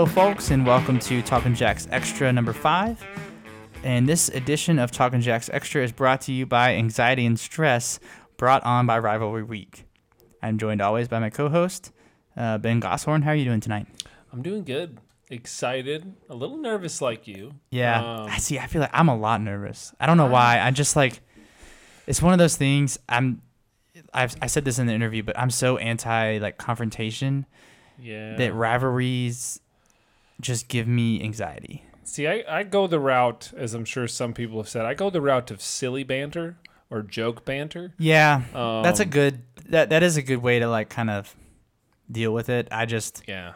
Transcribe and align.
Hello, 0.00 0.10
folks, 0.10 0.50
and 0.50 0.64
welcome 0.64 0.98
to 1.00 1.20
Talking 1.20 1.54
Jacks 1.54 1.86
Extra 1.90 2.32
number 2.32 2.54
five. 2.54 3.04
And 3.84 4.08
this 4.08 4.30
edition 4.30 4.78
of 4.78 4.90
Talking 4.90 5.20
Jacks 5.20 5.50
Extra 5.52 5.84
is 5.84 5.92
brought 5.92 6.22
to 6.22 6.32
you 6.32 6.46
by 6.46 6.74
Anxiety 6.76 7.26
and 7.26 7.38
Stress, 7.38 8.00
brought 8.38 8.64
on 8.64 8.86
by 8.86 8.98
Rivalry 8.98 9.42
Week. 9.42 9.84
I'm 10.42 10.56
joined 10.56 10.80
always 10.80 11.06
by 11.06 11.18
my 11.18 11.28
co-host, 11.28 11.92
uh, 12.34 12.56
Ben 12.56 12.80
Gosshorn. 12.80 13.20
How 13.20 13.32
are 13.32 13.34
you 13.34 13.44
doing 13.44 13.60
tonight? 13.60 13.88
I'm 14.32 14.40
doing 14.40 14.64
good. 14.64 14.96
Excited, 15.28 16.14
a 16.30 16.34
little 16.34 16.56
nervous 16.56 17.02
like 17.02 17.28
you. 17.28 17.52
Yeah, 17.70 18.00
Um, 18.22 18.30
I 18.30 18.38
see. 18.38 18.58
I 18.58 18.68
feel 18.68 18.80
like 18.80 18.94
I'm 18.94 19.08
a 19.10 19.16
lot 19.18 19.42
nervous. 19.42 19.92
I 20.00 20.06
don't 20.06 20.16
know 20.16 20.28
why. 20.28 20.60
I 20.60 20.70
just 20.70 20.96
like 20.96 21.20
it's 22.06 22.22
one 22.22 22.32
of 22.32 22.38
those 22.38 22.56
things. 22.56 22.98
I'm. 23.06 23.42
I've, 24.14 24.34
I 24.40 24.46
said 24.46 24.64
this 24.64 24.78
in 24.78 24.86
the 24.86 24.94
interview, 24.94 25.22
but 25.22 25.38
I'm 25.38 25.50
so 25.50 25.76
anti 25.76 26.38
like 26.38 26.56
confrontation 26.56 27.44
Yeah. 27.98 28.36
that 28.36 28.54
rivalries 28.54 29.60
just 30.40 30.68
give 30.68 30.86
me 30.88 31.22
anxiety. 31.22 31.84
See, 32.04 32.26
I, 32.26 32.42
I 32.48 32.62
go 32.64 32.86
the 32.86 32.98
route, 32.98 33.52
as 33.56 33.74
I'm 33.74 33.84
sure 33.84 34.08
some 34.08 34.32
people 34.34 34.58
have 34.58 34.68
said, 34.68 34.84
I 34.84 34.94
go 34.94 35.10
the 35.10 35.20
route 35.20 35.50
of 35.50 35.60
silly 35.62 36.02
banter 36.02 36.56
or 36.90 37.02
joke 37.02 37.44
banter. 37.44 37.92
Yeah, 37.98 38.42
that's 38.82 38.98
a 39.00 39.04
Um, 39.04 39.10
good. 39.10 39.42
That 39.68 39.90
that 39.90 40.02
is 40.02 40.16
a 40.16 40.22
good 40.22 40.38
way 40.42 40.58
to 40.58 40.68
like 40.68 40.88
kind 40.88 41.08
of 41.10 41.34
deal 42.10 42.32
with 42.34 42.48
it. 42.48 42.66
I 42.72 42.86
just 42.86 43.22
Yeah. 43.28 43.52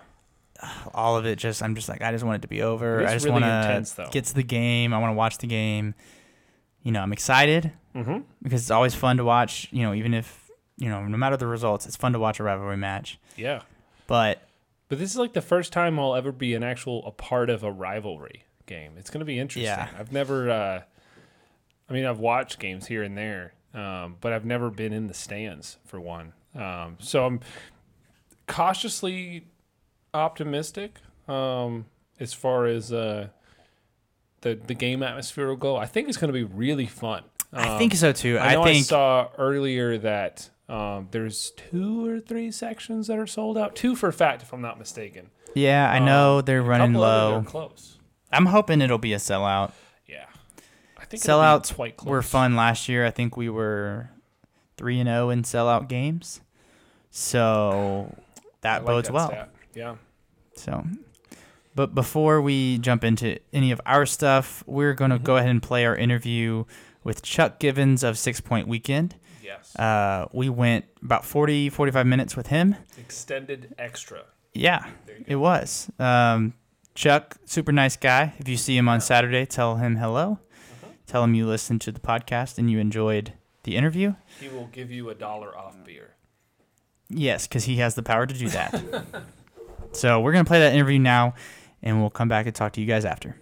all 0.95 1.17
of 1.17 1.27
it. 1.27 1.37
Just 1.41 1.63
I'm 1.63 1.75
just 1.75 1.89
like 1.89 2.01
I 2.03 2.13
just 2.13 2.23
want 2.25 2.37
it 2.37 2.43
to 2.43 2.49
be 2.49 2.63
over. 2.63 3.05
I 3.05 3.15
just 3.15 3.25
really 3.27 3.41
want 3.43 3.87
to 3.87 4.09
get 4.13 4.25
to 4.27 4.35
the 4.35 4.45
game. 4.45 4.95
I 4.95 4.99
want 4.99 5.11
to 5.11 5.17
watch 5.17 5.39
the 5.39 5.49
game. 5.49 5.95
You 6.83 6.93
know, 6.93 7.01
I'm 7.01 7.13
excited 7.13 7.73
Mm-hmm. 7.97 8.19
because 8.43 8.61
it's 8.63 8.71
always 8.73 8.95
fun 8.95 9.17
to 9.19 9.25
watch. 9.25 9.69
You 9.73 9.83
know, 9.83 9.95
even 9.95 10.15
if 10.15 10.51
you 10.77 10.89
know, 10.89 11.05
no 11.05 11.17
matter 11.17 11.37
the 11.37 11.47
results, 11.47 11.87
it's 11.87 11.97
fun 11.97 12.13
to 12.13 12.19
watch 12.21 12.39
a 12.41 12.43
rivalry 12.45 12.77
match. 12.77 13.19
Yeah. 13.37 13.63
But 14.07 14.47
But 14.89 14.99
this 14.99 15.11
is 15.11 15.17
like 15.17 15.33
the 15.33 15.41
first 15.43 15.73
time 15.73 15.99
I'll 15.99 16.15
ever 16.15 16.31
be 16.33 16.55
an 16.55 16.63
actual 16.63 17.05
a 17.07 17.11
part 17.11 17.51
of 17.51 17.65
a 17.65 17.73
rivalry 17.73 18.45
game. 18.67 18.93
It's 18.99 19.11
going 19.11 19.21
to 19.21 19.25
be 19.25 19.39
interesting. 19.39 19.65
Yeah. 19.71 19.89
I've 19.99 20.13
never, 20.13 20.51
uh, 20.51 20.83
I 21.89 21.93
mean, 21.93 22.05
I've 22.05 22.19
watched 22.19 22.59
games 22.59 22.87
here 22.87 23.03
and 23.03 23.17
there, 23.17 23.55
um, 23.73 24.17
but 24.21 24.33
I've 24.33 24.45
never 24.45 24.71
been 24.71 24.93
in 24.93 25.07
the 25.07 25.15
stands 25.15 25.79
for 25.85 26.01
one. 26.01 26.33
Um, 26.55 26.97
so 27.01 27.25
I'm 27.27 27.41
cautiously 28.47 29.45
optimistic 30.13 30.97
um, 31.29 31.87
as 32.21 32.33
far 32.33 32.67
as 32.67 32.93
uh, 32.93 33.29
the 34.43 34.55
the 34.67 34.75
game 34.75 35.03
atmosphere 35.03 35.49
will 35.49 35.57
go. 35.57 35.77
I 35.77 35.87
think 35.87 36.09
it's 36.09 36.19
going 36.19 36.33
to 36.33 36.39
be 36.39 36.45
really 36.45 36.87
fun. 36.87 37.25
I 37.53 37.71
Um, 37.71 37.79
think 37.79 37.95
so 37.95 38.13
too. 38.13 38.39
I 38.39 38.61
I, 38.61 38.65
think 38.65 38.85
saw 38.87 39.29
earlier 39.39 39.99
that 39.99 40.51
um, 40.69 41.09
there's 41.11 41.51
two 41.71 42.07
or 42.09 42.21
three 42.21 42.51
sections 42.51 43.07
that 43.09 43.19
are 43.19 43.27
sold 43.27 43.59
out. 43.59 43.75
Two 43.77 43.95
for 43.97 44.09
a 44.09 44.13
fact, 44.13 44.43
if 44.43 44.53
I'm 44.53 44.61
not 44.63 44.79
mistaken. 44.79 45.31
yeah, 45.55 45.91
I 45.91 45.99
know 45.99 46.39
Um, 46.39 46.45
they're 46.45 46.63
running 46.63 46.95
low. 46.95 47.43
close. 47.47 47.99
I'm 48.33 48.47
hoping 48.47 48.81
it'll 48.81 48.99
be 48.99 49.13
a 49.13 49.19
sellout. 49.19 49.73
Yeah, 50.09 50.25
I 50.99 51.05
think 51.05 51.23
Sellouts 51.23 51.75
quite 51.75 51.97
close. 51.97 52.11
were 52.11 52.23
fun 52.23 52.57
last 52.57 52.89
year. 52.89 53.05
I 53.07 53.11
think 53.11 53.37
we 53.37 53.49
were 53.49 54.11
three 54.77 54.99
and 54.99 55.07
zero 55.09 55.31
in 55.31 55.43
sellout 55.43 55.89
games, 55.89 56.41
so 57.11 58.15
that 58.63 58.79
like 58.85 58.87
bodes 58.87 59.09
that 59.09 59.15
well. 59.15 59.29
stat. 59.29 59.51
Yeah, 59.75 59.97
So, 60.57 60.85
but 61.75 61.95
before 61.95 62.41
we 62.41 62.79
jump 62.79 63.03
into 63.05 63.39
any 63.53 63.71
of 63.73 63.81
our 63.87 64.07
stuff, 64.07 64.63
we're 64.67 64.95
going 64.95 65.11
to 65.11 65.17
Mm-hmm. 65.17 65.25
go 65.25 65.37
ahead 65.37 65.51
and 65.51 65.63
play 65.63 65.85
our 65.85 65.97
interview 65.97 66.65
with 67.03 67.23
Chuck 67.23 67.59
Givens 67.59 68.03
of 68.03 68.17
Six 68.19 68.41
Point 68.41 68.67
Weekend. 68.69 69.17
Yes. 69.45 69.77
Uh, 69.77 70.27
we 70.33 70.49
went 70.49 70.87
about 71.03 71.25
40, 71.25 71.71
45 71.71 72.07
minutes 72.07 72.37
with 72.37 72.49
him. 72.49 72.77
Extended 72.99 73.75
extra. 73.79 74.23
Yeah, 74.53 74.87
it 75.27 75.37
was. 75.37 75.91
Um, 75.99 76.55
Chuck, 76.95 77.37
super 77.45 77.73
nice 77.73 77.97
guy. 77.97 78.35
If 78.39 78.49
you 78.49 78.57
see 78.57 78.77
him 78.77 78.89
on 78.89 79.01
Saturday, 79.01 79.47
tell 79.47 79.77
him 79.77 79.97
hello. 79.97 80.39
Uh-huh. 80.83 80.93
Tell 81.07 81.25
him 81.25 81.35
you 81.35 81.47
listened 81.47 81.81
to 81.83 81.93
the 81.93 82.01
podcast 82.01 82.57
and 82.59 82.71
you 82.71 82.79
enjoyed 82.79 83.33
the 83.65 83.77
interview. 83.77 84.15
He 84.41 84.49
will 84.49 84.69
give 84.69 84.91
you 84.91 85.11
a 85.11 85.15
dollar 85.15 85.57
off 85.57 85.77
beer. 85.85 86.15
Yes, 87.09 87.47
because 87.47 87.65
he 87.65 87.77
has 87.77 87.95
the 87.95 88.03
power 88.03 88.27
to 88.27 88.35
do 88.35 88.49
that. 88.49 88.83
so 89.93 90.21
we're 90.21 90.33
going 90.33 90.45
to 90.45 90.49
play 90.49 90.61
that 90.61 90.73
interview 90.73 90.99
now, 90.99 91.35
and 91.83 92.01
we'll 92.01 92.11
come 92.11 92.29
back 92.29 92.47
and 92.47 92.55
talk 92.55 92.73
to 92.75 92.81
you 92.81 92.87
guys 92.87 93.05
after. 93.05 93.37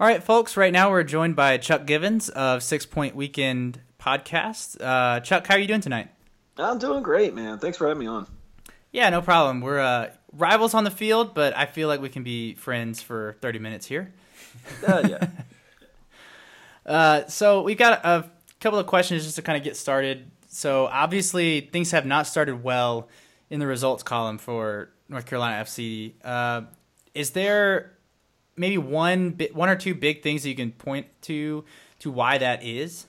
All 0.00 0.06
right, 0.06 0.22
folks. 0.22 0.56
Right 0.56 0.72
now 0.72 0.90
we're 0.90 1.04
joined 1.04 1.36
by 1.36 1.56
Chuck 1.58 1.86
Givens 1.86 2.28
of 2.28 2.62
Six 2.62 2.86
Point 2.86 3.14
Weekend 3.14 3.80
Podcast. 4.04 4.76
Uh, 4.80 5.20
Chuck, 5.20 5.46
how 5.46 5.54
are 5.54 5.58
you 5.58 5.66
doing 5.66 5.80
tonight? 5.80 6.08
I'm 6.58 6.78
doing 6.78 7.02
great, 7.02 7.34
man. 7.34 7.58
Thanks 7.58 7.78
for 7.78 7.88
having 7.88 8.00
me 8.00 8.06
on. 8.06 8.26
Yeah, 8.92 9.08
no 9.08 9.22
problem. 9.22 9.62
We're 9.62 9.80
uh, 9.80 10.10
rivals 10.32 10.74
on 10.74 10.84
the 10.84 10.90
field, 10.90 11.34
but 11.34 11.56
I 11.56 11.64
feel 11.64 11.88
like 11.88 12.00
we 12.00 12.10
can 12.10 12.22
be 12.22 12.54
friends 12.54 13.00
for 13.00 13.36
30 13.40 13.58
minutes 13.60 13.86
here. 13.86 14.12
Uh, 14.86 15.02
yeah. 15.08 15.28
Uh, 16.86 17.26
so 17.28 17.62
we've 17.62 17.78
got 17.78 18.04
a 18.04 18.30
couple 18.60 18.78
of 18.78 18.86
questions 18.86 19.24
just 19.24 19.36
to 19.36 19.42
kind 19.42 19.56
of 19.56 19.64
get 19.64 19.74
started. 19.74 20.30
So 20.48 20.84
obviously 20.84 21.62
things 21.72 21.92
have 21.92 22.04
not 22.04 22.26
started 22.26 22.62
well 22.62 23.08
in 23.48 23.58
the 23.58 23.66
results 23.66 24.02
column 24.02 24.36
for 24.36 24.90
North 25.08 25.24
Carolina 25.24 25.64
FC. 25.64 26.12
Uh, 26.22 26.66
is 27.14 27.30
there 27.30 27.96
maybe 28.54 28.76
one 28.76 29.38
one 29.54 29.70
or 29.70 29.76
two 29.76 29.94
big 29.94 30.22
things 30.22 30.42
that 30.42 30.50
you 30.50 30.54
can 30.54 30.72
point 30.72 31.06
to 31.22 31.64
to 32.00 32.10
why 32.10 32.36
that 32.36 32.62
is? 32.62 33.06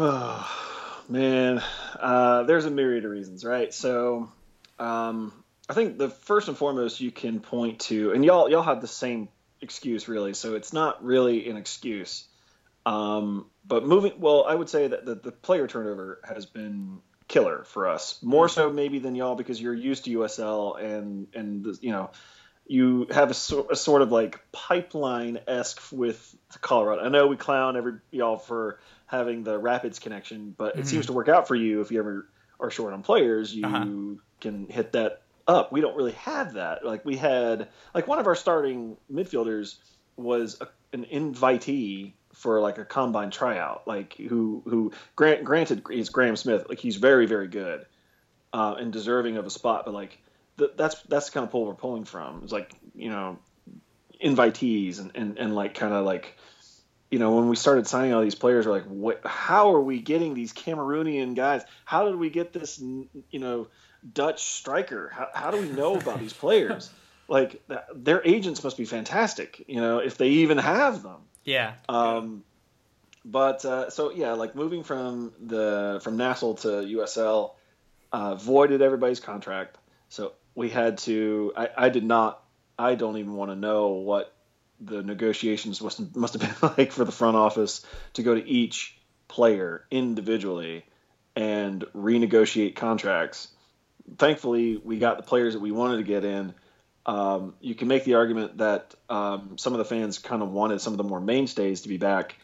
man, 1.10 1.62
uh, 1.98 2.44
there's 2.44 2.64
a 2.64 2.70
myriad 2.70 3.04
of 3.04 3.10
reasons, 3.10 3.44
right? 3.44 3.72
So, 3.74 4.32
um, 4.78 5.32
I 5.68 5.74
think 5.74 5.98
the 5.98 6.08
first 6.08 6.48
and 6.48 6.56
foremost 6.56 7.02
you 7.02 7.10
can 7.10 7.40
point 7.40 7.80
to, 7.80 8.12
and 8.12 8.24
y'all 8.24 8.48
y'all 8.50 8.62
have 8.62 8.80
the 8.80 8.86
same 8.86 9.28
excuse 9.60 10.08
really, 10.08 10.32
so 10.32 10.54
it's 10.54 10.72
not 10.72 11.04
really 11.04 11.50
an 11.50 11.58
excuse. 11.58 12.24
Um, 12.86 13.46
but 13.66 13.84
moving, 13.84 14.14
well, 14.18 14.46
I 14.48 14.54
would 14.54 14.70
say 14.70 14.88
that 14.88 15.04
the, 15.04 15.16
the 15.16 15.32
player 15.32 15.66
turnover 15.66 16.20
has 16.24 16.46
been 16.46 17.00
killer 17.28 17.64
for 17.64 17.86
us, 17.86 18.22
more 18.22 18.48
so 18.48 18.72
maybe 18.72 19.00
than 19.00 19.14
y'all 19.14 19.34
because 19.34 19.60
you're 19.60 19.74
used 19.74 20.06
to 20.06 20.18
USL 20.18 20.82
and 20.82 21.26
and 21.34 21.62
the, 21.62 21.78
you 21.82 21.92
know 21.92 22.10
you 22.70 23.08
have 23.10 23.30
a, 23.30 23.64
a 23.72 23.76
sort 23.76 24.00
of 24.00 24.12
like 24.12 24.40
pipeline 24.52 25.40
esque 25.48 25.82
with 25.90 26.36
Colorado. 26.60 27.02
I 27.02 27.08
know 27.08 27.26
we 27.26 27.36
clown 27.36 27.76
every 27.76 27.94
y'all 28.12 28.36
for 28.38 28.78
having 29.10 29.42
the 29.42 29.58
Rapids 29.58 29.98
connection, 29.98 30.54
but 30.56 30.78
it 30.78 30.86
seems 30.86 31.06
to 31.06 31.12
work 31.12 31.28
out 31.28 31.48
for 31.48 31.54
you 31.56 31.80
if 31.80 31.90
you 31.90 31.98
ever 31.98 32.28
are 32.60 32.70
short 32.70 32.92
on 32.92 33.02
players. 33.02 33.54
You 33.54 33.66
Uh-huh. 33.66 34.16
can 34.40 34.66
hit 34.68 34.92
that 34.92 35.22
up. 35.48 35.72
We 35.72 35.80
don't 35.80 35.96
really 35.96 36.12
have 36.12 36.54
that. 36.54 36.84
Like 36.86 37.04
we 37.04 37.16
had, 37.16 37.68
like 37.94 38.06
one 38.06 38.18
of 38.20 38.26
our 38.26 38.36
starting 38.36 38.96
midfielders 39.12 39.76
was 40.16 40.60
a, 40.60 40.68
an 40.92 41.04
invitee 41.12 42.12
for 42.34 42.60
like 42.60 42.78
a 42.78 42.84
combine 42.84 43.30
tryout. 43.30 43.88
Like 43.88 44.14
who 44.14 44.62
who 44.64 44.92
grant, 45.16 45.42
granted 45.44 45.82
is 45.90 46.08
Graham 46.10 46.36
Smith. 46.36 46.66
Like 46.68 46.78
he's 46.78 46.96
very 46.96 47.26
very 47.26 47.48
good 47.48 47.86
uh, 48.52 48.76
and 48.78 48.92
deserving 48.92 49.36
of 49.38 49.46
a 49.46 49.50
spot, 49.50 49.84
but 49.86 49.94
like 49.94 50.18
th- 50.58 50.72
that's 50.76 51.02
that's 51.02 51.26
the 51.26 51.32
kind 51.32 51.44
of 51.44 51.50
pull 51.50 51.66
we're 51.66 51.74
pulling 51.74 52.04
from. 52.04 52.42
It's 52.44 52.52
like 52.52 52.72
you 52.94 53.10
know 53.10 53.38
invitees 54.24 55.00
and 55.00 55.10
and, 55.14 55.38
and 55.38 55.54
like 55.54 55.74
kind 55.74 55.92
of 55.94 56.04
like 56.04 56.36
you 57.10 57.18
know 57.18 57.34
when 57.36 57.48
we 57.48 57.56
started 57.56 57.86
signing 57.86 58.12
all 58.12 58.22
these 58.22 58.34
players 58.34 58.66
we're 58.66 58.72
like 58.72 58.84
what 58.84 59.20
how 59.24 59.74
are 59.74 59.80
we 59.80 60.00
getting 60.00 60.34
these 60.34 60.52
cameroonian 60.52 61.34
guys 61.34 61.62
how 61.84 62.04
did 62.06 62.16
we 62.16 62.30
get 62.30 62.52
this 62.52 62.78
you 62.78 63.38
know 63.38 63.66
dutch 64.14 64.42
striker 64.42 65.10
how, 65.12 65.28
how 65.34 65.50
do 65.50 65.60
we 65.60 65.68
know 65.70 65.96
about 65.96 66.20
these 66.20 66.32
players 66.44 66.90
like 67.28 67.62
their 67.94 68.22
agents 68.24 68.62
must 68.64 68.76
be 68.76 68.84
fantastic 68.84 69.64
you 69.68 69.80
know 69.80 69.98
if 69.98 70.16
they 70.16 70.28
even 70.28 70.58
have 70.58 71.02
them 71.02 71.20
Yeah. 71.44 71.74
um, 71.88 72.44
but 73.22 73.64
uh, 73.66 73.90
so 73.90 74.10
yeah, 74.12 74.32
like 74.32 74.54
moving 74.54 74.82
from 74.82 75.32
the 75.44 76.00
from 76.02 76.16
NASL 76.16 76.58
to 76.62 76.68
USL 76.68 77.52
uh, 78.12 78.34
voided 78.34 78.80
everybody's 78.80 79.20
contract. 79.20 79.76
So 80.08 80.32
we 80.54 80.70
had 80.70 80.96
to. 80.98 81.52
I, 81.54 81.68
I 81.76 81.88
did 81.90 82.02
not. 82.04 82.42
I 82.78 82.94
don't 82.94 83.18
even 83.18 83.34
want 83.34 83.50
to 83.50 83.56
know 83.56 83.88
what 83.88 84.34
the 84.80 85.02
negotiations 85.02 85.80
must 85.80 86.16
must 86.16 86.34
have 86.34 86.42
been 86.60 86.70
like 86.78 86.92
for 86.92 87.04
the 87.04 87.12
front 87.12 87.36
office 87.36 87.84
to 88.14 88.22
go 88.22 88.34
to 88.34 88.46
each 88.46 88.96
player 89.28 89.84
individually 89.90 90.84
and 91.36 91.84
renegotiate 91.94 92.74
contracts. 92.74 93.48
Thankfully, 94.18 94.76
we 94.76 94.98
got 94.98 95.18
the 95.18 95.22
players 95.22 95.54
that 95.54 95.60
we 95.60 95.70
wanted 95.70 95.98
to 95.98 96.02
get 96.02 96.24
in. 96.24 96.54
Um, 97.06 97.54
you 97.60 97.74
can 97.74 97.88
make 97.88 98.04
the 98.04 98.14
argument 98.14 98.58
that 98.58 98.94
um, 99.08 99.56
some 99.56 99.72
of 99.72 99.78
the 99.78 99.84
fans 99.84 100.18
kind 100.18 100.42
of 100.42 100.50
wanted 100.50 100.80
some 100.80 100.92
of 100.92 100.96
the 100.98 101.04
more 101.04 101.20
mainstays 101.20 101.82
to 101.82 101.88
be 101.88 101.96
back. 101.96 102.36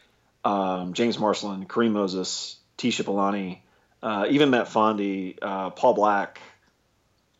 Um, 0.43 0.93
James 0.93 1.19
Marcelin, 1.19 1.65
Kareem 1.65 1.91
Moses, 1.91 2.57
Tiyi 2.77 2.91
Shipalane, 2.91 3.59
uh, 4.01 4.27
even 4.29 4.49
Matt 4.49 4.67
Fondy, 4.67 5.37
uh, 5.41 5.71
Paul 5.71 5.93
Black. 5.93 6.39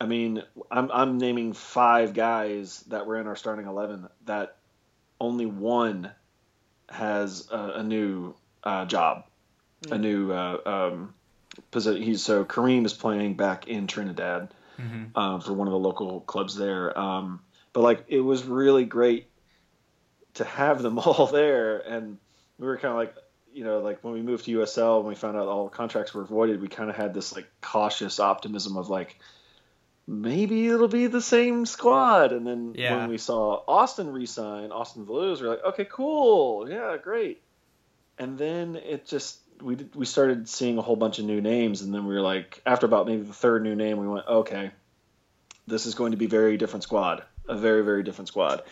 I 0.00 0.06
mean, 0.06 0.42
I'm, 0.70 0.90
I'm 0.92 1.18
naming 1.18 1.54
five 1.54 2.14
guys 2.14 2.82
that 2.88 3.06
were 3.06 3.18
in 3.18 3.26
our 3.26 3.36
starting 3.36 3.66
11 3.66 4.08
that 4.26 4.57
only 5.20 5.46
one 5.46 6.10
has 6.88 7.48
a, 7.50 7.72
a 7.76 7.82
new 7.82 8.34
uh, 8.64 8.84
job, 8.86 9.24
a 9.90 9.98
new 9.98 10.32
uh, 10.32 10.58
um, 10.64 11.14
position. 11.70 12.02
He's 12.02 12.22
so 12.22 12.44
Kareem 12.44 12.84
is 12.86 12.92
playing 12.92 13.34
back 13.34 13.68
in 13.68 13.86
Trinidad 13.86 14.54
uh, 15.14 15.40
for 15.40 15.52
one 15.52 15.66
of 15.66 15.72
the 15.72 15.78
local 15.78 16.20
clubs 16.20 16.56
there. 16.56 16.96
Um, 16.98 17.40
but 17.72 17.80
like 17.80 18.04
it 18.08 18.20
was 18.20 18.44
really 18.44 18.84
great 18.84 19.28
to 20.34 20.44
have 20.44 20.82
them 20.82 20.98
all 21.04 21.26
there, 21.26 21.78
and 21.78 22.18
we 22.58 22.66
were 22.66 22.76
kind 22.76 22.92
of 22.92 22.96
like, 22.96 23.14
you 23.52 23.64
know, 23.64 23.80
like 23.80 24.02
when 24.04 24.14
we 24.14 24.22
moved 24.22 24.44
to 24.44 24.58
USL 24.58 24.98
and 24.98 25.08
we 25.08 25.14
found 25.14 25.36
out 25.36 25.48
all 25.48 25.64
the 25.64 25.76
contracts 25.76 26.14
were 26.14 26.24
voided, 26.24 26.60
we 26.60 26.68
kind 26.68 26.90
of 26.90 26.96
had 26.96 27.14
this 27.14 27.34
like 27.34 27.46
cautious 27.60 28.20
optimism 28.20 28.76
of 28.76 28.88
like 28.88 29.18
maybe 30.08 30.66
it'll 30.68 30.88
be 30.88 31.06
the 31.06 31.20
same 31.20 31.66
squad. 31.66 32.32
And 32.32 32.46
then 32.46 32.74
Yeah. 32.74 32.96
when 32.96 33.10
we 33.10 33.18
saw 33.18 33.62
Austin 33.68 34.10
resign, 34.10 34.72
Austin 34.72 35.04
da 35.04 35.12
Luz, 35.12 35.42
we're 35.42 35.50
like, 35.50 35.64
okay, 35.64 35.84
cool, 35.84 36.68
yeah, 36.68 36.96
great. 36.96 37.42
And 38.18 38.38
then 38.38 38.74
it 38.76 39.06
just 39.06 39.38
we 39.60 39.74
did, 39.74 39.94
we 39.94 40.06
started 40.06 40.48
seeing 40.48 40.78
a 40.78 40.82
whole 40.82 40.96
bunch 40.96 41.18
of 41.18 41.24
new 41.24 41.40
names, 41.40 41.82
and 41.82 41.92
then 41.92 42.06
we 42.06 42.14
were 42.14 42.20
like, 42.22 42.62
after 42.64 42.86
about 42.86 43.06
maybe 43.06 43.22
the 43.22 43.34
third 43.34 43.62
new 43.62 43.74
name, 43.76 43.98
we 43.98 44.08
went, 44.08 44.26
okay, 44.26 44.70
this 45.66 45.84
is 45.84 45.94
going 45.94 46.12
to 46.12 46.16
be 46.16 46.26
very 46.26 46.56
different 46.56 46.84
squad, 46.84 47.22
a 47.48 47.56
very 47.56 47.84
very 47.84 48.02
different 48.02 48.28
squad. 48.28 48.62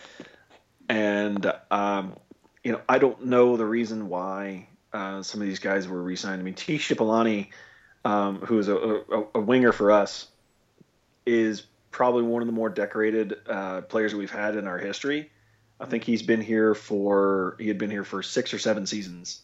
And 0.89 1.53
um, 1.69 2.15
you 2.63 2.71
know, 2.71 2.81
I 2.89 2.97
don't 2.97 3.25
know 3.25 3.57
the 3.57 3.65
reason 3.65 4.09
why 4.09 4.69
uh, 4.91 5.21
some 5.21 5.41
of 5.41 5.47
these 5.47 5.59
guys 5.59 5.87
were 5.87 6.01
re-signed. 6.01 6.41
I 6.41 6.43
mean, 6.43 6.55
T. 6.55 6.77
Shipalane, 6.77 7.49
um, 8.03 8.37
who 8.39 8.57
is 8.57 8.69
a, 8.69 8.75
a, 8.75 9.23
a 9.35 9.39
winger 9.39 9.71
for 9.71 9.91
us, 9.91 10.27
is 11.27 11.61
probably 11.91 12.23
one 12.23 12.41
of 12.41 12.47
the 12.47 12.53
more 12.53 12.69
decorated 12.69 13.35
uh, 13.47 13.81
players 13.81 14.13
that 14.13 14.17
we've 14.17 14.31
had 14.31 14.55
in 14.55 14.67
our 14.67 14.79
history. 14.79 15.29
I 15.79 15.85
think 15.85 16.03
he's 16.03 16.23
been 16.23 16.41
here 16.41 16.73
for 16.73 17.55
he 17.59 17.67
had 17.67 17.77
been 17.77 17.91
here 17.91 18.03
for 18.03 18.23
six 18.23 18.53
or 18.53 18.59
seven 18.59 18.87
seasons, 18.87 19.41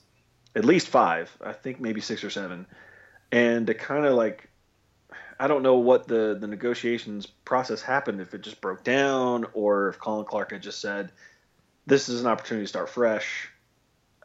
at 0.56 0.66
least 0.66 0.88
five. 0.88 1.36
I 1.44 1.54
think 1.54 1.80
maybe 1.80 2.02
six 2.02 2.24
or 2.24 2.32
seven, 2.32 2.66
and 3.32 3.68
to 3.68 3.74
kind 3.76 4.06
of 4.06 4.16
like. 4.16 4.50
I 5.40 5.48
don't 5.48 5.64
know 5.64 5.76
what 5.76 6.08
the, 6.08 6.38
the 6.40 6.48
negotiations 6.48 7.26
process 7.26 7.82
happened, 7.82 8.22
if 8.22 8.34
it 8.36 8.42
just 8.42 8.62
broke 8.62 8.84
down 8.84 9.48
or 9.54 9.90
if 9.90 9.98
Colin 9.98 10.26
Clarke 10.26 10.52
had 10.52 10.62
just 10.62 10.80
said, 10.80 11.12
this 11.88 12.08
is 12.08 12.22
an 12.22 12.28
opportunity 12.28 12.64
to 12.64 12.70
start 12.70 12.88
fresh. 12.88 13.50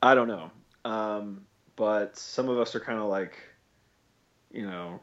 I 0.03 0.15
don't 0.15 0.29
know. 0.29 0.51
Um, 0.85 1.47
but 1.77 2.17
some 2.19 2.51
of 2.51 2.59
us 2.59 2.75
are 2.75 2.81
kind 2.81 2.99
of 2.99 3.07
like, 3.07 3.33
you 4.53 4.67
know, 4.67 5.01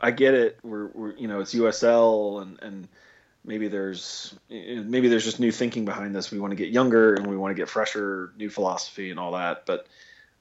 I 0.00 0.10
get 0.10 0.34
it. 0.34 0.58
We're, 0.62 0.86
we're 0.88 1.16
you 1.16 1.28
know, 1.28 1.40
it's 1.40 1.54
USL 1.54 2.42
and, 2.42 2.58
and 2.62 2.88
maybe 3.44 3.68
there's 3.68 4.34
maybe 4.48 5.08
there's 5.08 5.24
just 5.24 5.40
new 5.40 5.50
thinking 5.52 5.84
behind 5.84 6.14
this. 6.14 6.30
We 6.30 6.38
want 6.38 6.52
to 6.52 6.56
get 6.56 6.68
younger 6.68 7.14
and 7.14 7.26
we 7.26 7.36
want 7.36 7.50
to 7.56 7.60
get 7.60 7.68
fresher, 7.68 8.32
new 8.36 8.50
philosophy 8.50 9.10
and 9.10 9.18
all 9.18 9.32
that. 9.32 9.66
But 9.66 9.86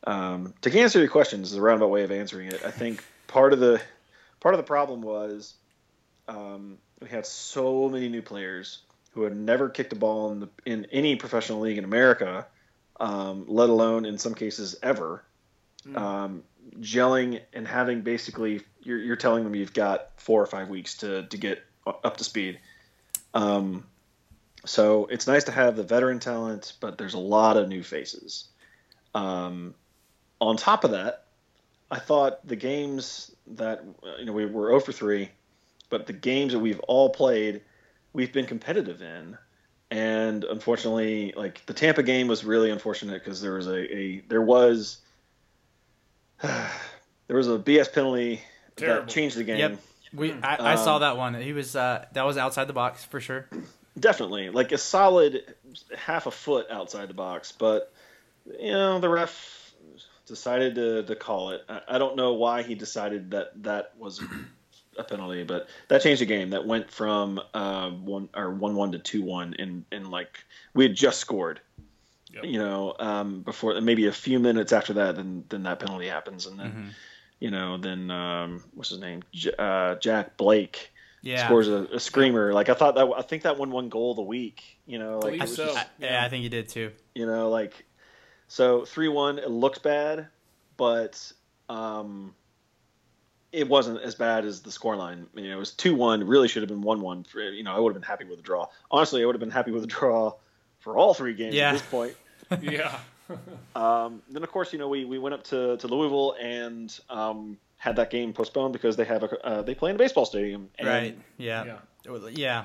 um, 0.05 0.53
to 0.61 0.79
answer 0.79 0.99
your 0.99 1.09
question, 1.09 1.41
this 1.41 1.51
is 1.51 1.57
a 1.57 1.61
roundabout 1.61 1.89
way 1.89 2.03
of 2.03 2.11
answering 2.11 2.47
it. 2.47 2.63
I 2.65 2.71
think 2.71 3.03
part 3.27 3.53
of 3.53 3.59
the 3.59 3.81
part 4.39 4.53
of 4.53 4.59
the 4.59 4.63
problem 4.63 5.01
was 5.01 5.55
um, 6.27 6.77
we 7.01 7.09
had 7.09 7.25
so 7.25 7.89
many 7.89 8.09
new 8.09 8.21
players 8.21 8.79
who 9.11 9.23
had 9.23 9.35
never 9.35 9.69
kicked 9.69 9.93
a 9.93 9.95
ball 9.95 10.31
in, 10.31 10.41
the, 10.41 10.49
in 10.65 10.85
any 10.91 11.15
professional 11.15 11.61
league 11.61 11.77
in 11.77 11.83
America, 11.83 12.45
um, 12.99 13.45
let 13.47 13.69
alone 13.69 14.05
in 14.05 14.17
some 14.17 14.35
cases 14.35 14.75
ever. 14.83 15.23
Um, 15.95 16.43
gelling 16.79 17.41
and 17.53 17.67
having 17.67 18.01
basically, 18.01 18.61
you're, 18.87 18.99
you're 18.99 19.15
telling 19.17 19.43
them 19.43 19.53
you've 19.53 19.73
got 19.73 20.11
four 20.15 20.41
or 20.41 20.45
five 20.45 20.69
weeks 20.69 20.95
to, 20.97 21.23
to 21.23 21.37
get 21.37 21.63
up 21.85 22.17
to 22.17 22.23
speed. 22.23 22.59
Um, 23.33 23.85
so 24.65 25.05
it's 25.07 25.27
nice 25.27 25.43
to 25.45 25.51
have 25.51 25.75
the 25.75 25.83
veteran 25.83 26.19
talent, 26.19 26.73
but 26.79 26.97
there's 26.97 27.13
a 27.13 27.19
lot 27.19 27.57
of 27.57 27.67
new 27.67 27.83
faces. 27.83 28.45
Um, 29.13 29.75
on 30.39 30.55
top 30.55 30.85
of 30.85 30.91
that, 30.91 31.25
I 31.91 31.99
thought 31.99 32.45
the 32.47 32.55
games 32.55 33.31
that 33.55 33.83
you 34.19 34.25
know 34.25 34.33
we 34.33 34.45
were 34.45 34.69
0 34.69 34.79
for 34.79 34.91
3, 34.91 35.29
but 35.89 36.07
the 36.07 36.13
games 36.13 36.53
that 36.53 36.59
we've 36.59 36.79
all 36.81 37.09
played, 37.09 37.61
we've 38.13 38.31
been 38.31 38.45
competitive 38.45 39.01
in. 39.01 39.37
And 39.89 40.43
unfortunately, 40.43 41.33
like 41.35 41.65
the 41.65 41.73
Tampa 41.73 42.03
game 42.03 42.27
was 42.27 42.43
really 42.43 42.71
unfortunate 42.71 43.23
because 43.23 43.41
there 43.41 43.53
was 43.53 43.67
a, 43.67 43.95
a 43.95 44.19
there 44.27 44.41
was 44.41 44.97
there 46.41 47.37
was 47.37 47.47
a 47.47 47.57
BS 47.57 47.93
penalty 47.93 48.41
Terrible. 48.77 49.01
that 49.05 49.09
changed 49.09 49.35
the 49.37 49.43
game. 49.43 49.59
Yep. 49.59 49.79
We 50.13 50.31
I, 50.33 50.73
I 50.73 50.75
saw 50.75 50.95
Um, 50.95 51.01
that 51.01 51.17
one. 51.17 51.33
He 51.35 51.51
was 51.53 51.75
uh, 51.75 52.05
that 52.13 52.25
was 52.25 52.37
outside 52.37 52.65
the 52.65 52.73
box 52.73 53.03
for 53.03 53.19
sure. 53.19 53.47
Definitely, 53.99 54.49
like 54.51 54.71
a 54.71 54.77
solid 54.77 55.53
half 55.97 56.27
a 56.27 56.31
foot 56.31 56.67
outside 56.71 57.09
the 57.09 57.13
box, 57.13 57.51
but 57.51 57.91
you 58.59 58.71
know 58.71 58.99
the 58.99 59.09
ref 59.09 59.73
decided 60.25 60.75
to, 60.75 61.03
to 61.03 61.15
call 61.15 61.49
it. 61.51 61.61
I, 61.67 61.81
I 61.89 61.97
don't 61.97 62.15
know 62.15 62.33
why 62.33 62.61
he 62.63 62.75
decided 62.75 63.31
that 63.31 63.63
that 63.63 63.93
was 63.97 64.21
a 64.97 65.03
penalty, 65.03 65.43
but 65.43 65.67
that 65.89 66.01
changed 66.01 66.21
the 66.21 66.25
game. 66.25 66.51
That 66.51 66.65
went 66.65 66.91
from 66.91 67.41
uh, 67.53 67.89
one 67.89 68.29
or 68.35 68.51
one 68.53 68.75
one 68.75 68.91
to 68.93 68.99
two 68.99 69.23
one, 69.23 69.53
in 69.55 69.83
in 69.91 70.09
like 70.09 70.43
we 70.73 70.85
had 70.85 70.95
just 70.95 71.19
scored. 71.19 71.59
Yep. 72.33 72.43
You 72.45 72.59
know, 72.59 72.95
um, 72.99 73.41
before 73.41 73.79
maybe 73.81 74.05
a 74.07 74.11
few 74.11 74.39
minutes 74.39 74.71
after 74.71 74.93
that, 74.93 75.15
then 75.15 75.43
then 75.49 75.63
that 75.63 75.79
penalty 75.79 76.07
happens, 76.07 76.45
and 76.45 76.59
then 76.59 76.71
Mhm. 76.71 76.93
You 77.39 77.51
know 77.51 77.77
then 77.77 78.09
um, 78.11 78.63
what's 78.73 78.89
his 78.89 78.99
name, 78.99 79.23
J- 79.31 79.53
uh, 79.57 79.95
Jack 79.95 80.37
Blake 80.37 80.91
Yeah. 81.21 81.45
scores 81.45 81.67
a, 81.67 81.83
a 81.93 81.99
screamer. 81.99 82.53
Like 82.53 82.69
I 82.69 82.73
thought 82.73 82.95
that 82.95 83.07
I 83.15 83.21
think 83.21 83.43
that 83.43 83.57
one 83.57 83.71
won 83.71 83.89
goal 83.89 84.11
of 84.11 84.15
the 84.17 84.23
week. 84.23 84.63
You 84.85 84.99
know, 84.99 85.15
like 85.19 85.21
Believe 85.21 85.41
it 85.41 85.43
was 85.43 85.55
so. 85.55 85.65
just- 85.65 85.77
I, 85.77 85.85
yeah, 85.99 86.23
I 86.25 86.29
think 86.29 86.43
he 86.43 86.49
did 86.49 86.69
too. 86.69 86.91
you 87.15 87.25
know, 87.25 87.49
like 87.49 87.85
so 88.47 88.85
three 88.85 89.07
one. 89.09 89.37
It 89.39 89.49
looks 89.51 89.79
bad, 89.79 90.27
but 90.77 91.31
um, 91.69 92.33
it 93.51 93.67
wasn't 93.67 94.01
as 94.01 94.15
bad 94.15 94.45
as 94.45 94.61
the 94.61 94.69
scoreline. 94.69 95.25
You 95.35 95.49
know, 95.49 95.55
it 95.57 95.59
was 95.59 95.71
two 95.71 95.95
one. 95.95 96.25
Really 96.25 96.47
should 96.47 96.61
have 96.63 96.69
been 96.69 96.81
one 96.81 97.01
one. 97.01 97.25
You 97.35 97.63
know, 97.63 97.75
I 97.75 97.79
would 97.79 97.93
have 97.93 98.01
been 98.01 98.07
happy 98.07 98.25
with 98.25 98.39
a 98.39 98.43
draw. 98.43 98.67
Honestly, 98.91 99.21
I 99.21 99.25
would 99.25 99.35
have 99.35 99.39
been 99.41 99.51
happy 99.51 99.71
with 99.71 99.83
a 99.83 99.87
draw 99.87 100.33
for 100.79 100.97
all 100.97 101.13
three 101.13 101.33
games 101.33 101.55
Yeah. 101.55 101.69
at 101.69 101.73
this 101.73 101.81
point. 101.83 102.15
yeah. 102.61 102.97
Um, 103.75 104.23
then 104.29 104.43
of 104.43 104.51
course, 104.51 104.73
you 104.73 104.79
know, 104.79 104.87
we, 104.87 105.05
we 105.05 105.19
went 105.19 105.35
up 105.35 105.43
to, 105.45 105.77
to 105.77 105.87
Louisville 105.87 106.35
and 106.41 106.97
um, 107.09 107.57
had 107.77 107.97
that 107.97 108.09
game 108.09 108.33
postponed 108.33 108.73
because 108.73 108.95
they 108.95 109.05
have 109.05 109.21
a 109.23 109.45
uh, 109.45 109.61
they 109.61 109.75
play 109.75 109.91
in 109.91 109.95
a 109.95 109.99
baseball 109.99 110.25
stadium. 110.25 110.69
And 110.79 110.87
right. 110.87 111.17
Yeah. 111.37 111.77
Yeah. 112.05 112.29
yeah. 112.31 112.63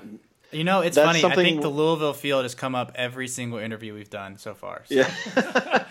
You 0.53 0.65
know, 0.65 0.81
it's 0.81 0.97
That's 0.97 1.21
funny. 1.21 1.33
I 1.33 1.35
think 1.35 1.61
the 1.63 1.69
Louisville 1.69 2.13
field 2.15 2.45
has 2.45 2.55
come 2.55 2.75
up 2.75 2.93
every 2.95 3.29
single 3.29 3.59
interview 3.59 3.95
we've 3.95 4.11
done 4.11 4.39
so 4.39 4.55
far. 4.55 4.85
So 4.87 4.95
Yeah. 4.95 5.91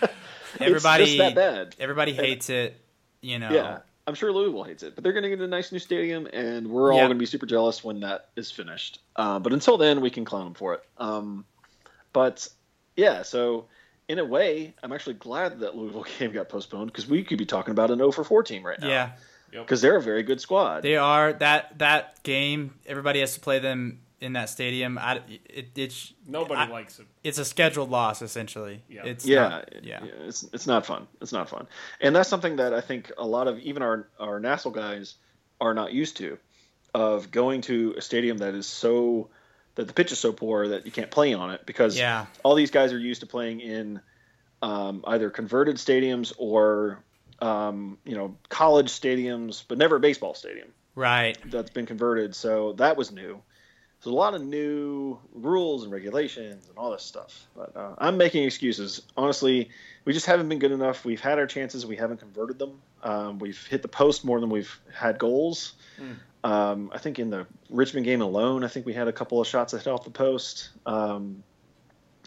Everybody 0.59 1.03
it's 1.03 1.11
just 1.13 1.17
that 1.17 1.35
bad. 1.35 1.75
Everybody 1.79 2.13
hates 2.13 2.49
it. 2.49 2.79
You 3.21 3.37
know. 3.37 3.51
Yeah, 3.51 3.79
I'm 4.07 4.15
sure 4.15 4.31
Louisville 4.31 4.63
hates 4.63 4.83
it, 4.83 4.95
but 4.95 5.03
they're 5.03 5.13
going 5.13 5.23
to 5.23 5.29
get 5.29 5.39
a 5.39 5.47
nice 5.47 5.71
new 5.71 5.79
stadium, 5.79 6.27
and 6.33 6.67
we're 6.67 6.91
all 6.91 6.97
Yep. 6.97 7.07
going 7.07 7.17
to 7.17 7.19
be 7.19 7.25
super 7.25 7.45
jealous 7.45 7.83
when 7.83 7.99
that 8.01 8.29
is 8.35 8.49
finished. 8.49 8.99
Uh, 9.15 9.39
but 9.39 9.53
until 9.53 9.77
then, 9.77 10.01
we 10.01 10.09
can 10.09 10.25
clown 10.25 10.45
them 10.45 10.53
for 10.53 10.73
it. 10.75 10.83
Um, 10.97 11.45
but 12.13 12.47
yeah, 12.95 13.21
so 13.21 13.65
in 14.11 14.19
a 14.19 14.25
way, 14.25 14.73
I'm 14.83 14.91
actually 14.91 15.15
glad 15.15 15.59
that 15.61 15.75
Louisville 15.75 16.05
game 16.19 16.31
got 16.33 16.49
postponed 16.49 16.91
because 16.91 17.07
we 17.07 17.23
could 17.23 17.37
be 17.37 17.45
talking 17.45 17.71
about 17.71 17.89
an 17.91 17.97
0 17.99 18.11
for 18.11 18.23
4 18.23 18.43
team 18.43 18.65
right 18.65 18.79
now. 18.79 18.87
Yeah. 18.87 19.11
because 19.51 19.81
they're 19.81 19.95
a 19.97 20.01
very 20.01 20.23
good 20.23 20.41
squad. 20.41 20.81
They 20.83 20.97
are 20.97 21.33
that 21.33 21.77
that 21.79 22.21
game. 22.23 22.73
Everybody 22.85 23.21
has 23.21 23.33
to 23.35 23.39
play 23.39 23.59
them 23.59 24.01
in 24.19 24.33
that 24.33 24.49
stadium. 24.49 24.97
I, 24.97 25.21
it, 25.49 25.69
it's 25.75 26.13
Nobody 26.27 26.61
I- 26.61 26.67
likes 26.67 26.99
it. 26.99 27.07
it's 27.23 27.37
a 27.37 27.45
scheduled 27.45 27.89
loss 27.89 28.21
essentially. 28.21 28.81
Yeah. 28.89 29.05
It's 29.05 29.25
yeah, 29.25 29.49
not- 29.49 29.83
yeah. 29.83 29.99
it's 30.27 30.43
it's 30.53 30.67
not 30.67 30.85
fun. 30.85 31.07
It's 31.21 31.31
not 31.33 31.49
fun, 31.49 31.67
and 32.01 32.15
that's 32.15 32.29
something 32.29 32.57
that 32.57 32.73
I 32.73 32.81
think 32.81 33.11
a 33.17 33.25
lot 33.25 33.47
of 33.47 33.59
even 33.59 33.81
our 33.81 34.07
our 34.19 34.39
national 34.39 34.73
guys 34.73 35.15
are 35.59 35.73
not 35.73 35.91
used 35.93 36.17
to, 36.17 36.37
of 36.93 37.31
going 37.31 37.61
to 37.61 37.95
a 37.97 38.01
stadium 38.01 38.37
that 38.39 38.55
is 38.55 38.67
so 38.67 39.29
that 39.75 39.87
the 39.87 39.93
pitch 39.93 40.11
is 40.11 40.19
so 40.19 40.31
poor 40.33 40.67
that 40.69 40.85
you 40.85 40.91
can't 40.91 41.11
play 41.11 41.33
on 41.33 41.51
it 41.51 41.65
because 41.65 41.97
Yeah. 41.97 42.25
all 42.43 42.55
these 42.55 42.71
guys 42.71 42.93
are 42.93 42.99
used 42.99 43.21
to 43.21 43.27
playing 43.27 43.61
in 43.61 44.01
um, 44.61 45.03
either 45.07 45.29
converted 45.29 45.77
stadiums 45.77 46.33
or 46.37 47.03
um, 47.39 47.97
you 48.05 48.15
know 48.15 48.37
college 48.49 48.89
stadiums, 48.89 49.63
but 49.67 49.77
never 49.77 49.95
a 49.95 49.99
baseball 49.99 50.33
stadium 50.35 50.67
Right. 50.93 51.37
that's 51.45 51.71
been 51.71 51.85
converted. 51.87 52.35
So 52.35 52.73
that 52.73 52.97
was 52.97 53.11
new. 53.11 53.41
There's 54.03 54.11
a 54.13 54.15
lot 54.15 54.33
of 54.33 54.43
new 54.43 55.19
rules 55.33 55.83
and 55.83 55.91
regulations 55.91 56.67
and 56.69 56.77
all 56.77 56.91
this 56.91 57.03
stuff. 57.03 57.47
But 57.55 57.75
uh, 57.75 57.95
I'm 57.99 58.17
making 58.17 58.43
excuses. 58.43 59.01
Honestly, 59.15 59.69
we 60.05 60.13
just 60.13 60.25
haven't 60.25 60.49
been 60.49 60.59
good 60.59 60.71
enough. 60.71 61.05
We've 61.05 61.21
had 61.21 61.37
our 61.39 61.45
chances. 61.47 61.85
We 61.85 61.95
haven't 61.95 62.17
converted 62.17 62.57
them. 62.59 62.81
Um, 63.03 63.37
we've 63.39 63.63
hit 63.67 63.81
the 63.83 63.87
post 63.87 64.25
more 64.25 64.39
than 64.39 64.49
we've 64.49 64.79
had 64.93 65.17
goals. 65.19 65.73
Um, 66.43 66.91
I 66.93 66.97
think 66.97 67.19
in 67.19 67.29
the 67.29 67.45
Richmond 67.69 68.05
game 68.05 68.21
alone, 68.21 68.63
I 68.63 68.67
think 68.67 68.85
we 68.85 68.93
had 68.93 69.07
a 69.07 69.13
couple 69.13 69.39
of 69.39 69.47
shots 69.47 69.73
that 69.73 69.83
hit 69.83 69.87
off 69.87 70.03
the 70.03 70.09
post. 70.09 70.69
Um, 70.85 71.43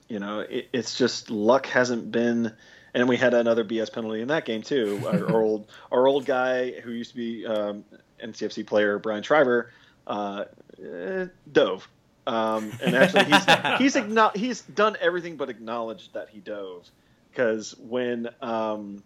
you 0.09 0.19
know, 0.19 0.41
it, 0.41 0.69
it's 0.73 0.97
just 0.97 1.31
luck 1.31 1.67
hasn't 1.67 2.13
been. 2.13 2.53
And 2.95 3.09
we 3.09 3.17
had 3.17 3.35
another 3.35 3.65
BS 3.65 3.93
penalty 3.93 4.21
in 4.21 4.29
that 4.29 4.45
game 4.45 4.63
too. 4.63 5.03
Our, 5.05 5.29
our 5.35 5.43
old 5.43 5.67
our 5.91 6.07
old 6.07 6.27
guy 6.27 6.71
who 6.81 6.93
used 6.93 7.11
to 7.11 7.17
be 7.17 7.45
um, 7.45 7.85
NCFC 8.23 8.65
player 8.65 9.01
Brian 9.01 9.23
Shriver 9.23 9.73
uh, 10.07 10.45
eh, 10.81 11.27
dove, 11.51 11.89
um, 12.29 12.73
and 12.81 12.95
actually 12.95 13.25
he's 13.25 13.95
he's 13.95 14.31
he's 14.37 14.61
done 14.63 14.97
everything 15.01 15.37
but 15.37 15.51
acknowledged 15.51 16.15
that 16.15 16.29
he 16.29 16.39
dove 16.39 16.89
because 17.31 17.75
when 17.79 18.29
um, 18.41 19.03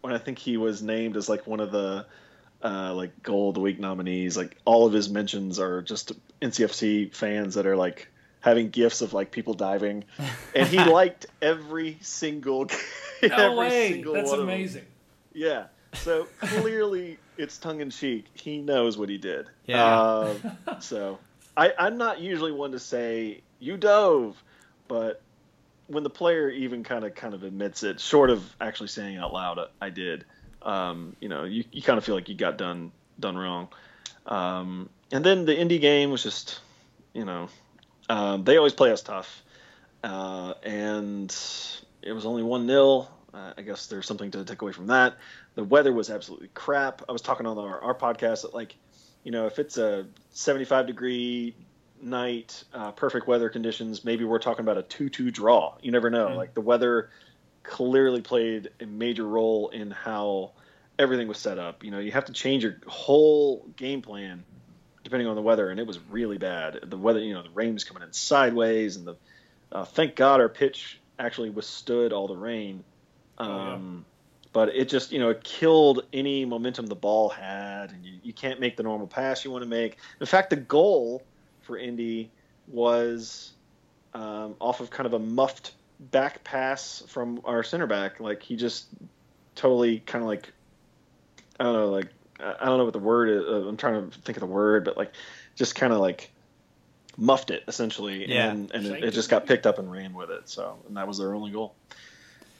when 0.00 0.12
I 0.12 0.18
think 0.18 0.38
he 0.38 0.56
was 0.56 0.82
named 0.82 1.16
as 1.16 1.28
like 1.28 1.46
one 1.46 1.60
of 1.60 1.70
the 1.70 2.06
uh, 2.62 2.92
like 2.94 3.22
goal 3.22 3.50
of 3.50 3.54
the 3.54 3.60
week 3.60 3.78
nominees, 3.78 4.36
like 4.36 4.56
all 4.64 4.86
of 4.86 4.92
his 4.92 5.08
mentions 5.08 5.58
are 5.58 5.82
just 5.82 6.12
NCFC 6.40 7.14
fans 7.14 7.54
that 7.54 7.66
are 7.66 7.76
like 7.76 8.08
having 8.40 8.70
gifs 8.70 9.00
of 9.00 9.12
like 9.12 9.30
people 9.30 9.54
diving, 9.54 10.04
and 10.54 10.68
he 10.68 10.78
liked 10.84 11.26
every 11.42 11.98
single. 12.00 12.66
No 13.20 13.34
every 13.34 13.56
way. 13.56 13.92
single 13.94 14.12
That's 14.14 14.30
one 14.30 14.38
of 14.38 14.46
them. 14.46 14.54
amazing. 14.54 14.84
Yeah. 15.32 15.64
So 15.94 16.28
clearly 16.40 17.18
it's 17.36 17.58
tongue 17.58 17.80
in 17.80 17.90
cheek. 17.90 18.26
He 18.34 18.58
knows 18.58 18.96
what 18.96 19.08
he 19.08 19.18
did. 19.18 19.46
Yeah. 19.66 20.00
Um, 20.00 20.56
so 20.78 21.18
I, 21.56 21.72
I'm 21.76 21.98
not 21.98 22.20
usually 22.20 22.52
one 22.52 22.70
to 22.70 22.78
say 22.78 23.40
you 23.58 23.76
dove, 23.76 24.40
but 24.86 25.20
when 25.88 26.04
the 26.04 26.10
player 26.10 26.48
even 26.48 26.84
kind 26.84 27.04
of 27.04 27.16
kind 27.16 27.34
of 27.34 27.42
admits 27.42 27.82
it, 27.82 27.98
short 27.98 28.30
of 28.30 28.44
actually 28.60 28.86
saying 28.86 29.16
out 29.16 29.32
loud, 29.32 29.58
I 29.80 29.90
did. 29.90 30.24
Um, 30.68 31.16
you 31.20 31.28
know, 31.28 31.44
you, 31.44 31.64
you 31.72 31.82
kind 31.82 31.98
of 31.98 32.04
feel 32.04 32.14
like 32.14 32.28
you 32.28 32.34
got 32.34 32.58
done 32.58 32.92
done 33.18 33.36
wrong. 33.36 33.68
Um, 34.26 34.90
and 35.10 35.24
then 35.24 35.46
the 35.46 35.54
indie 35.54 35.80
game 35.80 36.10
was 36.10 36.22
just, 36.22 36.60
you 37.14 37.24
know, 37.24 37.48
um, 38.10 38.44
they 38.44 38.56
always 38.58 38.74
play 38.74 38.92
us 38.92 39.02
tough, 39.02 39.42
uh, 40.04 40.54
and 40.62 41.34
it 42.02 42.12
was 42.12 42.26
only 42.26 42.42
one 42.42 42.66
0 42.66 43.08
uh, 43.34 43.52
I 43.56 43.62
guess 43.62 43.86
there's 43.86 44.06
something 44.06 44.30
to 44.32 44.44
take 44.44 44.62
away 44.62 44.72
from 44.72 44.86
that. 44.88 45.16
The 45.54 45.64
weather 45.64 45.92
was 45.92 46.10
absolutely 46.10 46.48
crap. 46.54 47.02
I 47.08 47.12
was 47.12 47.22
talking 47.22 47.46
on 47.46 47.58
our, 47.58 47.80
our 47.80 47.94
podcast 47.94 48.42
that 48.42 48.54
like, 48.54 48.74
you 49.24 49.32
know, 49.32 49.46
if 49.46 49.58
it's 49.58 49.76
a 49.76 50.06
75 50.30 50.86
degree 50.86 51.54
night, 52.00 52.64
uh, 52.72 52.92
perfect 52.92 53.26
weather 53.26 53.48
conditions, 53.48 54.04
maybe 54.04 54.24
we're 54.24 54.38
talking 54.38 54.64
about 54.64 54.78
a 54.78 54.82
2-2 54.82 55.32
draw. 55.32 55.76
You 55.82 55.92
never 55.92 56.10
know. 56.10 56.34
Like 56.36 56.54
the 56.54 56.60
weather 56.60 57.10
clearly 57.68 58.22
played 58.22 58.70
a 58.80 58.86
major 58.86 59.26
role 59.26 59.68
in 59.68 59.90
how 59.90 60.52
everything 60.98 61.28
was 61.28 61.38
set 61.38 61.58
up. 61.58 61.84
You 61.84 61.90
know, 61.90 61.98
you 61.98 62.10
have 62.12 62.24
to 62.24 62.32
change 62.32 62.64
your 62.64 62.78
whole 62.86 63.66
game 63.76 64.02
plan 64.02 64.44
depending 65.04 65.28
on 65.28 65.36
the 65.36 65.42
weather, 65.42 65.70
and 65.70 65.78
it 65.78 65.86
was 65.86 65.98
really 66.10 66.38
bad. 66.38 66.80
The 66.82 66.96
weather, 66.96 67.20
you 67.20 67.34
know, 67.34 67.42
the 67.42 67.50
rain 67.50 67.74
was 67.74 67.84
coming 67.84 68.02
in 68.02 68.12
sideways, 68.12 68.96
and 68.96 69.06
the 69.06 69.16
uh, 69.70 69.84
thank 69.84 70.16
God 70.16 70.40
our 70.40 70.48
pitch 70.48 70.98
actually 71.18 71.50
withstood 71.50 72.12
all 72.12 72.26
the 72.26 72.36
rain. 72.36 72.84
Um, 73.38 74.04
yeah. 74.04 74.14
But 74.52 74.74
it 74.74 74.88
just, 74.88 75.12
you 75.12 75.18
know, 75.18 75.30
it 75.30 75.44
killed 75.44 76.04
any 76.12 76.44
momentum 76.44 76.86
the 76.86 76.94
ball 76.94 77.28
had, 77.28 77.92
and 77.92 78.04
you, 78.04 78.14
you 78.22 78.32
can't 78.32 78.60
make 78.60 78.76
the 78.76 78.82
normal 78.82 79.06
pass 79.06 79.44
you 79.44 79.50
want 79.50 79.62
to 79.62 79.68
make. 79.68 79.98
In 80.20 80.26
fact, 80.26 80.50
the 80.50 80.56
goal 80.56 81.22
for 81.62 81.78
Indy 81.78 82.30
was 82.66 83.52
um, 84.14 84.56
off 84.58 84.80
of 84.80 84.90
kind 84.90 85.06
of 85.06 85.12
a 85.12 85.18
muffed 85.18 85.72
back 85.98 86.44
pass 86.44 87.02
from 87.08 87.40
our 87.44 87.62
center 87.62 87.86
back. 87.86 88.20
Like 88.20 88.42
he 88.42 88.56
just 88.56 88.86
totally 89.54 90.00
kind 90.00 90.22
of 90.22 90.28
like 90.28 90.52
I 91.58 91.64
don't 91.64 91.72
know, 91.74 91.88
like 91.88 92.08
I 92.40 92.54
I 92.60 92.64
don't 92.66 92.78
know 92.78 92.84
what 92.84 92.92
the 92.92 92.98
word 92.98 93.28
is. 93.30 93.44
Uh, 93.44 93.68
I'm 93.68 93.76
trying 93.76 94.10
to 94.10 94.18
think 94.20 94.36
of 94.36 94.40
the 94.40 94.46
word, 94.46 94.84
but 94.84 94.96
like 94.96 95.12
just 95.56 95.74
kind 95.74 95.92
of 95.92 95.98
like 96.00 96.30
muffed 97.16 97.50
it 97.50 97.64
essentially, 97.68 98.28
Yeah. 98.30 98.50
and 98.50 98.70
and 98.72 98.86
it, 98.86 98.98
it 98.98 99.04
it, 99.04 99.10
just 99.10 99.28
got 99.28 99.46
picked 99.46 99.66
up 99.66 99.78
and 99.78 99.90
ran 99.90 100.14
with 100.14 100.30
it. 100.30 100.48
So 100.48 100.78
and 100.86 100.96
that 100.96 101.08
was 101.08 101.18
their 101.18 101.34
only 101.34 101.50
goal. 101.50 101.74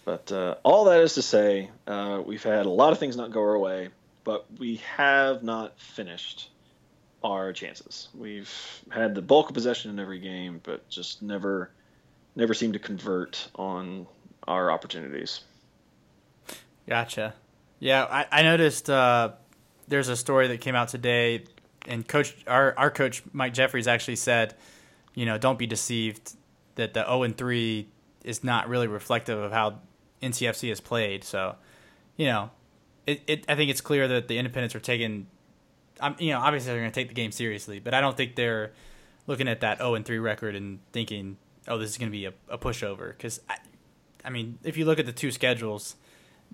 But 0.04 0.32
uh, 0.32 0.54
all 0.62 0.86
that 0.86 1.00
is 1.02 1.14
to 1.14 1.22
say, 1.22 1.70
uh, 1.86 2.22
we've 2.24 2.42
had 2.42 2.64
a 2.64 2.70
lot 2.70 2.92
of 2.92 2.98
things 2.98 3.16
not 3.16 3.30
go 3.30 3.40
our 3.40 3.58
way, 3.58 3.90
but 4.24 4.46
we 4.58 4.76
have 4.96 5.42
not 5.42 5.78
finished 5.78 6.50
our 7.22 7.52
chances. 7.52 8.08
We've 8.14 8.50
had 8.90 9.14
the 9.14 9.20
bulk 9.20 9.48
of 9.50 9.54
possession 9.54 9.90
in 9.90 9.98
every 9.98 10.18
game, 10.18 10.60
but 10.62 10.88
just 10.88 11.20
never, 11.20 11.70
never 12.38 12.54
seem 12.54 12.72
to 12.72 12.78
convert 12.78 13.48
on 13.56 14.06
our 14.46 14.70
opportunities. 14.70 15.40
Gotcha. 16.88 17.34
Yeah, 17.80 18.04
I, 18.04 18.26
I 18.30 18.42
noticed 18.42 18.88
uh, 18.88 19.32
there's 19.88 20.08
a 20.08 20.16
story 20.16 20.48
that 20.48 20.60
came 20.60 20.74
out 20.74 20.88
today, 20.88 21.44
and 21.86 22.06
coach 22.06 22.34
our 22.46 22.74
our 22.78 22.90
coach 22.90 23.22
Mike 23.32 23.52
Jeffries 23.52 23.86
actually 23.86 24.16
said, 24.16 24.54
you 25.14 25.26
know, 25.26 25.36
don't 25.36 25.58
be 25.58 25.66
deceived 25.66 26.34
that 26.76 26.94
the 26.94 27.04
0 27.04 27.24
and 27.24 27.36
3 27.36 27.88
is 28.24 28.42
not 28.42 28.68
really 28.68 28.86
reflective 28.86 29.38
of 29.38 29.52
how 29.52 29.80
NCFC 30.22 30.68
has 30.68 30.80
played. 30.80 31.24
So, 31.24 31.56
you 32.16 32.26
know, 32.26 32.50
it, 33.06 33.22
it 33.26 33.44
I 33.48 33.56
think 33.56 33.70
it's 33.70 33.80
clear 33.80 34.08
that 34.08 34.28
the 34.28 34.38
Independents 34.38 34.74
are 34.74 34.80
taking, 34.80 35.26
um, 36.00 36.16
you 36.18 36.30
know, 36.30 36.38
obviously 36.38 36.72
they're 36.72 36.80
going 36.80 36.90
to 36.90 37.00
take 37.00 37.08
the 37.08 37.14
game 37.14 37.32
seriously, 37.32 37.80
but 37.80 37.94
I 37.94 38.00
don't 38.00 38.16
think 38.16 38.36
they're 38.36 38.72
looking 39.26 39.48
at 39.48 39.60
that 39.60 39.78
0 39.78 39.94
and 39.94 40.04
3 40.04 40.18
record 40.18 40.54
and 40.54 40.78
thinking, 40.92 41.36
oh, 41.68 41.78
this 41.78 41.90
is 41.90 41.98
going 41.98 42.10
to 42.10 42.16
be 42.16 42.24
a, 42.26 42.32
a 42.48 42.58
pushover. 42.58 43.08
Because, 43.08 43.40
I, 43.48 43.56
I 44.24 44.30
mean, 44.30 44.58
if 44.64 44.76
you 44.76 44.84
look 44.84 44.98
at 44.98 45.06
the 45.06 45.12
two 45.12 45.30
schedules, 45.30 45.96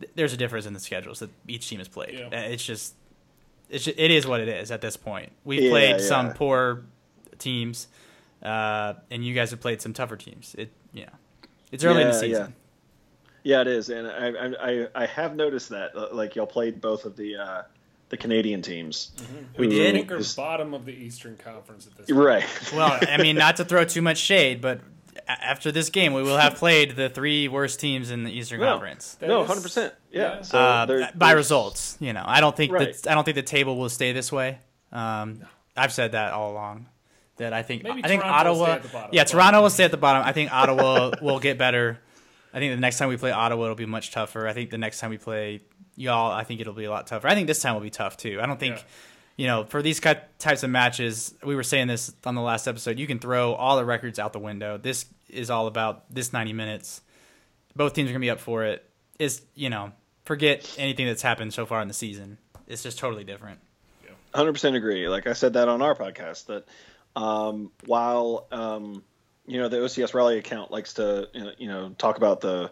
th- 0.01 0.13
there's 0.15 0.33
a 0.33 0.37
difference 0.37 0.67
in 0.67 0.73
the 0.75 0.81
schedules 0.81 1.21
that 1.21 1.31
each 1.49 1.69
team 1.69 1.79
has 1.79 1.89
played. 1.89 2.19
Yeah. 2.19 2.27
Uh, 2.27 2.49
It's 2.51 2.65
just, 2.65 2.95
it's 3.71 3.85
just, 3.85 3.99
it 3.99 4.11
is 4.11 4.27
what 4.27 4.41
it 4.41 4.49
is 4.49 4.71
at 4.71 4.81
this 4.81 4.97
point. 4.97 5.33
We've 5.45 5.63
Yeah, 5.63 5.71
played 5.71 5.91
yeah. 6.01 6.07
some 6.07 6.33
poor 6.35 6.85
teams, 7.39 7.89
uh, 8.43 8.95
and 9.11 9.25
you 9.25 9.35
guys 9.35 9.51
have 9.51 9.61
played 9.61 9.81
some 9.81 9.93
tougher 9.93 10.17
teams. 10.17 10.55
It, 10.59 10.71
you 10.93 11.07
know, 11.07 11.13
it's 11.73 11.83
early 11.85 12.03
in 12.03 12.09
the 12.09 12.15
season. 12.15 12.55
Yeah, 13.43 13.61
it 13.61 13.67
is, 13.67 13.91
and 13.91 14.07
I 14.07 14.29
I, 14.29 14.71
I, 14.71 14.87
I 15.03 15.07
have 15.07 15.37
noticed 15.37 15.69
that. 15.71 15.95
uh, 15.95 16.09
Like 16.13 16.35
y'all 16.35 16.47
played 16.47 16.81
both 16.81 17.05
of 17.05 17.15
the 17.17 17.37
uh, 17.37 17.63
the 18.09 18.17
Canadian 18.17 18.63
teams. 18.63 19.11
We 19.59 19.67
did? 19.69 19.95
I 19.95 19.99
think 19.99 20.13
are 20.13 20.17
is- 20.17 20.35
bottom 20.35 20.73
of 20.73 20.85
the 20.87 20.93
Eastern 20.93 21.37
Conference 21.37 21.87
at 21.87 21.95
this 21.97 22.07
point. 22.11 22.25
right. 22.25 22.73
Well, 22.73 22.99
I 23.07 23.19
mean, 23.21 23.37
not 23.37 23.57
to 23.57 23.65
throw 23.67 23.85
too 23.85 24.01
much 24.03 24.17
shade, 24.19 24.61
but 24.63 24.79
a- 24.79 24.83
after 25.29 25.71
this 25.73 25.91
game, 25.91 26.13
we 26.13 26.23
will 26.23 26.37
have 26.37 26.55
played 26.57 26.97
the 26.97 27.09
three 27.09 27.49
worst 27.49 27.81
teams 27.81 28.11
in 28.11 28.25
the 28.25 28.31
Eastern 28.33 28.61
No. 28.61 28.67
Conference. 28.73 29.17
No, 29.21 29.45
hundred 29.45 29.63
percent. 29.63 29.95
Yeah. 30.11 30.37
yeah. 30.37 30.43
So 30.43 30.59
uh, 30.59 30.87
there- 30.87 31.11
by 31.15 31.29
there's- 31.29 31.37
results. 31.37 31.97
You 32.01 32.13
know, 32.13 32.25
I 32.27 32.41
don't 32.41 32.57
think 32.57 32.73
Right. 32.73 32.93
that 33.03 33.11
I 33.11 33.15
don't 33.15 33.25
think 33.25 33.37
the 33.37 33.43
table 33.43 33.77
will 33.77 33.89
stay 33.89 34.13
this 34.13 34.31
way. 34.33 34.59
Um, 34.93 35.41
I've 35.77 35.93
said 35.93 36.13
that 36.13 36.33
all 36.33 36.53
along. 36.53 36.87
That 37.39 37.53
I 37.53 37.63
think 37.63 37.83
Maybe 37.83 38.05
I 38.05 38.09
think 38.09 38.23
Toronto 38.23 38.51
will 38.51 38.57
stay 38.57 38.63
Ottawa. 38.65 38.75
at 38.77 38.83
the 38.83 38.89
bottom. 38.89 39.11
yeah, 39.13 39.25
Toronto 39.25 39.63
will 39.63 39.71
stay 39.71 39.85
at 39.85 39.91
the 39.91 39.97
bottom. 39.97 40.23
I 40.25 40.33
think 40.33 40.53
Ottawa 40.53 41.11
will 41.23 41.41
get 41.41 41.59
better. 41.59 41.99
I 42.53 42.59
think 42.61 42.73
the 42.75 42.81
next 42.81 42.99
time 42.99 43.09
we 43.09 43.17
play 43.17 43.33
Ottawa, 43.33 43.65
it'll 43.65 43.75
be 43.75 43.87
much 43.87 44.13
tougher. 44.13 44.47
I 44.47 44.53
think 44.53 44.71
the 44.71 44.79
next 44.79 45.01
time 45.01 45.11
we 45.11 45.19
play 45.19 45.63
y'all, 45.97 46.31
I 46.31 46.45
think 46.45 46.61
it'll 46.61 46.75
be 46.75 46.85
a 46.85 46.91
lot 46.91 47.09
tougher. 47.09 47.27
I 47.27 47.35
think 47.35 47.49
this 47.49 47.61
time 47.61 47.75
will 47.75 47.81
be 47.81 47.91
tough 47.91 48.17
too. 48.17 48.39
I 48.41 48.47
don't 48.47 48.61
think. 48.61 48.77
Yeah. 48.77 48.83
You 49.37 49.47
know, 49.47 49.65
for 49.65 49.83
these 49.83 50.01
types 50.01 50.63
of 50.63 50.71
matches, 50.71 51.35
we 51.43 51.57
were 51.57 51.65
saying 51.65 51.89
this 51.89 52.15
on 52.25 52.35
the 52.35 52.41
last 52.41 52.69
episode. 52.69 52.99
You 52.99 53.07
can 53.07 53.19
throw 53.19 53.55
all 53.55 53.77
the 53.77 53.85
records 53.85 54.19
out 54.19 54.33
the 54.33 54.39
window. 54.39 54.79
This 54.79 55.07
is 55.29 55.51
all 55.51 55.67
about 55.67 56.05
this 56.13 56.33
ninety 56.33 56.53
minutes. 56.53 57.01
Both 57.75 57.95
teams 57.95 58.11
are 58.11 58.13
gonna 58.13 58.21
be 58.21 58.31
up 58.31 58.41
for 58.41 58.65
it. 58.65 58.89
Is 59.19 59.43
you 59.55 59.71
know, 59.71 59.93
forget 60.25 60.75
anything 60.79 61.07
that's 61.07 61.23
happened 61.23 61.53
so 61.53 61.67
far 61.67 61.83
in 61.83 61.89
the 61.89 61.95
season. 61.95 62.39
It's 62.69 62.83
just 62.83 62.99
totally 62.99 63.25
different. 63.25 63.61
Hundred 64.35 64.53
percent 64.53 64.75
agree. 64.77 65.09
Like 65.09 65.27
I 65.27 65.33
said 65.33 65.53
that 65.53 65.69
on 65.69 65.83
our 65.83 65.95
podcast 65.95 66.47
that 66.47 66.67
um, 67.17 67.71
while 67.87 68.47
um, 68.51 69.03
you 69.47 69.61
know 69.61 69.69
the 69.69 69.79
OCS 69.79 70.15
Rally 70.15 70.39
account 70.39 70.71
likes 70.71 70.95
to 70.95 71.29
you 71.59 71.69
know 71.69 71.91
talk 71.99 72.17
about 72.17 72.41
the 72.41 72.71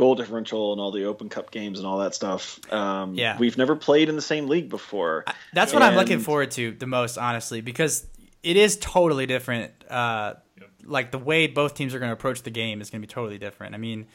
goal 0.00 0.14
differential 0.14 0.72
and 0.72 0.80
all 0.80 0.90
the 0.90 1.04
Open 1.04 1.28
Cup 1.28 1.50
games 1.50 1.78
and 1.78 1.86
all 1.86 1.98
that 1.98 2.14
stuff. 2.14 2.58
Um, 2.72 3.14
Yeah. 3.14 3.36
we've 3.38 3.58
never 3.58 3.76
played 3.76 4.08
in 4.08 4.16
the 4.16 4.22
same 4.22 4.48
league 4.48 4.70
before. 4.70 5.26
That's 5.52 5.74
what 5.74 5.82
I'm 5.82 5.94
looking 5.94 6.20
forward 6.20 6.50
to 6.52 6.72
the 6.72 6.86
most, 6.86 7.18
honestly, 7.18 7.60
because 7.60 8.06
it 8.42 8.56
is 8.56 8.78
totally 8.78 9.26
different. 9.26 9.72
Uh, 9.88 10.34
Like 10.82 11.10
the 11.10 11.18
way 11.18 11.46
both 11.46 11.74
teams 11.74 11.94
are 11.94 11.98
going 11.98 12.08
to 12.08 12.14
approach 12.14 12.42
the 12.42 12.50
game 12.50 12.80
is 12.80 12.88
going 12.88 13.02
to 13.02 13.06
be 13.06 13.12
totally 13.12 13.36
different. 13.36 13.74
I 13.74 13.78
mean, 13.78 14.06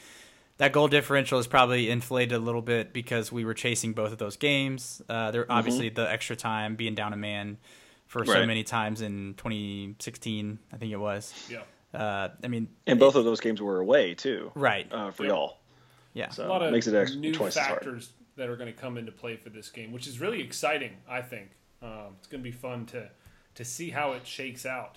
that 0.58 0.72
goal 0.72 0.88
differential 0.88 1.38
is 1.38 1.46
probably 1.46 1.88
inflated 1.88 2.32
a 2.32 2.40
little 2.40 2.60
bit 2.62 2.92
because 2.92 3.30
we 3.30 3.44
were 3.44 3.54
chasing 3.54 3.92
both 3.92 4.10
of 4.10 4.18
those 4.18 4.36
games. 4.36 5.00
Uh, 5.08 5.30
there 5.30 5.46
obviously 5.48 5.88
the 5.90 6.10
extra 6.10 6.34
time 6.34 6.74
being 6.74 6.96
down 6.96 7.12
a 7.12 7.16
man 7.16 7.58
for 8.06 8.26
so 8.26 8.44
many 8.44 8.64
times 8.64 9.00
in 9.00 9.34
2016, 9.36 10.58
I 10.72 10.76
think 10.76 10.92
it 10.92 10.96
was. 10.96 11.32
Yeah. 11.48 11.62
Uh, 11.98 12.28
I 12.42 12.48
mean, 12.48 12.68
And 12.86 12.98
both 12.98 13.14
of 13.14 13.24
those 13.24 13.40
games 13.40 13.62
were 13.62 13.78
away 13.80 14.14
too, 14.14 14.50
right? 14.56 14.86
uh, 14.92 15.12
for 15.12 15.22
Yep. 15.22 15.30
y'all. 15.30 15.58
Yeah. 16.16 16.30
So 16.30 16.46
a 16.46 16.48
lot 16.48 16.62
of 16.62 16.72
makes 16.72 16.86
it 16.86 16.94
extra, 16.94 17.20
new 17.20 17.32
twice 17.32 17.54
factors 17.54 18.10
that 18.36 18.48
are 18.48 18.56
going 18.56 18.72
to 18.72 18.78
come 18.78 18.96
into 18.96 19.12
play 19.12 19.36
for 19.36 19.50
this 19.50 19.68
game, 19.68 19.92
which 19.92 20.06
is 20.06 20.18
really 20.18 20.40
exciting. 20.40 20.92
I 21.06 21.20
think 21.20 21.50
um, 21.82 22.16
it's 22.18 22.26
going 22.26 22.42
to 22.42 22.44
be 22.44 22.56
fun 22.56 22.86
to 22.86 23.10
to 23.54 23.64
see 23.64 23.90
how 23.90 24.12
it 24.12 24.26
shakes 24.26 24.64
out. 24.64 24.96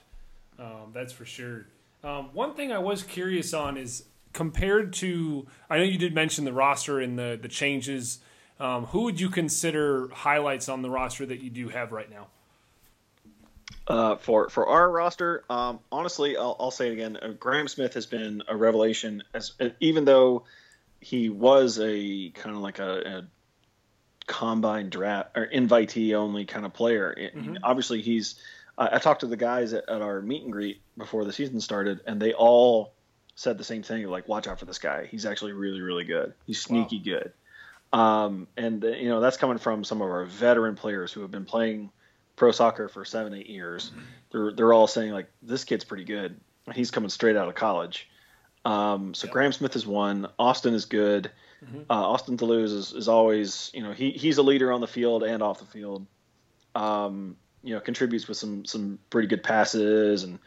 Um, 0.58 0.92
that's 0.94 1.12
for 1.12 1.26
sure. 1.26 1.66
Um, 2.06 2.30
one 2.34 2.54
thing 2.54 2.72
I 2.72 2.80
was 2.80 3.04
curious 3.04 3.54
on 3.54 3.76
is 3.76 4.06
compared 4.32 4.94
to 4.94 5.46
I 5.70 5.78
know 5.78 5.84
you 5.84 5.98
did 5.98 6.16
mention 6.16 6.46
the 6.46 6.54
roster 6.54 7.02
and 7.02 7.20
the 7.20 7.38
the 7.40 7.50
changes. 7.50 8.20
Um, 8.58 8.86
who 8.86 9.04
would 9.04 9.20
you 9.20 9.30
consider 9.30 10.08
highlights 10.14 10.70
on 10.70 10.82
the 10.82 10.90
roster 10.90 11.26
that 11.26 11.42
you 11.42 11.50
do 11.50 11.68
have 11.68 11.92
right 11.92 12.10
now? 12.10 12.28
Uh, 13.88 14.16
for 14.16 14.48
for 14.50 14.68
our 14.68 14.90
roster, 14.90 15.44
um, 15.50 15.80
honestly, 15.92 16.38
I'll, 16.38 16.56
I'll 16.60 16.72
say 16.72 16.88
it 16.88 16.94
again. 16.94 17.18
Uh, 17.22 17.30
Graham 17.30 17.68
Smith 17.68 17.94
has 17.96 18.06
been 18.06 18.42
a 18.48 18.56
revelation, 18.56 19.24
as 19.34 19.52
uh, 19.60 19.70
even 19.82 20.06
though 20.06 20.46
he 21.01 21.29
was 21.29 21.79
a 21.79 22.29
kind 22.32 22.56
of 22.56 22.62
like 22.62 22.79
a, 22.79 23.00
a 23.20 23.27
combine 24.27 24.89
draft 24.89 25.36
or 25.38 25.48
invitee 25.48 26.13
only 26.13 26.46
kind 26.46 26.65
of 26.65 26.74
player. 26.74 27.13
It- 27.18 27.34
Obviously, 27.63 28.01
he's. 28.01 28.36
I, 28.77 28.96
I 28.96 29.00
talked 29.00 29.22
to 29.22 29.27
the 29.27 29.38
guys 29.38 29.74
at, 29.74 29.88
at 29.89 30.01
our 30.01 30.22
meet 30.22 30.44
and 30.44 30.51
greet 30.51 30.82
before 30.98 31.25
the 31.25 31.34
season 31.34 31.60
started, 31.62 32.01
and 32.06 32.22
they 32.22 32.34
all 32.34 32.94
said 33.36 33.58
the 33.58 33.63
same 33.63 33.84
thing. 33.84 34.06
Like, 34.08 34.27
watch 34.27 34.48
out 34.48 34.60
for 34.60 34.65
this 34.65 34.79
guy. 34.79 35.06
He's 35.06 35.25
actually 35.25 35.53
really, 35.53 35.82
really 35.82 36.03
good. 36.03 36.34
He's 36.46 36.62
sneaky 36.62 37.00
good. 37.00 37.32
Um, 37.91 38.48
and 38.56 38.84
uh, 38.86 38.89
you 38.89 39.10
know 39.10 39.20
that's 39.20 39.38
coming 39.38 39.58
from 39.58 39.84
some 39.84 40.01
of 40.01 40.10
our 40.10 40.25
veteran 40.25 40.75
players 40.75 41.12
who 41.12 41.22
have 41.22 41.32
been 41.32 41.46
playing 41.46 41.89
pro 42.36 42.51
soccer 42.51 42.88
for 42.88 43.03
seven, 43.03 43.34
eight 43.34 43.50
years. 43.50 43.91
They're 44.32 44.51
they're 44.53 44.74
all 44.74 44.86
saying 44.88 45.12
like 45.12 45.29
this 45.41 45.63
kid's 45.63 45.84
pretty 45.86 46.03
good. 46.03 46.39
He's 46.75 46.91
coming 46.91 47.10
straight 47.10 47.36
out 47.36 47.48
of 47.48 47.56
college. 47.56 48.08
Um, 48.66 49.13
so 49.13 49.28
Graham 49.28 49.51
Smith 49.51 49.75
is 49.75 49.88
one. 49.88 50.28
Austin 50.38 50.74
is 50.74 50.86
good. 50.86 51.32
Uh, 51.89 51.94
Austin 51.94 52.36
da 52.36 52.46
Luz 52.46 52.72
is, 52.72 52.94
is 52.94 53.08
always, 53.08 53.70
you 53.74 53.84
know, 53.84 53.92
he, 53.92 54.12
he's 54.12 54.38
a 54.38 54.44
leader 54.44 54.72
on 54.72 54.82
the 54.82 54.88
field 54.88 55.24
and 55.24 55.44
off 55.44 55.60
the 55.60 55.66
field. 55.66 56.06
Um, 56.75 57.36
you 57.63 57.74
know, 57.74 57.82
contributes 57.82 58.28
with 58.28 58.38
some 58.38 58.63
some 58.63 59.00
pretty 59.10 59.28
good 59.28 59.44
passes 59.44 60.24
and 60.24 60.39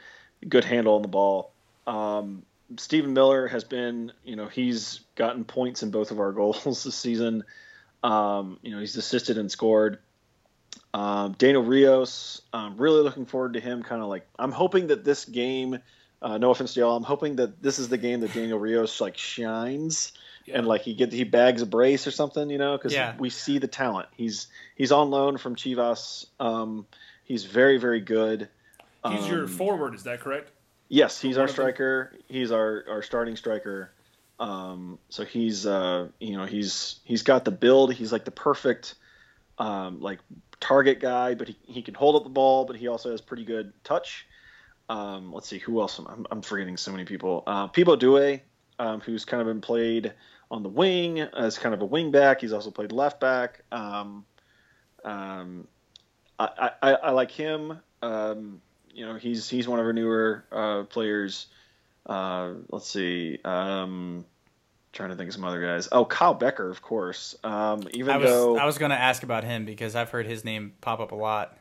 good 0.49 0.65
handle 0.65 0.95
on 0.95 1.03
the 1.03 1.09
ball. 1.09 1.53
Um, 1.87 2.45
Stephen 2.79 3.13
Miller 3.13 3.49
has 3.49 3.65
been, 3.65 4.13
you 4.25 4.37
know, 4.37 4.47
he's 4.47 5.01
gotten 5.15 5.45
points 5.45 5.83
in 5.83 5.91
both 5.91 6.11
of 6.11 6.21
our 6.21 6.33
goals 6.41 6.85
this 6.85 6.95
season. 6.95 7.45
Um, 8.03 8.59
you 8.63 8.71
know, 8.71 8.81
he's 8.81 8.97
assisted 8.97 9.39
and 9.39 9.51
scored. 9.51 9.99
Um, 10.95 11.33
Daniel 11.39 11.63
Rios, 11.63 12.43
I'm 12.53 12.77
really 12.77 13.03
looking 13.03 13.27
forward 13.27 13.55
to 13.55 13.61
him. 13.61 13.83
Kind 13.83 14.03
of 14.03 14.09
like, 14.09 14.27
I'm 14.39 14.53
hoping 14.53 14.89
that 14.89 15.05
this 15.05 15.25
game, 15.25 15.79
uh, 16.23 16.39
no 16.39 16.51
offense 16.51 16.75
to 16.75 16.81
y'all, 16.81 16.97
I'm 16.97 17.03
hoping 17.03 17.37
that 17.37 17.63
this 17.63 17.79
is 17.79 17.89
the 17.89 17.99
game 17.99 18.21
that 18.21 18.33
Daniel 18.33 18.59
Rios 18.59 19.01
like 19.01 19.19
shines 19.19 20.13
and 20.53 20.67
like 20.67 20.83
he 20.83 20.95
get 20.95 21.13
he 21.13 21.25
bags 21.25 21.63
a 21.63 21.67
brace 21.67 22.07
or 22.07 22.11
something, 22.11 22.49
you 22.51 22.59
know, 22.59 22.77
because 22.77 22.93
Yeah. 22.93 23.15
we 23.19 23.29
see 23.31 23.59
the 23.59 23.69
talent. 23.69 24.09
He's 24.17 24.47
he's 24.77 24.93
on 24.93 25.11
loan 25.11 25.37
from 25.39 25.57
Chivas. 25.57 26.27
Um, 26.41 26.87
he's 27.25 27.45
very 27.45 27.79
very 27.79 28.01
good. 28.01 28.49
He's 29.09 29.29
your 29.29 29.43
Um, 29.45 29.49
forward, 29.49 29.95
is 29.95 30.05
that 30.05 30.21
correct? 30.21 30.51
Yes, 30.89 31.21
he's 31.21 31.39
our 31.39 31.49
striker. 31.49 32.13
He's 32.29 32.53
our, 32.53 32.85
our 32.89 33.03
starting 33.03 33.35
striker. 33.35 33.91
Um, 34.39 34.99
so 35.09 35.25
he's 35.25 35.67
uh, 35.67 36.09
you 36.21 36.37
know 36.37 36.45
he's 36.45 37.01
he's 37.05 37.23
got 37.23 37.45
the 37.45 37.51
build. 37.51 37.95
He's 37.95 38.13
like 38.13 38.25
the 38.25 38.31
perfect 38.31 38.95
um, 39.59 40.01
like 40.01 40.21
target 40.61 41.01
guy, 41.01 41.35
but 41.35 41.49
he, 41.49 41.57
he 41.67 41.83
can 41.83 41.95
hold 41.95 42.17
up 42.17 42.25
the 42.25 42.31
ball, 42.31 42.65
but 42.65 42.77
he 42.77 42.89
also 42.89 43.11
has 43.11 43.21
pretty 43.21 43.45
good 43.45 43.73
touch. 43.85 44.27
Um, 44.89 45.33
let's 45.33 45.49
see 45.49 45.59
who 45.59 45.81
else. 45.81 45.99
I'm, 45.99 46.27
I'm 46.31 46.43
forgetting 46.43 46.77
so 46.77 46.93
many 46.93 47.05
people. 47.05 47.43
Uh, 47.47 47.69
Pipo 47.69 47.99
Due, 47.99 48.41
um, 48.79 49.01
who's 49.01 49.25
kind 49.25 49.41
of 49.41 49.47
been 49.47 49.61
played 49.61 50.13
on 50.51 50.63
the 50.63 50.69
wing 50.69 51.21
as 51.21 51.59
kind 51.59 51.75
of 51.75 51.81
a 51.81 51.87
wing 51.87 52.11
back. 52.11 52.41
He's 52.41 52.53
also 52.53 52.71
played 52.71 52.93
left 52.93 53.21
back. 53.21 53.63
Um, 53.73 54.25
um, 55.05 55.67
I, 56.39 56.71
I, 56.83 56.93
I 56.93 57.11
like 57.11 57.31
him. 57.31 57.81
Um, 58.03 58.61
you 58.93 59.07
know, 59.07 59.15
he's 59.15 59.49
he's 59.49 59.67
one 59.67 59.79
of 59.79 59.87
our 59.87 59.93
newer 59.93 60.45
uh, 60.53 60.83
players. 60.85 61.47
Uh, 62.05 62.55
let's 62.71 62.89
see. 62.89 63.39
Um, 63.45 64.25
trying 64.93 65.11
to 65.11 65.17
think 65.17 65.29
of 65.29 65.35
some 65.35 65.45
other 65.45 65.61
guys. 65.61 65.89
Oh, 65.91 66.05
Kyle 66.05 66.39
Bekker, 66.39 66.71
of 66.71 66.83
course. 66.83 67.35
Um, 67.43 67.89
even 67.93 68.15
I 68.15 68.19
was 68.19 68.31
though, 68.31 68.57
I 68.59 68.65
was 68.65 68.79
going 68.79 68.91
to 68.91 68.99
ask 68.99 69.23
about 69.23 69.45
him 69.45 69.65
because 69.65 69.97
I've 69.97 70.11
heard 70.11 70.27
his 70.27 70.45
name 70.45 70.75
pop 70.81 71.01
up 71.01 71.13
a 71.13 71.17
lot. 71.17 71.57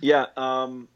yeah. 0.00 0.26
Um, 0.36 0.88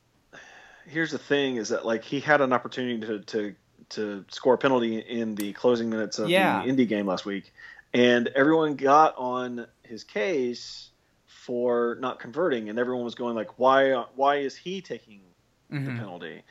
here's 0.86 1.10
the 1.12 1.18
thing: 1.18 1.56
is 1.56 1.68
that 1.70 1.84
like 1.86 2.04
he 2.04 2.20
had 2.20 2.40
an 2.40 2.52
opportunity 2.52 2.98
to 3.06 3.20
to 3.20 3.54
to 3.90 4.24
score 4.30 4.54
a 4.54 4.58
penalty 4.58 4.98
in 4.98 5.34
the 5.34 5.52
closing 5.52 5.90
minutes 5.90 6.18
of 6.18 6.28
Yeah. 6.28 6.62
the 6.62 6.70
indie 6.70 6.88
game 6.88 7.06
last 7.06 7.24
week, 7.26 7.52
and 7.92 8.28
everyone 8.28 8.76
got 8.76 9.16
on 9.16 9.66
his 9.82 10.04
case 10.04 10.90
for 11.26 11.96
not 12.00 12.20
converting, 12.20 12.68
and 12.68 12.78
everyone 12.78 13.04
was 13.04 13.14
going 13.14 13.34
like, 13.34 13.58
why 13.58 13.92
why 14.14 14.36
is 14.36 14.54
he 14.56 14.80
taking 14.80 15.22
the 15.70 15.76
Mhm. 15.76 15.98
penalty. 15.98 16.42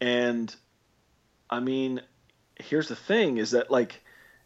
And 0.00 0.54
I 1.50 1.60
mean, 1.60 2.00
here's 2.56 2.88
the 2.88 2.96
thing 2.96 3.38
is 3.38 3.52
that 3.52 3.70
like 3.70 4.02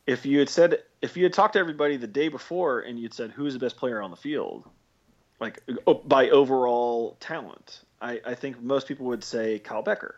if 0.07 0.27
you 0.27 0.39
had 0.39 0.49
said 0.49 0.83
if 1.03 1.17
you 1.17 1.25
had 1.25 1.33
talked 1.33 1.55
to 1.55 1.59
everybody 1.59 1.97
the 1.97 2.07
day 2.07 2.29
before 2.29 2.81
and 2.81 2.99
you'd 2.99 3.15
said 3.15 3.31
who's 3.31 3.53
the 3.53 3.59
best 3.59 3.77
player 3.77 4.03
on 4.03 4.11
the 4.11 4.17
field, 4.17 4.69
like 5.41 5.63
by 6.05 6.31
overall 6.31 7.17
talent, 7.21 7.81
I, 8.01 8.21
I 8.25 8.35
think 8.35 8.61
most 8.63 8.89
people 8.89 9.07
would 9.07 9.25
say 9.25 9.59
Kyle 9.59 9.83
Bekker. 9.83 10.15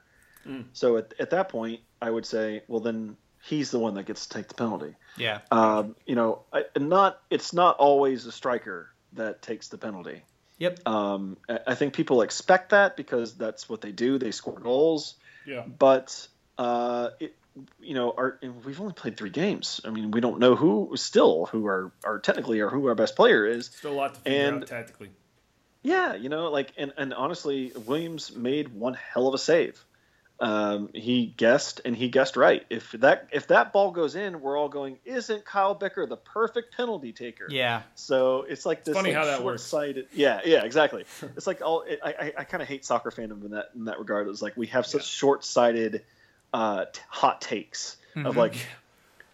So 0.73 0.97
at, 0.97 1.13
at 1.21 1.29
that 1.31 1.51
point, 1.51 1.81
I 2.01 2.09
would 2.09 2.25
say, 2.25 2.63
well, 2.69 2.81
then 2.81 3.19
he's 3.45 3.71
the 3.71 3.79
one 3.79 3.93
that 3.95 4.07
gets 4.07 4.27
to 4.27 4.39
take 4.39 4.49
the 4.49 4.55
penalty. 4.55 4.95
Yeah. 5.19 5.41
Um, 5.51 5.95
you 6.07 6.15
know, 6.15 6.41
I, 6.51 6.65
not 6.79 7.21
it's 7.29 7.53
not 7.53 7.77
always 7.77 8.25
the 8.25 8.33
striker 8.33 8.89
that 9.13 9.43
takes 9.43 9.69
the 9.69 9.77
penalty. 9.77 10.23
Yep. 10.57 10.89
Um, 10.89 11.37
I 11.51 11.59
I 11.67 11.75
think 11.75 11.93
people 11.93 12.23
expect 12.23 12.71
that 12.71 12.97
because 12.97 13.35
that's 13.35 13.69
what 13.69 13.83
they 13.83 13.93
do. 13.93 14.17
They 14.19 14.31
score 14.31 14.59
goals, 14.59 15.17
Yeah. 15.45 15.65
but 15.67 16.27
uh, 16.57 17.11
it, 17.21 17.35
you 17.81 17.95
know, 17.95 18.13
our, 18.17 18.39
we've 18.65 18.81
only 18.81 18.93
played 18.93 19.17
three 19.17 19.31
games. 19.31 19.81
I 19.85 19.91
mean, 19.91 20.11
we 20.11 20.21
don't 20.21 20.39
know 20.39 20.55
who 20.57 20.93
still 20.97 21.47
who 21.47 21.67
are 21.67 21.93
our 22.05 22.19
technically 22.19 22.61
or 22.61 22.69
who 22.69 22.87
our 22.89 22.95
best 22.95 23.17
player 23.17 23.47
is. 23.47 23.67
Still 23.67 23.93
a 23.93 23.95
lot 23.95 24.15
to 24.15 24.21
figure 24.21 24.39
And- 24.49 24.63
out 24.63 24.69
tactically. 24.69 25.11
Yeah, 25.83 26.15
you 26.15 26.29
know, 26.29 26.51
like 26.51 26.73
and, 26.77 26.93
and 26.97 27.15
honestly, 27.15 27.73
Williams 27.87 28.35
made 28.35 28.69
one 28.69 28.95
hell 28.95 29.29
of 29.29 29.35
a 29.35 29.39
save. 29.39 29.83
Um, 30.41 30.91
he 30.95 31.27
guessed 31.27 31.81
and 31.85 31.97
he 31.97 32.09
guessed 32.09 32.37
right. 32.37 32.65
If 32.71 32.93
that 32.93 33.29
if 33.33 33.49
that 33.49 33.73
ball 33.73 33.91
goes 33.91 34.15
in, 34.15 34.41
we're 34.41 34.57
all 34.57 34.69
going, 34.69 34.99
isn't 35.05 35.45
Kyle 35.45 35.77
Bekker 35.77 36.09
the 36.09 36.17
perfect 36.17 36.77
penalty 36.77 37.13
taker? 37.13 37.47
Yeah. 37.51 37.83
So 37.97 38.43
it's 38.49 38.65
like 38.67 38.85
this 38.85 38.95
funny 38.95 39.11
like, 39.11 39.19
how 39.19 39.25
that 39.25 39.43
works. 39.45 39.63
short-sighted. 39.69 40.09
Yeah, 40.13 40.41
yeah, 40.45 40.63
exactly. 40.65 41.05
it's 41.37 41.47
like 41.47 41.61
all. 41.63 41.83
It, 41.83 41.99
I 42.05 42.11
I, 42.11 42.33
I 42.39 42.45
kind 42.45 42.63
of 42.63 42.69
hate 42.69 42.85
soccer 42.85 43.11
fandom 43.11 43.45
in 43.45 43.51
that 43.53 43.71
in 43.75 43.85
that 43.87 43.99
regard. 43.99 44.29
It's 44.29 44.43
like 44.43 44.57
we 44.57 44.67
have 44.69 44.87
such 44.87 45.03
Yeah. 45.03 45.07
short-sighted, 45.07 46.05
uh, 46.53 46.85
t- 46.87 47.01
hot 47.09 47.41
takes 47.41 47.97
of 48.17 48.35
Mhm. 48.35 48.37
like 48.37 48.55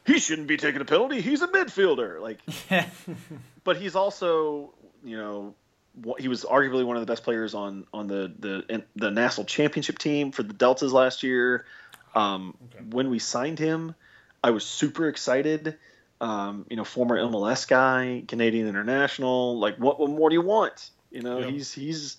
he 0.06 0.18
shouldn't 0.18 0.48
be 0.48 0.56
taking 0.56 0.80
a 0.80 0.84
penalty. 0.84 1.20
He's 1.20 1.42
a 1.42 1.48
midfielder. 1.48 2.20
Like, 2.20 2.40
but 3.64 3.76
he's 3.76 3.94
also 3.96 4.72
you 5.04 5.16
know 5.16 5.54
he 6.18 6.28
was 6.28 6.44
arguably 6.44 6.84
one 6.84 6.96
of 6.96 7.00
the 7.00 7.10
best 7.10 7.22
players 7.22 7.54
on 7.54 7.86
on 7.92 8.06
the 8.08 8.32
the 8.38 8.82
the 8.96 9.10
national 9.10 9.44
championship 9.46 9.98
team 9.98 10.32
for 10.32 10.42
the 10.42 10.52
Deltas 10.52 10.92
last 10.92 11.22
year. 11.22 11.64
Um, 12.14 12.54
Okay. 12.74 12.84
When 12.90 13.10
we 13.10 13.18
signed 13.18 13.58
him, 13.58 13.94
I 14.42 14.50
was 14.50 14.64
super 14.64 15.08
excited. 15.08 15.76
Um, 16.20 16.64
you 16.70 16.76
know, 16.76 16.84
former 16.84 17.18
MLS 17.18 17.66
guy, 17.66 18.22
Canadian 18.28 18.68
international. 18.68 19.58
Like, 19.58 19.76
what, 19.78 19.98
what 19.98 20.08
more 20.10 20.30
do 20.30 20.34
you 20.34 20.42
want? 20.42 20.90
You 21.10 21.22
know, 21.22 21.38
Yeah. 21.40 21.46
he's 21.50 21.72
he's 21.72 22.16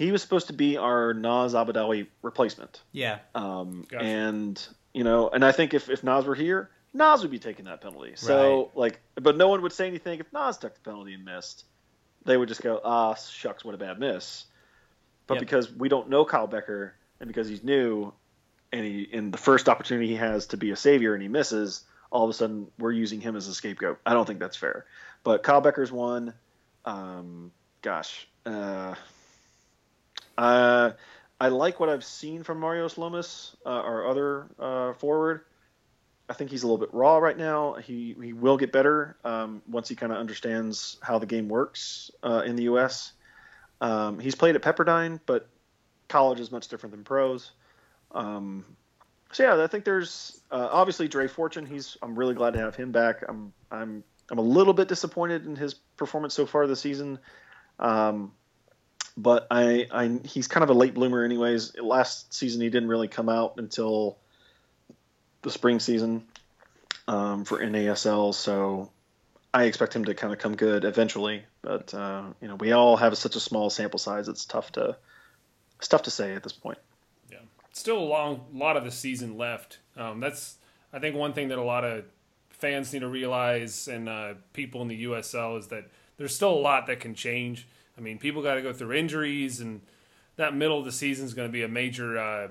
he 0.00 0.12
was 0.12 0.22
supposed 0.22 0.46
to 0.46 0.54
be 0.54 0.78
our 0.78 1.12
Nas 1.12 1.52
Albadawi 1.52 2.06
replacement. 2.22 2.80
yeah. 2.90 3.18
Um, 3.34 3.84
Gotcha. 3.86 4.02
And 4.02 4.68
you 4.94 5.04
know, 5.04 5.28
and 5.28 5.44
I 5.44 5.52
think 5.52 5.74
if, 5.74 5.90
if 5.90 6.02
Nas 6.02 6.24
were 6.24 6.34
here, 6.34 6.70
Nas 6.94 7.20
would 7.20 7.30
be 7.30 7.38
taking 7.38 7.66
that 7.66 7.82
penalty. 7.82 8.14
So 8.16 8.70
like, 8.74 8.98
but 9.16 9.36
no 9.36 9.48
one 9.48 9.60
would 9.60 9.74
say 9.74 9.86
anything 9.86 10.18
if 10.18 10.32
Nas 10.32 10.56
took 10.56 10.72
the 10.74 10.80
penalty 10.80 11.12
and 11.12 11.22
missed. 11.22 11.66
They 12.24 12.34
would 12.34 12.48
just 12.48 12.62
go, 12.62 12.80
ah, 12.82 13.12
shucks, 13.14 13.62
what 13.62 13.74
a 13.74 13.78
bad 13.78 14.00
miss. 14.00 14.46
But 15.26 15.34
Yep. 15.34 15.40
because 15.40 15.70
we 15.70 15.90
don't 15.90 16.08
know 16.08 16.24
Kyle 16.24 16.48
Bekker, 16.48 16.92
and 17.20 17.28
because 17.28 17.46
he's 17.46 17.62
new, 17.62 18.12
and 18.72 18.82
he 18.82 19.02
in 19.02 19.30
the 19.30 19.38
first 19.38 19.68
opportunity 19.68 20.06
he 20.08 20.16
has 20.16 20.46
to 20.46 20.56
be 20.56 20.70
a 20.70 20.76
savior 20.76 21.12
and 21.12 21.22
he 21.22 21.28
misses, 21.28 21.84
all 22.10 22.24
of 22.24 22.30
a 22.30 22.32
sudden 22.32 22.68
we're 22.78 22.92
using 22.92 23.20
him 23.20 23.36
as 23.36 23.48
a 23.48 23.54
scapegoat. 23.54 24.00
I 24.06 24.14
don't 24.14 24.24
think 24.24 24.38
that's 24.40 24.56
fair. 24.56 24.86
But 25.24 25.42
Kyle 25.42 25.60
Bekker's 25.60 25.92
one. 25.92 26.32
Um, 26.86 27.52
gosh, 27.82 28.26
uh, 28.46 28.94
uh, 30.38 30.92
I 31.40 31.48
like 31.48 31.80
what 31.80 31.88
I've 31.88 32.04
seen 32.04 32.42
from 32.42 32.60
Marios 32.60 32.96
Lomis, 32.96 33.56
uh, 33.64 33.68
our 33.68 34.06
other 34.06 34.46
uh, 34.58 34.92
forward. 34.94 35.42
I 36.28 36.34
think 36.34 36.50
he's 36.50 36.62
a 36.62 36.66
little 36.66 36.78
bit 36.78 36.94
raw 36.94 37.18
right 37.18 37.36
now. 37.36 37.74
He 37.74 38.14
he 38.22 38.32
will 38.32 38.56
get 38.56 38.70
better 38.70 39.16
um, 39.24 39.62
once 39.68 39.88
he 39.88 39.96
kind 39.96 40.12
of 40.12 40.18
understands 40.18 40.96
how 41.02 41.18
the 41.18 41.26
game 41.26 41.48
works 41.48 42.10
uh, 42.22 42.42
in 42.46 42.56
the 42.56 42.64
U.S. 42.64 43.12
Um, 43.80 44.18
he's 44.18 44.34
played 44.34 44.54
at 44.54 44.62
Pepperdine, 44.62 45.18
but 45.26 45.48
college 46.08 46.38
is 46.38 46.52
much 46.52 46.68
different 46.68 46.94
than 46.94 47.04
pros. 47.04 47.50
Um, 48.12 48.64
so 49.32 49.42
yeah, 49.42 49.62
I 49.62 49.66
think 49.66 49.84
there's 49.84 50.40
uh, 50.50 50.68
obviously 50.70 51.08
Dre 51.08 51.26
Fortune. 51.26 51.66
He's 51.66 51.96
I'm 52.02 52.16
really 52.16 52.34
glad 52.34 52.52
to 52.52 52.60
have 52.60 52.76
him 52.76 52.92
back. 52.92 53.24
I'm 53.28 53.52
I'm 53.70 54.04
I'm 54.30 54.38
a 54.38 54.42
little 54.42 54.74
bit 54.74 54.88
disappointed 54.88 55.46
in 55.46 55.56
his 55.56 55.74
performance 55.74 56.34
so 56.34 56.46
far 56.46 56.66
this 56.66 56.80
season. 56.80 57.18
Um, 57.78 58.32
but 59.22 59.46
I, 59.50 59.86
I 59.90 60.20
he's 60.24 60.48
kind 60.48 60.64
of 60.64 60.70
a 60.70 60.74
late 60.74 60.94
bloomer 60.94 61.24
anyways. 61.24 61.76
Last 61.78 62.32
season 62.32 62.60
he 62.60 62.70
didn't 62.70 62.88
really 62.88 63.08
come 63.08 63.28
out 63.28 63.54
until 63.58 64.18
the 65.42 65.50
spring 65.50 65.80
season 65.80 66.24
um, 67.08 67.44
for 67.44 67.58
NASL, 67.58 68.34
so 68.34 68.90
I 69.52 69.64
expect 69.64 69.94
him 69.94 70.04
to 70.06 70.14
kind 70.14 70.32
of 70.32 70.38
come 70.38 70.56
good 70.56 70.84
eventually. 70.84 71.44
But 71.62 71.92
uh, 71.92 72.24
you 72.40 72.48
know, 72.48 72.56
we 72.56 72.72
all 72.72 72.96
have 72.96 73.16
such 73.18 73.36
a 73.36 73.40
small 73.40 73.70
sample 73.70 73.98
size; 73.98 74.28
it's 74.28 74.44
tough 74.44 74.72
to 74.72 74.96
it's 75.78 75.88
tough 75.88 76.02
to 76.02 76.10
say 76.10 76.34
at 76.34 76.42
this 76.42 76.52
point. 76.52 76.78
Yeah, 77.30 77.38
still 77.72 77.98
a 77.98 78.04
long 78.04 78.46
lot 78.52 78.76
of 78.76 78.84
the 78.84 78.90
season 78.90 79.36
left. 79.36 79.78
Um, 79.96 80.20
that's 80.20 80.56
I 80.92 80.98
think 80.98 81.16
one 81.16 81.32
thing 81.32 81.48
that 81.48 81.58
a 81.58 81.62
lot 81.62 81.84
of 81.84 82.04
fans 82.50 82.92
need 82.92 83.00
to 83.00 83.08
realize, 83.08 83.88
and 83.88 84.08
uh, 84.08 84.34
people 84.52 84.82
in 84.82 84.88
the 84.88 85.04
USL 85.04 85.58
is 85.58 85.68
that 85.68 85.90
there's 86.16 86.34
still 86.34 86.52
a 86.52 86.60
lot 86.60 86.86
that 86.86 87.00
can 87.00 87.14
change. 87.14 87.66
I 88.00 88.02
mean, 88.02 88.18
people 88.18 88.42
got 88.42 88.54
to 88.54 88.62
go 88.62 88.72
through 88.72 88.94
injuries, 88.94 89.60
and 89.60 89.82
that 90.36 90.56
middle 90.56 90.78
of 90.78 90.86
the 90.86 90.92
season 90.92 91.26
is 91.26 91.34
going 91.34 91.48
to 91.48 91.52
be 91.52 91.62
a 91.62 91.68
major 91.68 92.18
uh, 92.18 92.48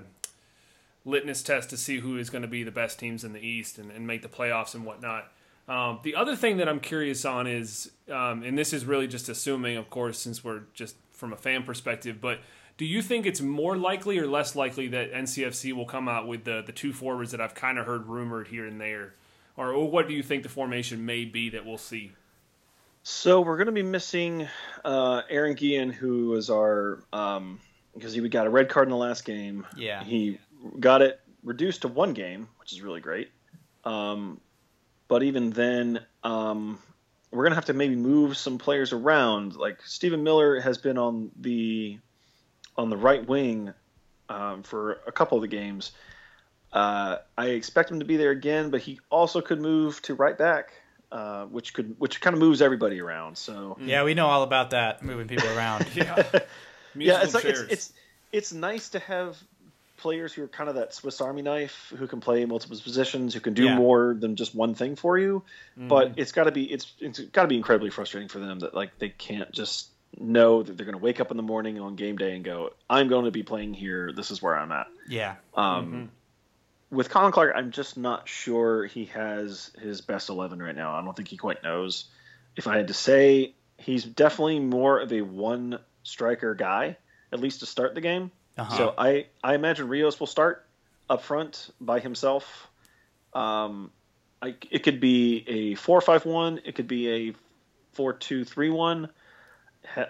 litmus 1.04 1.42
test 1.42 1.70
to 1.70 1.76
see 1.76 1.98
who 1.98 2.16
is 2.16 2.30
going 2.30 2.42
to 2.42 2.48
be 2.48 2.62
the 2.62 2.70
best 2.70 3.00
teams 3.00 3.24
in 3.24 3.32
the 3.32 3.40
East 3.40 3.78
and, 3.78 3.90
and 3.90 4.06
make 4.06 4.22
the 4.22 4.28
playoffs 4.28 4.74
and 4.74 4.86
whatnot. 4.86 5.32
Um, 5.68 5.98
the 6.02 6.14
other 6.14 6.36
thing 6.36 6.56
that 6.58 6.68
I'm 6.68 6.80
curious 6.80 7.24
on 7.24 7.46
is, 7.46 7.90
um, 8.10 8.42
and 8.42 8.56
this 8.56 8.72
is 8.72 8.84
really 8.84 9.08
just 9.08 9.28
assuming, 9.28 9.76
of 9.76 9.90
course, 9.90 10.18
since 10.18 10.42
we're 10.42 10.62
just 10.72 10.96
from 11.10 11.32
a 11.32 11.36
fan 11.36 11.64
perspective, 11.64 12.20
but 12.20 12.40
Do 12.80 12.86
you 12.86 13.02
think 13.02 13.26
it's 13.26 13.42
more 13.42 13.76
likely 13.76 14.18
or 14.18 14.26
less 14.26 14.56
likely 14.56 14.88
that 14.88 15.12
NCFC 15.12 15.74
will 15.74 15.84
come 15.84 16.08
out 16.08 16.26
with 16.26 16.44
the 16.44 16.62
the 16.64 16.72
two 16.72 16.94
forwards 16.94 17.30
that 17.32 17.38
I've 17.38 17.54
kind 17.54 17.78
of 17.78 17.84
heard 17.84 18.06
rumored 18.06 18.48
here 18.48 18.66
and 18.66 18.80
there, 18.80 19.12
or, 19.54 19.70
or 19.70 19.90
what 19.90 20.08
do 20.08 20.14
you 20.14 20.22
think 20.22 20.44
the 20.44 20.48
formation 20.48 21.04
may 21.04 21.26
be 21.26 21.50
that 21.50 21.66
we'll 21.66 21.76
see? 21.76 22.12
So 23.02 23.40
we're 23.40 23.56
going 23.56 23.66
to 23.66 23.72
be 23.72 23.82
missing 23.82 24.46
uh, 24.84 25.22
Aaron 25.28 25.54
Guillen, 25.54 25.90
who 25.90 26.28
was 26.28 26.50
our 26.50 27.02
um, 27.12 27.60
because 27.94 28.12
he 28.12 28.28
got 28.28 28.46
a 28.46 28.50
red 28.50 28.68
card 28.68 28.86
in 28.88 28.90
the 28.90 28.96
last 28.96 29.24
game. 29.24 29.66
Yeah. 29.76 30.04
he 30.04 30.38
got 30.78 31.02
it 31.02 31.20
reduced 31.42 31.82
to 31.82 31.88
one 31.88 32.12
game, 32.12 32.48
which 32.58 32.72
is 32.72 32.82
really 32.82 33.00
great. 33.00 33.30
Um, 33.84 34.40
but 35.08 35.22
even 35.22 35.50
then, 35.50 36.00
um, 36.22 36.78
we're 37.30 37.44
going 37.44 37.52
to 37.52 37.56
have 37.56 37.66
to 37.66 37.72
maybe 37.72 37.96
move 37.96 38.36
some 38.36 38.58
players 38.58 38.92
around. 38.92 39.56
Like 39.56 39.80
Stephen 39.84 40.22
Miller 40.22 40.60
has 40.60 40.78
been 40.78 40.98
on 40.98 41.30
the 41.40 41.98
on 42.76 42.90
the 42.90 42.96
right 42.96 43.26
wing 43.26 43.72
um, 44.28 44.62
for 44.62 45.00
a 45.06 45.12
couple 45.12 45.38
of 45.38 45.42
the 45.42 45.48
games. 45.48 45.92
Uh, 46.72 47.16
I 47.36 47.46
expect 47.48 47.90
him 47.90 47.98
to 47.98 48.04
be 48.04 48.16
there 48.16 48.30
again, 48.30 48.70
but 48.70 48.80
he 48.80 49.00
also 49.10 49.40
could 49.40 49.60
move 49.60 50.00
to 50.02 50.14
right 50.14 50.38
back 50.38 50.72
uh, 51.12 51.44
which 51.46 51.74
could 51.74 51.98
which 51.98 52.20
kind 52.20 52.34
of 52.34 52.40
moves 52.40 52.62
everybody 52.62 53.00
around. 53.00 53.36
So 53.36 53.76
yeah, 53.80 54.04
we 54.04 54.14
know 54.14 54.26
all 54.26 54.42
about 54.42 54.70
that 54.70 55.02
moving 55.02 55.28
people 55.28 55.48
around. 55.48 55.86
yeah, 55.94 56.22
yeah, 56.94 57.22
it's 57.22 57.34
like 57.34 57.44
it's, 57.44 57.60
it's 57.60 57.92
it's 58.32 58.52
nice 58.52 58.90
to 58.90 59.00
have 59.00 59.36
players 59.96 60.32
who 60.32 60.44
are 60.44 60.48
kind 60.48 60.68
of 60.68 60.76
that 60.76 60.94
Swiss 60.94 61.20
Army 61.20 61.42
knife 61.42 61.92
who 61.96 62.06
can 62.06 62.20
play 62.20 62.44
multiple 62.44 62.78
positions, 62.82 63.34
who 63.34 63.40
can 63.40 63.54
do 63.54 63.64
yeah. 63.64 63.76
more 63.76 64.14
than 64.18 64.36
just 64.36 64.54
one 64.54 64.74
thing 64.74 64.96
for 64.96 65.18
you. 65.18 65.42
Mm-hmm. 65.78 65.88
But 65.88 66.12
it's 66.16 66.32
got 66.32 66.44
to 66.44 66.52
be 66.52 66.64
it's 66.64 66.92
it's 67.00 67.18
got 67.18 67.42
to 67.42 67.48
be 67.48 67.56
incredibly 67.56 67.90
frustrating 67.90 68.28
for 68.28 68.38
them 68.38 68.60
that 68.60 68.74
like 68.74 68.98
they 68.98 69.08
can't 69.08 69.50
just 69.52 69.88
know 70.18 70.62
that 70.62 70.76
they're 70.76 70.86
going 70.86 70.98
to 70.98 71.02
wake 71.02 71.20
up 71.20 71.30
in 71.30 71.36
the 71.36 71.42
morning 71.42 71.80
on 71.80 71.96
game 71.96 72.16
day 72.16 72.34
and 72.34 72.44
go, 72.44 72.70
"I'm 72.88 73.08
going 73.08 73.24
to 73.24 73.30
be 73.30 73.42
playing 73.42 73.74
here. 73.74 74.12
This 74.12 74.30
is 74.30 74.40
where 74.40 74.56
I'm 74.56 74.72
at." 74.72 74.86
Yeah. 75.08 75.36
Um, 75.54 75.86
mm-hmm 75.86 76.04
with 76.90 77.08
Colin 77.08 77.32
Clarke, 77.32 77.54
I'm 77.54 77.70
just 77.70 77.96
not 77.96 78.28
sure 78.28 78.86
he 78.86 79.06
has 79.06 79.70
his 79.80 80.00
best 80.00 80.28
11 80.28 80.60
right 80.60 80.74
now. 80.74 80.94
I 80.94 81.02
don't 81.02 81.16
think 81.16 81.28
he 81.28 81.36
quite 81.36 81.62
knows. 81.62 82.06
If 82.56 82.66
I 82.66 82.76
had 82.76 82.88
to 82.88 82.94
say, 82.94 83.54
he's 83.78 84.04
definitely 84.04 84.60
more 84.60 85.00
of 85.00 85.12
a 85.12 85.22
one 85.22 85.78
striker 86.02 86.54
guy, 86.54 86.96
at 87.32 87.40
least 87.40 87.60
to 87.60 87.66
start 87.66 87.94
the 87.94 88.00
game. 88.00 88.30
Uh-huh. 88.58 88.76
So 88.76 88.94
I, 88.98 89.26
I 89.42 89.54
imagine 89.54 89.88
Rios 89.88 90.18
will 90.18 90.26
start 90.26 90.66
up 91.08 91.22
front 91.22 91.70
by 91.80 92.00
himself. 92.00 92.68
Um, 93.32 93.92
I, 94.42 94.56
it 94.70 94.82
could 94.82 95.00
be 95.00 95.44
a 95.46 95.74
4 95.76 96.00
5 96.00 96.26
1, 96.26 96.60
it 96.64 96.74
could 96.74 96.88
be 96.88 97.30
a 97.30 97.34
4 97.92 98.14
2 98.14 98.44
3 98.44 98.70
1. 98.70 99.08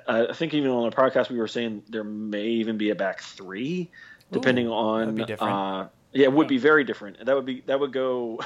I 0.08 0.32
think 0.34 0.52
even 0.54 0.70
on 0.70 0.90
the 0.90 0.96
podcast 0.96 1.30
we 1.30 1.38
were 1.38 1.48
saying 1.48 1.84
there 1.88 2.04
may 2.04 2.44
even 2.44 2.76
be 2.76 2.90
a 2.90 2.94
back 2.94 3.20
three, 3.20 3.88
depending 4.32 4.66
Ooh, 4.66 4.72
on 4.72 5.20
uh, 5.20 5.88
yeah, 6.12 6.24
it 6.24 6.32
would 6.32 6.48
be 6.48 6.58
very 6.58 6.84
different. 6.84 7.24
That 7.24 7.36
would 7.36 7.46
be 7.46 7.62
that 7.66 7.78
would 7.78 7.92
go 7.92 8.40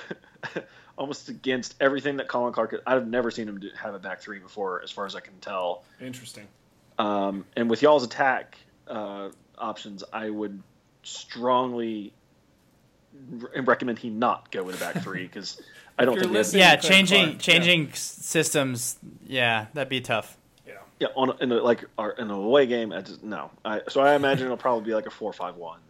almost 0.97 1.29
against 1.29 1.75
everything 1.81 2.19
that 2.19 2.29
Colin 2.29 2.53
Clarke. 2.53 2.83
I've 2.87 3.09
never 3.09 3.31
seen 3.31 3.49
him 3.49 3.61
have 3.77 3.95
a 3.95 3.99
back 3.99 4.21
three 4.21 4.39
before, 4.39 4.83
as 4.83 4.91
far 4.91 5.07
as 5.07 5.15
I 5.15 5.21
can 5.21 5.35
tell. 5.41 5.85
Interesting. 6.01 6.47
Um, 6.99 7.45
and 7.57 7.69
with 7.71 7.83
y'all's 7.83 8.05
attack 8.05 8.59
uh, 8.87 9.31
options, 9.59 10.05
I 10.13 10.31
would 10.31 10.63
strongly 11.03 12.13
recommend 13.57 13.99
he 13.99 14.11
not 14.11 14.51
go 14.51 14.63
with 14.63 14.77
a 14.77 14.79
back 14.79 15.03
three 15.03 15.23
because 15.27 15.61
I 15.99 16.05
don't 16.05 16.19
think. 16.19 16.53
Yeah, 16.53 16.77
changing 16.77 17.25
Clarke, 17.25 17.39
changing 17.39 17.87
yeah. 17.87 17.95
systems. 17.95 18.99
Yeah, 19.27 19.67
that'd 19.73 19.89
be 19.89 20.03
tough. 20.03 20.37
Yeah. 20.67 20.75
Yeah, 21.01 21.09
on 21.17 21.37
in 21.41 21.51
a, 21.51 21.57
like 21.57 21.85
our, 21.97 22.13
in 22.13 22.31
a 22.31 22.35
away 22.35 22.67
game, 22.67 22.93
I 22.93 23.01
just, 23.01 23.23
no. 23.23 23.51
I, 23.65 23.81
so 23.89 24.03
I 24.03 24.15
imagine 24.15 24.47
it'll 24.47 24.57
probably 24.59 24.85
be 24.85 24.95
like 24.95 25.07
a 25.07 25.11
four-five-one 25.11 25.81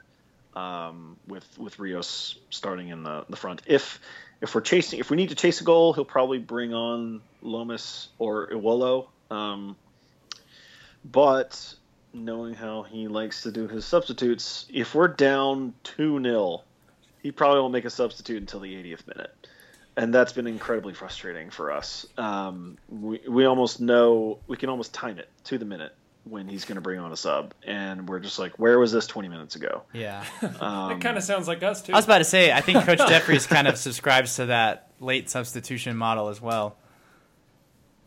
um, 0.55 1.17
with 1.27 1.47
with 1.59 1.79
Rios 1.79 2.39
starting 2.51 2.89
in 2.89 3.03
the, 3.03 3.25
the 3.29 3.37
front. 3.37 3.63
If 3.67 4.01
if 4.41 4.55
we're 4.55 4.61
chasing, 4.61 4.99
if 4.99 5.11
we 5.11 5.17
need 5.17 5.31
to 5.31 5.35
chase 5.35 5.61
a 5.61 5.65
goal, 5.65 5.93
he'll 5.93 6.05
probably 6.05 6.39
bring 6.39 6.75
on 6.75 7.23
Lomis 7.43 8.09
or 8.19 8.49
Iwolo. 8.49 9.09
Um, 9.31 9.77
but 11.05 11.75
knowing 12.13 12.55
how 12.55 12.83
he 12.83 13.09
likes 13.09 13.43
to 13.43 13.53
do 13.53 13.69
his 13.69 13.85
substitutes, 13.85 14.67
if 14.73 14.95
we're 14.95 15.09
down 15.09 15.75
two 15.83 16.23
0 16.23 16.63
he 17.25 17.33
probably 17.33 17.61
won't 17.61 17.73
make 17.73 17.87
a 17.87 17.91
substitute 17.91 18.37
until 18.37 18.61
the 18.61 18.75
80th 18.75 19.07
minute. 19.09 19.35
And 19.97 20.13
that's 20.13 20.33
been 20.33 20.47
incredibly 20.47 20.93
frustrating 20.93 21.49
for 21.49 21.73
us. 21.73 22.07
Um, 22.19 22.77
we, 22.91 23.21
we 23.27 23.47
almost 23.47 23.81
know 23.81 24.39
we 24.47 24.59
can 24.59 24.69
almost 24.69 24.93
time 24.93 25.19
it 25.19 25.29
to 25.45 25.57
the 25.57 25.65
minute 25.65 25.95
when 26.25 26.49
he's 26.49 26.65
going 26.65 26.77
to 26.77 26.81
bring 26.81 26.99
on 26.99 27.13
a 27.13 27.17
sub, 27.17 27.55
and 27.67 28.09
we're 28.09 28.19
just 28.19 28.39
like, 28.39 28.59
where 28.59 28.79
was 28.79 28.93
this 28.93 29.07
20 29.07 29.29
minutes 29.29 29.57
ago? 29.57 29.83
Yeah, 29.93 30.25
um, 30.61 30.93
it 30.93 31.01
kind 31.01 31.17
of 31.17 31.23
sounds 31.23 31.47
like 31.47 31.63
us 31.63 31.83
too. 31.83 31.93
I 31.93 31.97
was 31.97 32.05
about 32.05 32.19
to 32.19 32.25
say, 32.25 32.53
I 32.53 32.61
think 32.61 32.85
Coach 32.85 32.99
Jeffries 33.09 33.47
kind 33.47 33.69
of 33.69 33.77
subscribes 33.77 34.37
to 34.37 34.47
that 34.47 34.91
late 35.01 35.29
substitution 35.29 35.97
model 35.97 36.29
as 36.29 36.41
well. 36.41 36.77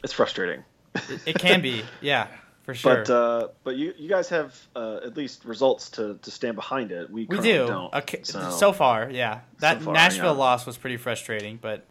It's 0.03 0.13
frustrating. 0.13 0.63
It, 0.95 1.21
it 1.27 1.39
can 1.39 1.61
be, 1.61 1.83
yeah, 2.01 2.27
for 2.63 2.73
sure. 2.73 3.03
But 3.05 3.09
uh, 3.09 3.47
but 3.63 3.75
you 3.75 3.93
you 3.97 4.09
guys 4.09 4.29
have 4.29 4.59
uh, 4.75 4.99
at 5.05 5.15
least 5.15 5.45
results 5.45 5.89
to, 5.91 6.17
to 6.21 6.31
stand 6.31 6.55
behind 6.55 6.91
it. 6.91 7.09
We 7.09 7.25
we 7.25 7.39
do. 7.39 7.67
Don't, 7.67 7.93
okay, 7.93 8.21
so. 8.23 8.49
so. 8.49 8.73
far, 8.73 9.09
yeah. 9.11 9.41
That 9.59 9.79
so 9.79 9.85
far, 9.85 9.93
Nashville 9.93 10.33
yeah. 10.33 10.39
loss 10.39 10.65
was 10.65 10.77
pretty 10.77 10.97
frustrating, 10.97 11.59
but 11.61 11.85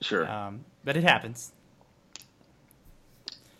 sure. 0.00 0.28
Um, 0.28 0.64
but 0.84 0.96
it 0.96 1.04
happens. 1.04 1.52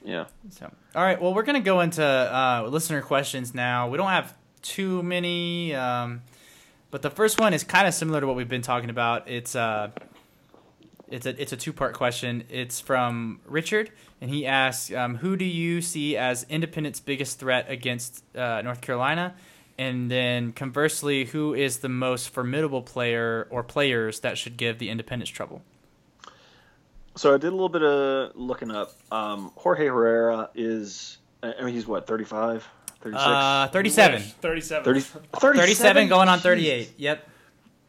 Yeah. 0.05 0.27
So, 0.51 0.71
all 0.95 1.03
right. 1.03 1.21
Well, 1.21 1.35
we're 1.35 1.43
gonna 1.43 1.61
go 1.61 1.81
into 1.81 2.05
uh, 2.05 2.69
listener 2.69 3.03
questions 3.03 3.55
now. 3.55 3.89
We 3.89 3.99
don't 3.99 4.09
have 4.09 4.35
too 4.63 5.03
many, 5.03 5.75
um, 5.75 6.23
but 6.91 7.03
the 7.03 7.11
first 7.11 7.41
one 7.41 7.53
is 7.55 7.65
kind 7.65 7.87
of 7.87 7.95
similar 7.95 8.21
to 8.21 8.27
what 8.27 8.37
we've 8.37 8.49
been 8.49 8.63
talking 8.63 8.91
about. 8.91 9.29
It's 9.29 9.55
uh, 9.55 9.91
it's 11.11 11.27
a 11.27 11.41
it's 11.41 11.53
a 11.53 11.57
two 11.57 11.73
part 11.73 11.95
question. 11.95 12.45
It's 12.49 12.81
from 12.81 13.41
Richard, 13.45 13.91
and 14.21 14.31
he 14.31 14.47
asks, 14.47 14.93
um, 14.93 15.17
"Who 15.17 15.37
do 15.37 15.45
you 15.45 15.81
see 15.81 16.17
as 16.17 16.47
Independent's 16.49 17.01
biggest 17.01 17.39
threat 17.39 17.67
against 17.69 18.25
uh, 18.37 18.63
North 18.63 18.81
Carolina?" 18.81 19.35
And 19.79 20.11
then 20.11 20.53
conversely, 20.53 21.25
who 21.27 21.55
is 21.55 21.79
the 21.79 21.89
most 21.89 22.31
formidable 22.31 22.83
player 22.83 23.47
or 23.49 23.63
players 23.63 24.21
that 24.21 24.37
should 24.37 24.57
give 24.57 24.79
the 24.79 24.91
Independents 24.91 25.31
trouble? 25.31 25.63
So 27.19 27.35
I 27.35 27.39
did 27.39 27.49
a 27.49 27.51
little 27.51 27.69
bit 27.69 27.83
of 27.83 28.37
looking 28.37 28.71
up. 28.71 28.93
Um, 29.11 29.51
Jorge 29.57 29.87
Herrera 29.87 30.51
is, 30.55 31.19
I 31.43 31.65
mean, 31.65 31.75
he's 31.75 31.87
what, 31.87 32.07
35? 32.07 32.65
36? 33.01 33.27
Uh, 33.27 33.69
37. 33.73 34.21
37. 34.23 34.85
30, 34.85 35.01
37. 35.01 35.59
37 35.59 36.09
going 36.09 36.29
on 36.29 36.39
38. 36.39 36.93
Yep. 36.97 37.29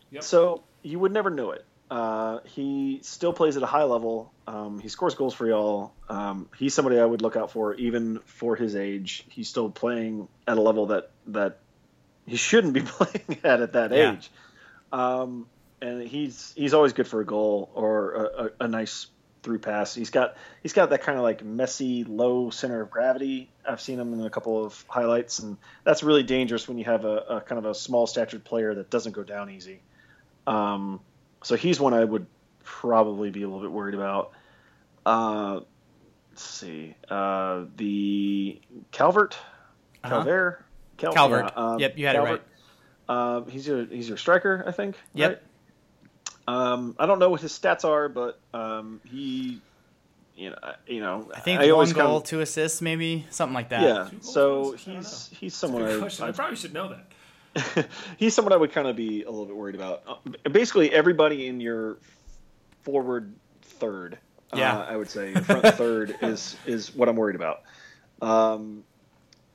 yep. 0.09 0.23
So 0.23 0.63
you 0.81 0.97
would 0.97 1.11
never 1.11 1.29
know 1.29 1.51
it. 1.51 1.63
Uh, 1.91 2.39
he 2.45 3.01
still 3.03 3.31
plays 3.31 3.55
at 3.55 3.61
a 3.61 3.67
high 3.67 3.83
level. 3.83 4.33
Um, 4.47 4.79
he 4.79 4.89
scores 4.89 5.13
goals 5.13 5.35
for 5.35 5.47
y'all. 5.47 5.93
Um, 6.09 6.49
he's 6.57 6.73
somebody 6.73 6.99
I 6.99 7.05
would 7.05 7.21
look 7.21 7.35
out 7.35 7.51
for, 7.51 7.75
even 7.75 8.19
for 8.25 8.55
his 8.55 8.75
age. 8.75 9.25
He's 9.29 9.47
still 9.47 9.69
playing 9.69 10.27
at 10.47 10.57
a 10.57 10.61
level 10.61 10.87
that 10.87 11.11
that 11.27 11.59
he 12.25 12.35
shouldn't 12.35 12.73
be 12.73 12.81
playing 12.85 13.39
at 13.43 13.61
at 13.61 13.73
that 13.73 13.91
yeah. 13.91 14.13
age. 14.13 14.31
Um, 14.91 15.45
and 15.81 16.01
he's 16.07 16.51
he's 16.55 16.73
always 16.73 16.93
good 16.93 17.07
for 17.07 17.21
a 17.21 17.25
goal 17.25 17.69
or 17.73 18.13
a, 18.13 18.23
a, 18.23 18.49
a 18.61 18.67
nice 18.67 19.07
through 19.43 19.59
pass. 19.59 19.95
He's 19.95 20.09
got 20.09 20.35
he's 20.61 20.73
got 20.73 20.89
that 20.89 21.01
kind 21.01 21.17
of 21.17 21.23
like 21.23 21.43
messy 21.43 22.03
low 22.03 22.49
center 22.49 22.81
of 22.81 22.91
gravity. 22.91 23.49
I've 23.67 23.81
seen 23.81 23.99
him 23.99 24.13
in 24.13 24.21
a 24.25 24.29
couple 24.29 24.63
of 24.63 24.83
highlights, 24.87 25.39
and 25.39 25.57
that's 25.83 26.03
really 26.03 26.23
dangerous 26.23 26.67
when 26.67 26.77
you 26.77 26.85
have 26.85 27.05
a, 27.05 27.17
a 27.17 27.41
kind 27.41 27.59
of 27.59 27.65
a 27.65 27.75
small 27.75 28.07
statured 28.07 28.43
player 28.43 28.73
that 28.75 28.89
doesn't 28.89 29.13
go 29.13 29.23
down 29.23 29.49
easy. 29.49 29.81
Um, 30.47 30.99
so 31.43 31.55
he's 31.55 31.79
one 31.79 31.93
I 31.93 32.03
would 32.03 32.25
probably 32.63 33.29
be 33.29 33.43
a 33.43 33.47
little 33.47 33.61
bit 33.61 33.71
worried 33.71 33.95
about. 33.95 34.31
Uh, 35.05 35.61
let's 36.31 36.43
see, 36.43 36.95
uh, 37.09 37.65
the 37.77 38.59
Calvert, 38.91 39.37
uh-huh. 40.03 40.09
Calvert, 40.09 40.65
Cal- 40.97 41.13
Calvert. 41.13 41.53
Yeah, 41.55 41.63
um, 41.63 41.79
yep, 41.79 41.97
you 41.97 42.05
had 42.05 42.15
Calvert. 42.15 42.41
it 42.41 42.43
right. 43.07 43.15
Uh, 43.37 43.41
he's 43.45 43.65
your 43.65 43.85
he's 43.85 44.07
your 44.07 44.17
striker, 44.17 44.63
I 44.67 44.71
think. 44.71 44.95
Yep. 45.13 45.29
Right? 45.29 45.41
Um, 46.49 46.95
I 46.97 47.05
don't 47.05 47.19
know 47.19 47.29
what 47.29 47.41
his 47.41 47.51
stats 47.51 47.85
are, 47.85 48.09
but 48.09 48.39
um, 48.55 49.01
he, 49.05 49.61
you 50.35 50.49
know, 50.49 50.57
you 50.87 50.99
know, 50.99 51.29
I 51.35 51.41
think 51.41 51.61
I 51.61 51.71
one 51.71 51.91
goal, 51.91 52.21
kind 52.21 52.25
two 52.25 52.41
assists, 52.41 52.81
maybe 52.81 53.27
something 53.29 53.53
like 53.53 53.69
that. 53.69 53.83
Yeah. 53.83 54.09
So 54.21 54.71
he's 54.71 55.29
he's 55.31 55.53
someone 55.53 55.83
I, 55.83 56.09
I, 56.21 56.31
probably 56.31 56.55
should 56.55 56.73
know 56.73 56.95
that. 57.55 57.87
he's 58.17 58.33
someone 58.33 58.51
I 58.51 58.57
would 58.57 58.71
kind 58.71 58.87
of 58.87 58.95
be 58.95 59.21
a 59.23 59.29
little 59.29 59.45
bit 59.45 59.55
worried 59.55 59.75
about. 59.75 60.01
Uh, 60.07 60.49
basically, 60.49 60.91
everybody 60.91 61.45
in 61.45 61.61
your 61.61 61.99
forward 62.81 63.31
third, 63.61 64.17
yeah, 64.55 64.79
uh, 64.79 64.85
I 64.85 64.97
would 64.97 65.09
say 65.09 65.35
front 65.35 65.67
third 65.75 66.15
is 66.23 66.57
is 66.65 66.95
what 66.95 67.09
I'm 67.09 67.15
worried 67.15 67.35
about. 67.35 67.61
Um, 68.23 68.83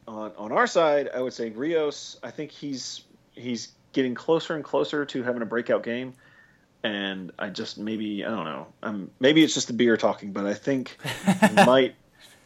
on 0.07 0.31
on 0.39 0.53
our 0.53 0.69
side, 0.69 1.09
I 1.13 1.23
would 1.23 1.33
say 1.33 1.51
Rios. 1.51 2.21
I 2.23 2.31
think 2.31 2.53
he's 2.53 3.03
he's 3.33 3.73
getting 3.93 4.15
closer 4.15 4.55
and 4.55 4.63
closer 4.63 5.05
to 5.07 5.23
having 5.25 5.43
a 5.43 5.47
breakout 5.47 5.83
game 5.83 6.15
and 6.85 7.33
I 7.39 7.49
just 7.49 7.79
maybe 7.79 8.25
I 8.25 8.29
don't 8.29 8.45
know. 8.45 8.67
Um, 8.83 9.11
maybe 9.19 9.43
it's 9.43 9.55
just 9.55 9.67
the 9.67 9.73
beer 9.73 9.97
talking, 9.97 10.33
but 10.33 10.47
I 10.47 10.55
think 10.55 10.97
he 11.49 11.55
might 11.67 11.97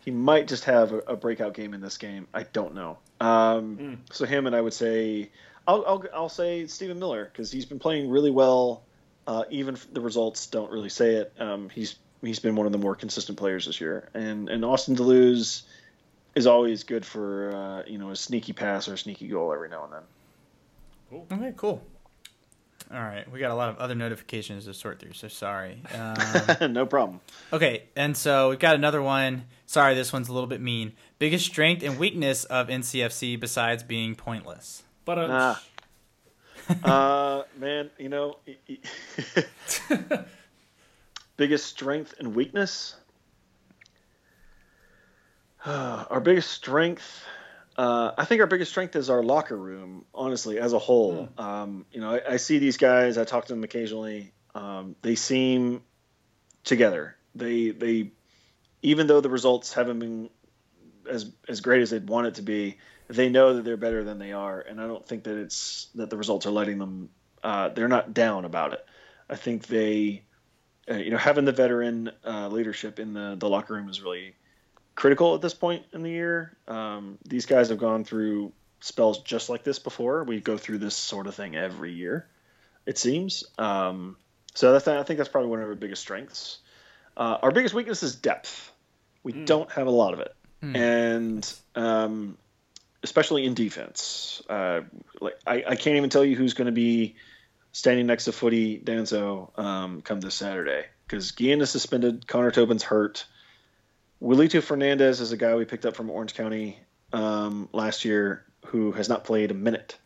he 0.04 0.10
might 0.12 0.46
just 0.48 0.64
have 0.64 0.92
a, 0.92 0.98
a 0.98 1.16
breakout 1.16 1.52
game 1.52 1.74
in 1.74 1.80
this 1.82 1.98
game. 1.98 2.26
I 2.32 2.44
don't 2.44 2.74
know. 2.74 2.98
Um, 3.20 3.76
So 4.12 4.24
him 4.24 4.46
and 4.46 4.54
I 4.56 4.60
would 4.60 4.72
say 4.72 5.30
I'll 5.66 5.84
I'll, 5.86 6.04
I'll 6.14 6.28
say 6.28 6.66
Stephen 6.68 6.98
Miller 6.98 7.24
because 7.30 7.50
he's 7.50 7.66
been 7.66 7.80
playing 7.80 8.08
really 8.08 8.30
well. 8.30 8.84
Uh, 9.26 9.44
even 9.50 9.76
the 9.92 10.00
results 10.00 10.46
don't 10.46 10.70
really 10.70 10.88
say 10.88 11.16
it. 11.16 11.32
Um, 11.38 11.68
he's 11.68 11.96
he's 12.22 12.38
been 12.38 12.54
one 12.54 12.64
of 12.66 12.72
the 12.72 12.78
more 12.78 12.94
consistent 12.94 13.36
players 13.36 13.66
this 13.66 13.80
year, 13.80 14.08
and 14.14 14.48
and 14.48 14.64
Austin 14.64 14.94
da 14.94 15.02
Luz 15.02 15.64
is 16.36 16.46
always 16.46 16.84
good 16.84 17.04
for 17.04 17.54
uh, 17.54 17.82
you 17.90 17.98
know 17.98 18.10
a 18.10 18.16
sneaky 18.16 18.52
pass 18.52 18.88
or 18.88 18.94
a 18.94 18.98
sneaky 18.98 19.26
goal 19.26 19.52
every 19.52 19.68
now 19.68 19.84
and 19.84 19.92
then. 19.92 20.02
Okay, 21.38 21.52
cool. 21.56 21.82
All 22.92 23.00
right, 23.02 23.30
we 23.30 23.38
got 23.38 23.50
a 23.50 23.54
lot 23.54 23.68
of 23.68 23.76
other 23.78 23.94
notifications 23.94 24.64
to 24.64 24.72
sort 24.72 24.98
through, 24.98 25.12
so 25.12 25.28
sorry. 25.28 25.82
Um, 25.94 26.72
no 26.72 26.86
problem. 26.86 27.20
okay, 27.52 27.84
and 27.96 28.16
so 28.16 28.50
we've 28.50 28.58
got 28.58 28.74
another 28.76 29.02
one. 29.02 29.44
Sorry, 29.66 29.94
this 29.94 30.12
one's 30.12 30.28
a 30.28 30.32
little 30.32 30.46
bit 30.46 30.60
mean. 30.60 30.92
Biggest 31.18 31.44
strength 31.44 31.82
and 31.82 31.98
weakness 31.98 32.44
of 32.44 32.68
NCFC 32.68 33.38
besides 33.38 33.82
being 33.82 34.14
pointless. 34.14 34.82
But 35.04 35.18
uh, 35.18 35.28
Ah. 35.30 35.62
uh, 36.84 37.42
man, 37.58 37.90
you 37.98 38.08
know, 38.08 38.36
biggest 41.36 41.66
strength 41.66 42.14
and 42.18 42.34
weakness. 42.34 42.96
our 45.66 46.20
biggest 46.20 46.50
strength, 46.52 47.24
uh, 47.78 48.12
I 48.18 48.24
think 48.24 48.40
our 48.40 48.48
biggest 48.48 48.72
strength 48.72 48.96
is 48.96 49.08
our 49.08 49.22
locker 49.22 49.56
room. 49.56 50.04
Honestly, 50.12 50.58
as 50.58 50.72
a 50.72 50.80
whole, 50.80 51.28
um, 51.38 51.86
you 51.92 52.00
know, 52.00 52.14
I, 52.14 52.32
I 52.32 52.36
see 52.38 52.58
these 52.58 52.76
guys. 52.76 53.16
I 53.16 53.24
talk 53.24 53.46
to 53.46 53.52
them 53.52 53.62
occasionally. 53.62 54.32
Um, 54.52 54.96
they 55.02 55.14
seem 55.14 55.82
together. 56.64 57.16
They 57.36 57.70
they, 57.70 58.10
even 58.82 59.06
though 59.06 59.20
the 59.20 59.30
results 59.30 59.72
haven't 59.72 60.00
been 60.00 60.28
as 61.08 61.30
as 61.48 61.60
great 61.60 61.82
as 61.82 61.90
they'd 61.90 62.08
want 62.08 62.26
it 62.26 62.34
to 62.34 62.42
be, 62.42 62.78
they 63.06 63.28
know 63.28 63.54
that 63.54 63.64
they're 63.64 63.76
better 63.76 64.02
than 64.02 64.18
they 64.18 64.32
are, 64.32 64.60
and 64.60 64.80
I 64.80 64.88
don't 64.88 65.06
think 65.06 65.22
that 65.24 65.38
it's 65.38 65.88
that 65.94 66.10
the 66.10 66.16
results 66.16 66.46
are 66.46 66.50
letting 66.50 66.78
them. 66.78 67.10
Uh, 67.44 67.68
they're 67.68 67.86
not 67.86 68.12
down 68.12 68.44
about 68.44 68.72
it. 68.72 68.84
I 69.30 69.36
think 69.36 69.68
they, 69.68 70.24
uh, 70.90 70.94
you 70.94 71.10
know, 71.10 71.16
having 71.16 71.44
the 71.44 71.52
veteran 71.52 72.10
uh, 72.26 72.48
leadership 72.48 72.98
in 72.98 73.12
the 73.12 73.36
the 73.38 73.48
locker 73.48 73.74
room 73.74 73.88
is 73.88 74.02
really 74.02 74.34
critical 74.98 75.36
at 75.36 75.40
this 75.40 75.54
point 75.54 75.84
in 75.92 76.02
the 76.02 76.10
year. 76.10 76.56
Um, 76.66 77.18
these 77.24 77.46
guys 77.46 77.68
have 77.68 77.78
gone 77.78 78.02
through 78.02 78.52
spells 78.80 79.22
just 79.22 79.48
like 79.48 79.62
this 79.62 79.78
before. 79.78 80.24
We 80.24 80.40
go 80.40 80.58
through 80.58 80.78
this 80.78 80.96
sort 80.96 81.28
of 81.28 81.36
thing 81.36 81.54
every 81.54 81.92
year, 81.92 82.26
it 82.84 82.98
seems. 82.98 83.44
Um, 83.58 84.16
so 84.54 84.72
that's, 84.72 84.88
I 84.88 85.04
think 85.04 85.18
that's 85.18 85.28
probably 85.28 85.50
one 85.50 85.62
of 85.62 85.68
our 85.68 85.76
biggest 85.76 86.02
strengths. 86.02 86.58
Uh, 87.16 87.38
our 87.42 87.52
biggest 87.52 87.74
weakness 87.74 88.02
is 88.02 88.16
depth. 88.16 88.72
We 89.22 89.32
don't 89.44 89.70
have 89.70 89.86
a 89.86 89.90
lot 89.90 90.14
of 90.14 90.20
it, 90.20 90.34
and 90.74 91.54
um, 91.76 92.36
especially 93.04 93.44
in 93.44 93.54
defense. 93.54 94.42
Uh, 94.48 94.80
like 95.20 95.38
I, 95.46 95.62
I 95.68 95.76
can't 95.76 95.96
even 95.96 96.10
tell 96.10 96.24
you 96.24 96.34
who's 96.34 96.54
going 96.54 96.66
to 96.66 96.72
be 96.72 97.14
standing 97.70 98.06
next 98.06 98.24
to 98.24 98.32
Futty 98.32 98.82
Danso 98.82 99.56
um, 99.58 100.02
come 100.02 100.20
this 100.20 100.34
Saturday 100.34 100.86
because 101.06 101.32
Guillen 101.32 101.60
is 101.60 101.70
suspended, 101.70 102.26
Connor 102.26 102.50
Tobin's 102.50 102.82
hurt. 102.82 103.26
Wilito 104.22 104.62
Fernandez 104.62 105.20
is 105.20 105.32
a 105.32 105.36
guy 105.36 105.54
we 105.54 105.64
picked 105.64 105.86
up 105.86 105.94
from 105.94 106.10
Orange 106.10 106.34
County 106.34 106.78
um, 107.12 107.68
last 107.72 108.04
year 108.04 108.44
who 108.66 108.92
has 108.92 109.08
not 109.08 109.24
played 109.24 109.50
a 109.50 109.54
minute, 109.54 109.98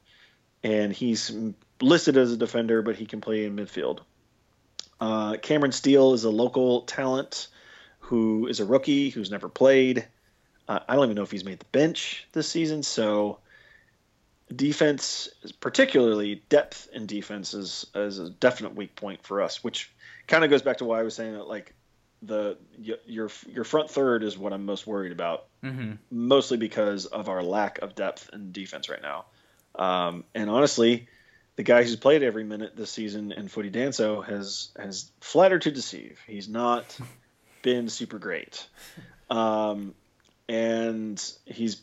and 0.63 0.93
he's 0.93 1.35
listed 1.81 2.17
as 2.17 2.33
a 2.33 2.37
defender, 2.37 2.83
but 2.83 2.97
he 2.97 3.07
can 3.07 3.21
play 3.21 3.45
in 3.45 3.57
midfield. 3.57 4.01
Uh, 5.01 5.37
Cameron 5.39 5.73
Steele 5.73 6.13
is 6.13 6.25
a 6.25 6.31
local 6.31 6.83
talent 6.83 7.49
who 7.99 8.47
is 8.47 8.61
a 8.61 8.65
rookie 8.65 9.11
who's 9.11 9.31
never 9.31 9.49
played. 9.49 10.07
Uh, 10.69 10.81
I 10.89 10.95
don't 10.95 11.05
even 11.05 11.17
know 11.17 11.23
if 11.23 11.31
he's 11.31 11.45
made 11.45 11.59
the 11.59 11.67
bench 11.73 12.27
this 12.33 12.49
season. 12.49 12.83
So 12.83 13.39
defense, 14.55 15.29
particularly 15.61 16.43
depth 16.49 16.89
in 16.93 17.07
defense, 17.07 17.55
is, 17.55 17.87
is 17.95 18.19
a 18.19 18.31
definite 18.31 18.75
weak 18.75 18.95
point 18.95 19.23
for 19.25 19.43
us. 19.43 19.65
Which 19.65 19.91
kind 20.27 20.45
of 20.45 20.51
goes 20.51 20.63
back 20.63 20.79
to 20.79 20.85
why 20.85 21.01
I 21.01 21.03
was 21.03 21.15
saying 21.15 21.33
that 21.33 21.49
like 21.49 21.75
the 22.23 22.57
your 22.79 23.29
your 23.53 23.65
front 23.65 23.91
third 23.91 24.23
is 24.23 24.39
what 24.39 24.53
I'm 24.53 24.65
most 24.65 24.87
worried 24.87 25.13
about, 25.13 25.47
Mm-hmm. 25.65 25.93
mostly 26.11 26.57
because 26.57 27.07
of 27.07 27.29
our 27.29 27.43
lack 27.43 27.79
of 27.81 27.95
depth 27.95 28.31
in 28.33 28.53
defense 28.53 28.89
right 28.89 29.03
now. 29.03 29.25
Um, 29.75 30.25
and 30.35 30.51
honestly, 30.51 31.09
the 31.57 31.63
guy 31.63 31.83
who's 31.83 31.97
played 31.97 32.23
every 32.23 32.45
minute 32.45 32.77
this 32.77 32.91
season 32.91 33.33
in 33.33 33.49
Futty 33.49 33.71
Danso 33.73 34.25
has 34.25 34.71
has 34.79 35.11
flattered 35.21 35.63
to 35.63 35.71
deceive. 35.71 36.21
He's 36.27 36.49
not 36.49 36.97
been 37.63 37.89
super 37.89 38.19
great, 38.19 38.67
um, 39.31 39.95
and 40.49 41.23
he's 41.47 41.81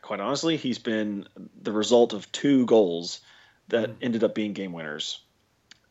quite 0.00 0.20
honestly 0.20 0.56
he's 0.56 0.78
been 0.78 1.28
the 1.60 1.72
result 1.72 2.14
of 2.14 2.30
two 2.32 2.64
goals 2.66 3.20
that 3.68 3.90
ended 4.00 4.24
up 4.24 4.34
being 4.34 4.54
game 4.54 4.72
winners 4.72 5.20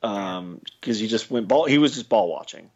because 0.02 1.00
he 1.00 1.08
just 1.08 1.30
went 1.30 1.47
ball. 1.47 1.65
He 1.65 1.78
was 1.78 1.93
just 1.93 2.10
ball 2.10 2.30
watching, 2.30 2.69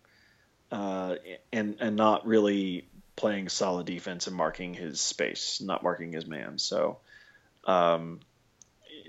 uh, 0.71 1.15
and 1.51 1.77
and 1.79 1.95
not 1.95 2.25
really 2.25 2.87
playing 3.15 3.49
solid 3.49 3.85
defense 3.85 4.27
and 4.27 4.35
marking 4.35 4.73
his 4.73 5.01
space, 5.01 5.61
not 5.61 5.83
marking 5.83 6.11
his 6.11 6.25
man. 6.25 6.57
So. 6.57 6.99
Um, 7.65 8.21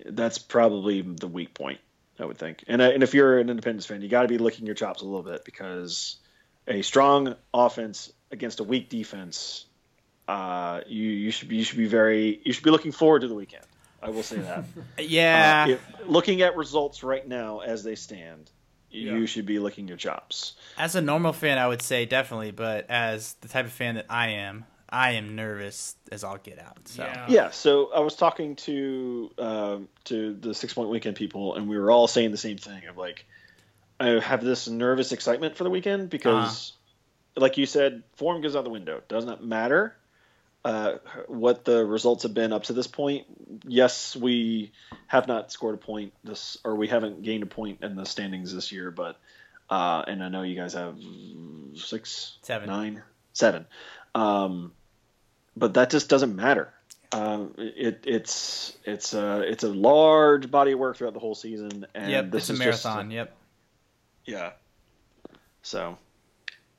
that's 0.07 0.39
probably 0.39 1.03
the 1.03 1.29
weak 1.29 1.55
point, 1.55 1.81
I 2.19 2.25
would 2.25 2.39
think. 2.39 2.65
And 2.67 2.81
uh, 2.81 2.91
and 2.91 3.03
if 3.03 3.15
you're 3.15 3.39
an 3.39 3.51
Independence 3.51 3.87
fan, 3.87 4.03
you 4.03 4.09
got 4.09 4.23
to 4.23 4.29
be 4.29 4.39
licking 4.39 4.67
your 4.67 4.75
chops 4.75 5.03
a 5.03 5.05
little 5.05 5.23
bit 5.23 5.45
because 5.45 6.17
a 6.67 6.83
strong 6.83 7.35
offense 7.53 8.13
against 8.31 8.61
a 8.61 8.65
weak 8.65 8.89
defense, 8.89 9.67
uh, 10.29 10.81
you 10.87 11.11
you 11.11 11.31
should 11.31 11.49
be 11.49 11.57
you 11.57 11.65
should 11.65 11.79
be 11.79 11.87
very 11.87 12.41
you 12.45 12.53
should 12.53 12.65
be 12.65 12.71
looking 12.71 12.93
forward 12.93 13.21
to 13.21 13.29
the 13.29 13.35
weekend. 13.35 13.65
I 14.03 14.11
will 14.11 14.25
say 14.25 14.39
that. 14.39 14.65
Yeah. 14.99 15.67
Uh, 15.69 15.73
if, 15.73 16.09
looking 16.09 16.43
at 16.43 16.57
results 16.57 17.05
right 17.05 17.27
now 17.27 17.61
as 17.61 17.85
they 17.85 17.95
stand, 17.95 18.51
you 18.93 19.21
Yeah. 19.21 19.27
should 19.27 19.47
be 19.47 19.59
licking 19.59 19.89
your 19.89 19.97
chops. 19.97 20.55
As 20.79 20.95
a 20.95 21.01
normal 21.01 21.33
fan, 21.33 21.59
I 21.59 21.69
would 21.69 21.83
say 21.83 22.07
definitely, 22.07 22.51
but 22.51 22.89
as 22.91 23.35
the 23.41 23.49
type 23.49 23.67
of 23.67 23.73
fan 23.73 23.97
that 23.97 24.07
I 24.09 24.29
am, 24.29 24.65
I 24.89 25.13
am 25.13 25.35
nervous 25.35 25.97
as 26.11 26.23
I'll 26.23 26.37
get 26.37 26.59
out. 26.59 26.87
So 26.87 27.03
Yeah. 27.03 27.27
Yeah, 27.29 27.51
so 27.51 27.91
I 27.93 28.01
was 28.01 28.15
talking 28.15 28.57
to 28.57 29.31
um, 29.39 29.89
to 30.05 30.35
the 30.35 30.55
six 30.55 30.75
point 30.75 30.91
weekend 30.91 31.17
people, 31.17 31.55
and 31.55 31.69
we 31.69 31.79
were 31.79 31.91
all 31.91 32.07
saying 32.07 32.31
the 32.31 32.37
same 32.37 32.59
thing 32.59 32.87
of 32.87 32.97
like, 32.99 33.25
I 33.99 34.21
have 34.21 34.45
this 34.45 34.69
nervous 34.69 35.13
excitement 35.13 35.57
for 35.57 35.65
the 35.65 35.71
weekend 35.71 36.11
because, 36.11 36.73
like 37.37 37.57
you 37.57 37.67
said, 37.67 38.03
form 38.17 38.43
goes 38.43 38.55
out 38.55 38.65
the 38.65 38.71
window. 38.71 39.03
Does 39.09 39.25
not 39.25 39.43
matter 39.43 39.97
uh, 40.65 40.95
what 41.27 41.65
the 41.65 41.85
results 41.85 42.23
have 42.23 42.35
been 42.35 42.53
up 42.53 42.65
to 42.65 42.73
this 42.73 42.87
point. 42.87 43.27
Yes, 43.67 44.15
we 44.17 44.73
have 45.09 45.27
not 45.29 45.51
scored 45.53 45.75
a 45.75 45.79
point 45.79 46.13
this, 46.25 46.57
or 46.65 46.75
we 46.77 46.89
haven't 46.89 47.23
gained 47.23 47.43
a 47.43 47.47
point 47.47 47.79
in 47.83 47.97
the 47.97 48.05
standings 48.07 48.55
this 48.55 48.71
year, 48.73 48.91
but 48.91 49.19
uh, 49.71 50.05
and 50.07 50.23
I 50.23 50.29
know 50.29 50.43
you 50.43 50.55
guys 50.57 50.75
have 50.75 50.97
six, 51.75 52.37
Seven. 52.43 52.69
nine, 52.69 53.03
seven. 53.33 53.67
Um, 54.15 54.73
but 55.57 55.75
that 55.75 55.91
just 55.91 56.09
doesn't 56.09 56.35
matter. 56.37 56.73
Um, 57.13 57.55
it, 57.59 58.05
it's 58.07 58.77
it's 58.85 59.13
a 59.15 59.41
it's 59.41 59.65
a 59.65 59.69
large 59.69 60.51
body 60.51 60.73
of 60.73 60.79
work 60.79 60.97
throughout 60.97 61.13
the 61.15 61.21
whole 61.21 61.35
season, 61.35 61.87
and 61.95 62.11
yep, 62.11 62.31
this 62.31 62.49
it's 62.49 62.51
a 62.51 62.53
is 62.55 62.59
just- 62.59 62.85
marathon. 62.85 63.11
yep. 63.11 63.37
yeah. 64.25 64.53
So, 65.63 65.99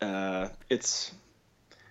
uh, 0.01 0.49
it's 0.69 1.11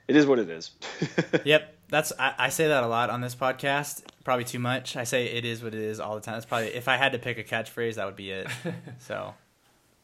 it 0.09 0.16
is 0.16 0.26
what 0.26 0.38
it 0.40 0.50
is. 0.50 0.72
Yep, 1.44 1.71
that's 1.92 2.11
I, 2.18 2.35
I 2.38 2.48
say 2.48 2.68
that 2.68 2.83
a 2.83 2.87
lot 2.87 3.11
on 3.11 3.20
this 3.20 3.35
podcast. 3.35 4.02
Probably 4.24 4.44
too 4.44 4.59
much. 4.59 4.96
I 4.96 5.05
say 5.05 5.26
it 5.26 5.44
is 5.44 5.62
what 5.62 5.74
it 5.74 5.83
is 5.83 6.00
all 6.00 6.14
the 6.14 6.22
time. 6.22 6.37
It's 6.37 6.46
probably 6.46 6.68
if 6.68 6.88
I 6.88 6.96
had 6.96 7.12
to 7.12 7.18
pick 7.18 7.38
a 7.38 7.44
catchphrase, 7.44 7.96
that 7.96 8.07
would 8.07 8.16
be 8.16 8.31
it. 8.31 8.48
so, 8.98 9.35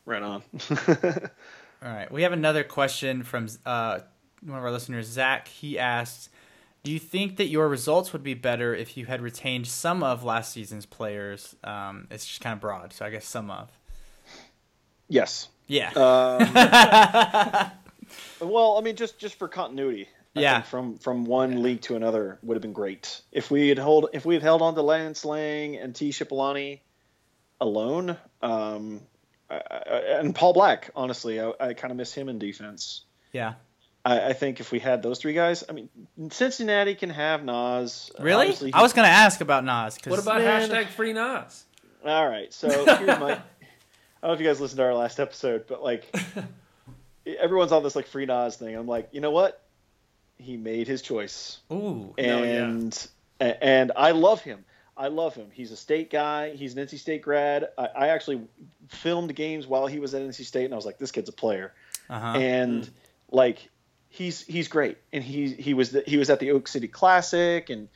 right 0.05 0.22
on. 0.22 0.42
all 0.70 1.90
right, 1.90 2.12
we 2.12 2.22
have 2.22 2.33
another 2.33 2.62
question 2.62 3.22
from 3.22 3.48
uh, 3.64 4.01
one 4.44 4.59
of 4.59 4.64
our 4.64 4.70
listeners, 4.70 5.07
Zach. 5.07 5.48
He 5.48 5.79
asks, 5.79 6.29
"Do 6.83 6.92
you 6.92 6.98
think 6.98 7.38
that 7.38 7.46
your 7.46 7.68
results 7.68 8.12
would 8.12 8.22
be 8.22 8.35
better 8.35 8.74
if 8.74 8.98
you 8.98 9.07
had 9.07 9.22
retained 9.22 9.66
some 9.66 10.03
of 10.03 10.22
last 10.22 10.53
season's 10.53 10.85
players?" 10.85 11.57
Um, 11.64 12.07
it's 12.11 12.27
just 12.27 12.42
kind 12.42 12.53
of 12.53 12.61
broad, 12.61 12.92
so 12.92 13.07
I 13.07 13.11
guess 13.11 13.27
some 13.27 13.51
of. 13.51 13.70
yes. 15.09 15.48
Yeah. 15.68 15.88
Um, 15.90 16.51
well, 18.51 18.77
I 18.77 18.83
mean, 18.83 18.96
just 18.96 19.18
just 19.18 19.37
for 19.37 19.48
continuity. 19.48 20.07
I 20.38 20.42
Yeah. 20.42 20.55
think 20.61 20.66
from 20.66 20.98
from 20.98 21.24
one 21.24 21.62
league 21.62 21.83
to 21.83 21.96
another 21.96 22.38
would 22.42 22.55
have 22.57 22.62
been 22.62 22.72
great 22.72 23.20
if 23.33 23.51
we 23.51 23.68
had 23.68 23.79
hold 23.79 24.09
if 24.12 24.24
we 24.24 24.35
had 24.35 24.42
held 24.42 24.62
on 24.62 24.74
to 24.74 24.83
Lance 24.83 25.24
Laing 25.24 25.77
and 25.77 25.94
T. 25.94 26.11
Shipalane 26.11 26.81
alone. 27.61 28.16
Um, 28.42 29.01
I, 29.51 29.57
I, 29.70 29.96
and 30.20 30.35
Paul 30.35 30.53
Black, 30.53 30.90
honestly, 30.94 31.40
I, 31.40 31.53
I 31.61 31.74
kind 31.74 31.90
of 31.90 31.96
miss 31.96 32.12
him 32.12 32.29
in 32.29 32.38
defense. 32.38 33.03
yeah. 33.33 33.55
I, 34.05 34.29
I 34.29 34.33
think 34.33 34.61
if 34.61 34.70
we 34.70 34.79
had 34.79 35.03
those 35.03 35.18
three 35.18 35.33
guys, 35.33 35.64
I 35.68 35.72
mean, 35.72 35.88
Cincinnati 36.31 36.94
can 36.94 37.11
have 37.11 37.42
Nas. 37.44 38.11
Really? 38.20 38.42
Obviously, 38.46 38.72
I 38.72 38.81
was 38.83 38.92
gonna 38.92 39.09
ask 39.09 39.40
about 39.40 39.64
Nas. 39.64 39.98
'cause- 39.98 40.11
What 40.12 40.20
about 40.20 40.40
Man. 40.40 40.68
hashtag 40.70 40.87
free 40.87 41.12
Nas? 41.12 41.64
All 42.07 42.29
right, 42.29 42.53
so 42.55 42.68
here's 42.96 43.18
my. 43.18 43.33
I 43.33 43.37
don't 43.37 43.42
know 44.22 44.33
if 44.33 44.40
you 44.40 44.46
guys 44.46 44.61
listened 44.61 44.79
to 44.79 44.85
our 44.85 44.94
last 44.94 45.18
episode, 45.18 45.66
but 45.66 45.83
like, 45.83 46.14
everyone's 47.27 47.72
on 47.72 47.83
this 47.83 47.96
like 47.96 48.07
free 48.07 48.27
Nas 48.27 48.57
thing. 48.57 48.74
I'm 48.77 48.87
like, 48.87 49.09
you 49.12 49.20
know 49.20 49.31
what? 49.31 49.62
He 50.38 50.57
made 50.57 50.87
his 50.88 51.03
choice, 51.03 51.59
Ooh. 51.72 52.14
No, 52.18 52.42
yeah. 52.42 52.64
and 52.64 53.09
and 53.40 53.92
I 53.96 54.12
love 54.12 54.40
him. 54.40 54.64
I 54.96 55.09
love 55.09 55.35
him. 55.37 55.48
He's 55.53 55.70
a 55.70 55.77
state 55.77 56.11
guy. 56.11 56.55
He's 56.57 56.77
an 56.77 56.85
NC 56.85 56.98
State 56.98 57.22
grad. 57.22 57.68
I, 57.79 57.87
I 57.96 58.09
actually 58.09 58.40
filmed 58.88 59.35
games 59.37 59.66
while 59.66 59.87
he 59.87 60.01
was 60.01 60.12
at 60.14 60.22
NC 60.22 60.44
State, 60.44 60.64
and 60.64 60.74
I 60.74 60.77
was 60.77 60.87
like, 60.87 60.98
this 60.98 61.12
kid's 61.12 61.29
a 61.29 61.33
player. 61.33 61.72
Uh-huh. 62.11 62.38
and 62.38 62.88
like 63.31 63.68
he's 64.09 64.40
he's 64.46 64.68
great 64.68 64.96
and 65.12 65.22
he 65.22 65.53
he 65.53 65.74
was 65.74 65.90
the, 65.90 66.03
he 66.07 66.16
was 66.16 66.31
at 66.31 66.40
the 66.40 66.53
Oak 66.53 66.66
City 66.66 66.88
Classic 66.88 67.68
and 67.68 67.88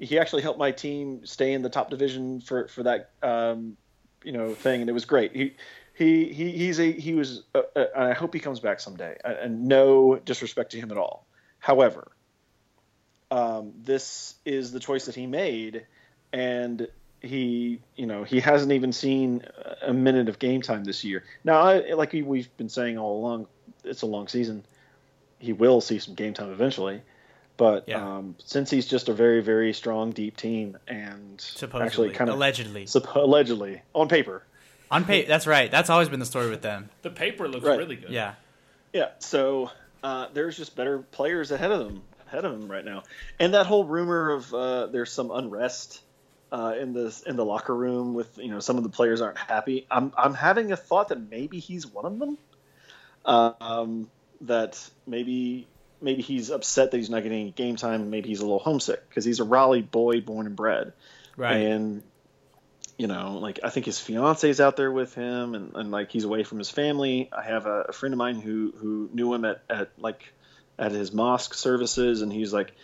he 0.00 0.18
actually 0.18 0.42
helped 0.42 0.58
my 0.58 0.72
team 0.72 1.24
stay 1.24 1.52
in 1.52 1.62
the 1.62 1.68
top 1.70 1.88
division 1.88 2.40
for 2.40 2.66
for 2.66 2.82
that 2.82 3.10
um, 3.22 3.76
you 4.24 4.32
know 4.32 4.54
thing 4.56 4.80
and 4.80 4.90
it 4.90 4.92
was 4.92 5.04
great 5.04 5.32
he 5.36 5.54
he, 5.94 6.32
he 6.32 6.50
he's 6.50 6.80
a 6.80 6.90
he 6.90 7.14
was 7.14 7.44
uh, 7.54 7.62
uh, 7.76 7.84
and 7.94 8.04
I 8.06 8.12
hope 8.14 8.34
he 8.34 8.40
comes 8.40 8.58
back 8.58 8.80
someday 8.80 9.16
and- 9.24 9.36
and 9.38 9.68
no 9.68 10.16
disrespect 10.16 10.72
to 10.72 10.78
him 10.80 10.90
at 10.90 10.96
all 10.98 11.28
however 11.60 12.10
um, 13.30 13.72
this 13.84 14.34
is 14.44 14.72
the 14.72 14.80
choice 14.80 15.06
that 15.06 15.14
he 15.14 15.26
made 15.26 15.86
and 16.32 16.88
he 17.22 17.80
you 17.96 18.06
know 18.06 18.24
he 18.24 18.40
hasn't 18.40 18.72
even 18.72 18.92
seen 18.92 19.42
a 19.82 19.92
minute 19.92 20.28
of 20.28 20.38
game 20.38 20.62
time 20.62 20.84
this 20.84 21.04
year 21.04 21.22
now 21.44 21.60
I, 21.60 21.92
like 21.92 22.12
we- 22.12 22.22
we've 22.22 22.56
been 22.56 22.68
saying 22.68 22.98
all 22.98 23.18
along 23.20 23.46
it's 23.84 24.02
a 24.02 24.06
long 24.06 24.26
season 24.28 24.64
he 25.38 25.52
will 25.52 25.80
see 25.80 25.98
some 25.98 26.14
game 26.14 26.34
time 26.34 26.50
eventually 26.50 27.02
but 27.56 27.84
Yeah. 27.88 28.16
um, 28.16 28.36
since 28.38 28.70
he's 28.70 28.86
just 28.86 29.08
a 29.08 29.12
very 29.12 29.42
very 29.42 29.72
strong 29.74 30.12
deep 30.12 30.36
team 30.36 30.78
and 30.88 31.40
Supposedly. 31.40 31.86
actually 31.86 32.10
kind 32.10 32.30
of 32.30 32.36
allegedly. 32.36 32.86
supp- 32.86 33.14
allegedly 33.14 33.82
on 33.94 34.08
paper 34.08 34.42
On 34.90 35.04
pay 35.04 35.24
that's 35.24 35.46
right. 35.46 35.70
That's 35.70 35.90
always 35.90 36.08
been 36.08 36.18
the 36.20 36.26
story 36.26 36.48
with 36.50 36.62
them. 36.62 36.88
The 37.02 37.10
paper 37.10 37.46
looks 37.48 37.64
Right. 37.64 37.78
really 37.78 37.96
good. 37.96 38.10
Yeah. 38.10 38.34
Yeah, 38.92 39.10
so 39.20 39.70
uh, 40.02 40.28
there's 40.32 40.56
just 40.56 40.76
better 40.76 40.98
players 40.98 41.50
ahead 41.50 41.70
of 41.70 41.80
them, 41.80 42.02
ahead 42.26 42.44
of 42.44 42.58
them 42.58 42.70
right 42.70 42.84
now, 42.84 43.02
and 43.38 43.54
that 43.54 43.66
whole 43.66 43.84
rumor 43.84 44.30
of 44.30 44.54
uh, 44.54 44.86
there's 44.86 45.12
some 45.12 45.30
unrest 45.30 46.02
uh, 46.52 46.74
in 46.78 46.92
this 46.92 47.22
in 47.22 47.36
the 47.36 47.44
locker 47.44 47.74
room 47.74 48.14
with 48.14 48.38
you 48.38 48.48
know 48.48 48.60
some 48.60 48.76
of 48.76 48.82
the 48.82 48.88
players 48.88 49.20
aren't 49.20 49.38
happy. 49.38 49.86
I'm 49.90 50.12
I'm 50.16 50.34
having 50.34 50.72
a 50.72 50.76
thought 50.76 51.08
that 51.08 51.30
maybe 51.30 51.58
he's 51.58 51.86
one 51.86 52.04
of 52.04 52.18
them. 52.18 52.38
Um, 53.24 54.10
that 54.42 54.90
maybe 55.06 55.66
maybe 56.00 56.22
he's 56.22 56.50
upset 56.50 56.90
that 56.90 56.96
he's 56.96 57.10
not 57.10 57.22
getting 57.22 57.40
any 57.40 57.50
game 57.50 57.76
time. 57.76 58.10
Maybe 58.10 58.28
he's 58.30 58.40
a 58.40 58.44
little 58.44 58.58
homesick 58.58 59.08
because 59.08 59.24
he's 59.24 59.40
a 59.40 59.44
Raleigh 59.44 59.82
boy, 59.82 60.20
born 60.20 60.46
and 60.46 60.56
bred 60.56 60.92
Right. 61.36 61.56
and 61.56 62.02
you 63.00 63.06
know 63.06 63.38
like 63.38 63.60
i 63.64 63.70
think 63.70 63.86
his 63.86 63.98
fiance's 63.98 64.60
out 64.60 64.76
there 64.76 64.92
with 64.92 65.14
him 65.14 65.54
and, 65.54 65.74
and 65.74 65.90
like 65.90 66.12
he's 66.12 66.24
away 66.24 66.42
from 66.44 66.58
his 66.58 66.68
family. 66.68 67.30
I 67.32 67.42
have 67.42 67.64
a, 67.64 67.84
a 67.88 67.92
friend 67.92 68.12
of 68.12 68.18
mine 68.18 68.38
who 68.38 68.74
who 68.76 69.08
knew 69.14 69.32
him 69.32 69.46
at, 69.46 69.62
at 69.70 69.88
like 69.96 70.34
at 70.78 70.92
his 70.92 71.10
mosque 71.10 71.54
services 71.54 72.20
and 72.20 72.30
he's 72.30 72.52
like 72.52 72.74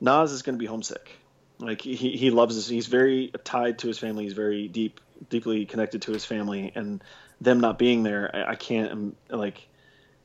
nas 0.00 0.32
is 0.32 0.42
going 0.42 0.56
to 0.56 0.58
be 0.58 0.66
homesick. 0.66 1.16
Like 1.60 1.80
he, 1.80 1.94
he 1.94 2.30
loves 2.30 2.56
this 2.56 2.66
he's 2.66 2.88
very 2.88 3.30
tied 3.44 3.78
to 3.80 3.86
his 3.86 4.00
family. 4.00 4.24
He's 4.24 4.32
very 4.32 4.66
deep 4.66 5.00
deeply 5.30 5.64
connected 5.64 6.02
to 6.02 6.12
his 6.12 6.24
family 6.24 6.72
and 6.74 7.00
them 7.40 7.60
not 7.60 7.78
being 7.78 8.02
there 8.02 8.34
i, 8.34 8.52
I 8.52 8.54
can't 8.56 8.90
um, 8.90 9.16
like 9.30 9.68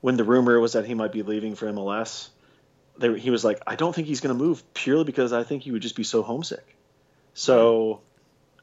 when 0.01 0.17
the 0.17 0.23
rumor 0.23 0.59
was 0.59 0.73
that 0.73 0.85
he 0.85 0.95
might 0.95 1.11
be 1.11 1.21
leaving 1.21 1.53
for 1.53 1.67
mls 1.67 2.29
they, 2.97 3.19
he 3.19 3.29
was 3.29 3.45
like 3.45 3.61
i 3.67 3.75
don't 3.75 3.93
think 3.93 4.07
he's 4.07 4.21
going 4.21 4.35
to 4.35 4.43
move 4.43 4.63
purely 4.73 5.03
because 5.03 5.33
i 5.33 5.43
think 5.43 5.61
he 5.61 5.71
would 5.71 5.83
just 5.83 5.95
be 5.95 6.03
so 6.03 6.23
homesick. 6.23 6.65
So 7.35 8.01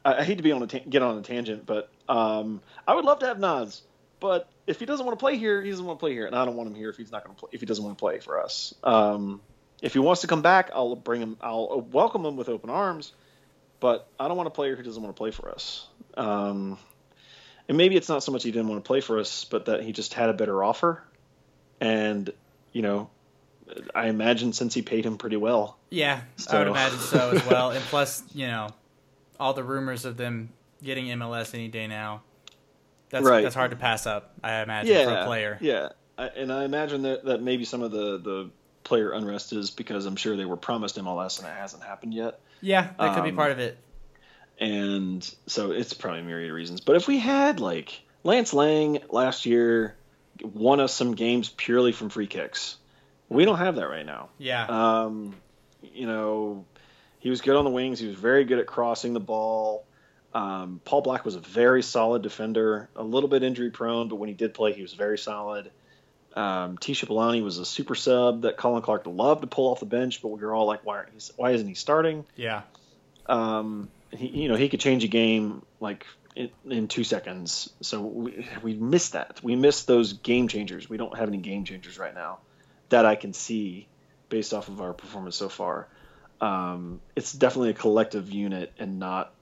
I, 0.05 0.17
I 0.17 0.25
hate 0.25 0.37
to 0.37 0.43
be 0.43 0.53
on 0.53 0.63
a 0.63 0.67
ta- 0.67 0.81
get 0.89 1.03
on 1.03 1.19
a 1.19 1.23
tangent, 1.23 1.67
but 1.67 1.91
um, 2.09 2.61
I 2.87 2.95
would 2.95 3.05
love 3.05 3.21
to 3.21 3.27
have 3.27 3.39
Nas. 3.39 3.83
But 4.21 4.49
if 4.67 4.81
he 4.81 4.87
doesn't 4.87 5.05
want 5.05 5.19
to 5.19 5.23
play 5.23 5.37
here, 5.37 5.63
he 5.63 5.71
doesn't 5.71 5.85
want 5.85 5.99
to 5.99 6.01
play 6.01 6.13
here, 6.13 6.27
and 6.27 6.35
I 6.35 6.45
don't 6.45 6.57
want 6.57 6.69
him 6.71 6.75
here 6.75 6.89
if 6.89 6.97
he's 6.97 7.13
not 7.13 7.25
going 7.25 7.35
to 7.35 7.41
play. 7.41 7.51
If 7.53 7.61
he 7.61 7.67
doesn't 7.67 7.85
want 7.85 7.99
to 7.99 8.01
play 8.01 8.21
for 8.21 8.41
us, 8.43 8.75
um, 8.83 9.41
if 9.83 9.93
he 9.93 9.99
wants 9.99 10.23
to 10.23 10.27
come 10.27 10.41
back, 10.41 10.71
I'll 10.75 10.97
bring 10.97 11.21
him. 11.21 11.37
I'll 11.41 11.87
welcome 11.93 12.25
him 12.25 12.37
with 12.37 12.49
open 12.49 12.71
arms. 12.71 13.13
But 13.81 14.09
I 14.19 14.29
don't 14.29 14.37
want 14.39 14.47
a 14.47 14.51
player 14.51 14.77
who 14.77 14.83
doesn't 14.83 15.03
want 15.03 15.15
to 15.15 15.19
play 15.19 15.31
for 15.31 15.51
us. 15.51 15.87
Um, 16.17 16.79
and 17.69 17.77
maybe 17.77 17.97
it's 17.97 18.09
not 18.09 18.23
so 18.23 18.33
much 18.33 18.43
he 18.45 18.51
didn't 18.51 18.69
want 18.69 18.83
to 18.83 18.87
play 18.87 19.01
for 19.03 19.19
us, 19.19 19.45
but 19.45 19.67
that 19.67 19.83
he 19.83 19.93
just 19.93 20.15
had 20.15 20.31
a 20.31 20.33
better 20.33 20.65
offer. 20.65 21.03
And 21.81 22.33
you 22.73 22.81
know, 22.81 23.11
I 23.95 24.09
imagine 24.09 24.53
since 24.55 24.73
he 24.73 24.81
paid 24.81 25.05
him 25.05 25.19
pretty 25.19 25.37
well, 25.37 25.77
Yeah, 25.91 26.21
I 26.51 26.59
would 26.61 26.69
imagine 26.69 26.99
so 26.99 27.31
as 27.33 27.47
well. 27.47 27.73
And 27.73 27.85
plus, 27.91 28.23
you 28.35 28.47
know, 28.47 28.69
all 29.45 29.53
the 29.53 29.63
rumors 29.63 30.07
of 30.07 30.17
them 30.17 30.49
getting 30.83 31.07
MLS 31.07 31.53
any 31.55 31.69
day 31.69 31.87
now. 31.87 32.23
That's 33.11 33.27
Right. 33.27 33.43
that's 33.43 33.55
hard 33.55 33.71
to 33.73 33.77
pass 33.77 34.07
up. 34.07 34.33
I 34.43 34.63
imagine 34.63 35.07
for 35.07 35.15
a 35.15 35.25
player. 35.27 35.59
Yeah, 35.61 35.91
I, 36.17 36.29
and 36.29 36.51
I 36.53 36.65
imagine 36.65 37.03
that, 37.03 37.25
that 37.27 37.43
maybe 37.43 37.65
some 37.67 37.83
of 37.83 37.91
the, 37.93 38.19
the 38.19 38.51
player 38.85 39.13
unrest 39.13 39.53
is 39.53 39.71
because 39.71 40.07
I'm 40.07 40.17
sure 40.17 40.35
they 40.37 40.47
were 40.47 40.57
promised 40.57 40.97
MLS 40.97 41.39
and 41.39 41.47
it 41.47 41.53
hasn't 41.55 41.83
happened 41.85 42.15
yet. 42.15 42.41
Yeah, 42.63 42.89
that 42.99 43.15
could 43.15 43.25
be 43.25 43.31
Um, 43.31 43.37
part 43.37 43.53
of 43.53 43.59
it. 43.59 43.77
And 44.59 45.23
so 45.47 45.73
it's 45.73 45.93
probably 45.93 46.21
a 46.21 46.25
myriad 46.25 46.51
of 46.51 46.57
reasons. 46.57 46.81
But 46.81 46.97
if 46.97 47.07
we 47.07 47.19
had 47.19 47.61
like 47.61 48.01
Lance 48.23 48.55
Laing 48.55 49.01
last 49.11 49.47
year 49.47 49.97
won 50.43 50.81
us 50.81 50.95
some 50.95 51.15
games 51.15 51.49
purely 51.51 51.93
from 51.93 52.09
free 52.09 52.27
kicks, 52.27 52.77
we 53.29 53.45
don't 53.45 53.59
have 53.59 53.77
that 53.77 53.89
right 53.89 54.07
now. 54.07 54.29
Yeah, 54.39 54.65
Um, 54.67 55.35
you 55.83 56.07
know, 56.07 56.65
he 57.25 57.31
was 57.31 57.41
good 57.41 57.57
on 57.57 57.65
the 57.65 57.71
wings. 57.71 57.99
He 57.99 58.07
was 58.07 58.17
very 58.17 58.45
good 58.45 58.59
at 58.59 58.67
crossing 58.67 59.15
the 59.15 59.19
ball. 59.19 59.87
Um, 60.35 60.83
Paul 60.85 61.01
Black 61.01 61.25
was 61.25 61.37
a 61.37 61.41
very 61.41 61.83
solid 61.83 62.21
defender, 62.21 62.91
a 62.95 63.03
little 63.03 63.31
bit 63.31 63.43
injury 63.43 63.71
prone, 63.71 64.09
but 64.09 64.17
when 64.17 64.29
he 64.29 64.35
did 64.35 64.53
play, 64.53 64.75
he 64.75 64.83
was 64.83 64.93
very 64.93 65.17
solid. 65.17 65.71
Um, 66.37 66.77
Tiyi 66.77 66.95
Shipalane 66.95 67.43
was 67.43 67.57
a 67.57 67.65
super 67.65 67.95
sub 67.95 68.43
that 68.43 68.59
Colin 68.59 68.83
Clarke 68.83 69.07
loved 69.07 69.41
to 69.41 69.47
pull 69.47 69.71
off 69.73 69.81
the 69.81 69.87
bench, 69.87 70.21
but 70.21 70.29
we 70.29 70.41
were 70.43 70.53
all 70.53 70.67
like, 70.67 70.85
why, 70.85 70.99
aren't 70.99 71.13
he, 71.15 71.33
why 71.37 71.53
isn't 71.53 71.67
he 71.67 71.73
starting? 71.73 72.27
yeah, 72.37 72.61
Um, 73.25 73.89
he, 74.11 74.27
you 74.43 74.49
know, 74.51 74.57
he 74.57 74.69
could 74.69 74.81
change 74.81 75.03
a 75.03 75.09
game 75.09 75.63
like 75.81 76.05
in, 76.37 76.51
in 76.69 76.89
two 76.89 77.05
seconds. 77.05 77.71
So 77.81 78.03
we, 78.03 78.47
we 78.63 78.75
missed 78.75 79.15
that. 79.15 79.41
We 79.43 79.57
missed 79.57 79.87
those 79.87 80.13
game 80.13 80.47
changers. 80.47 80.91
We 80.91 80.99
don't 80.99 81.17
have 81.17 81.29
any 81.29 81.39
game 81.39 81.65
changers 81.65 81.99
right 81.99 82.15
now 82.15 82.41
that 82.91 83.07
I 83.07 83.15
can 83.15 83.33
see 83.33 83.89
based 84.29 84.53
off 84.53 84.69
of 84.69 84.83
our 84.83 84.93
performance 84.93 85.37
so 85.37 85.49
far. 85.49 85.89
Um, 86.41 87.01
it's 87.17 87.33
definitely 87.33 87.71
a 87.71 87.75
collective 87.75 88.31
unit 88.31 88.73
and 88.79 88.99
not, 88.99 89.33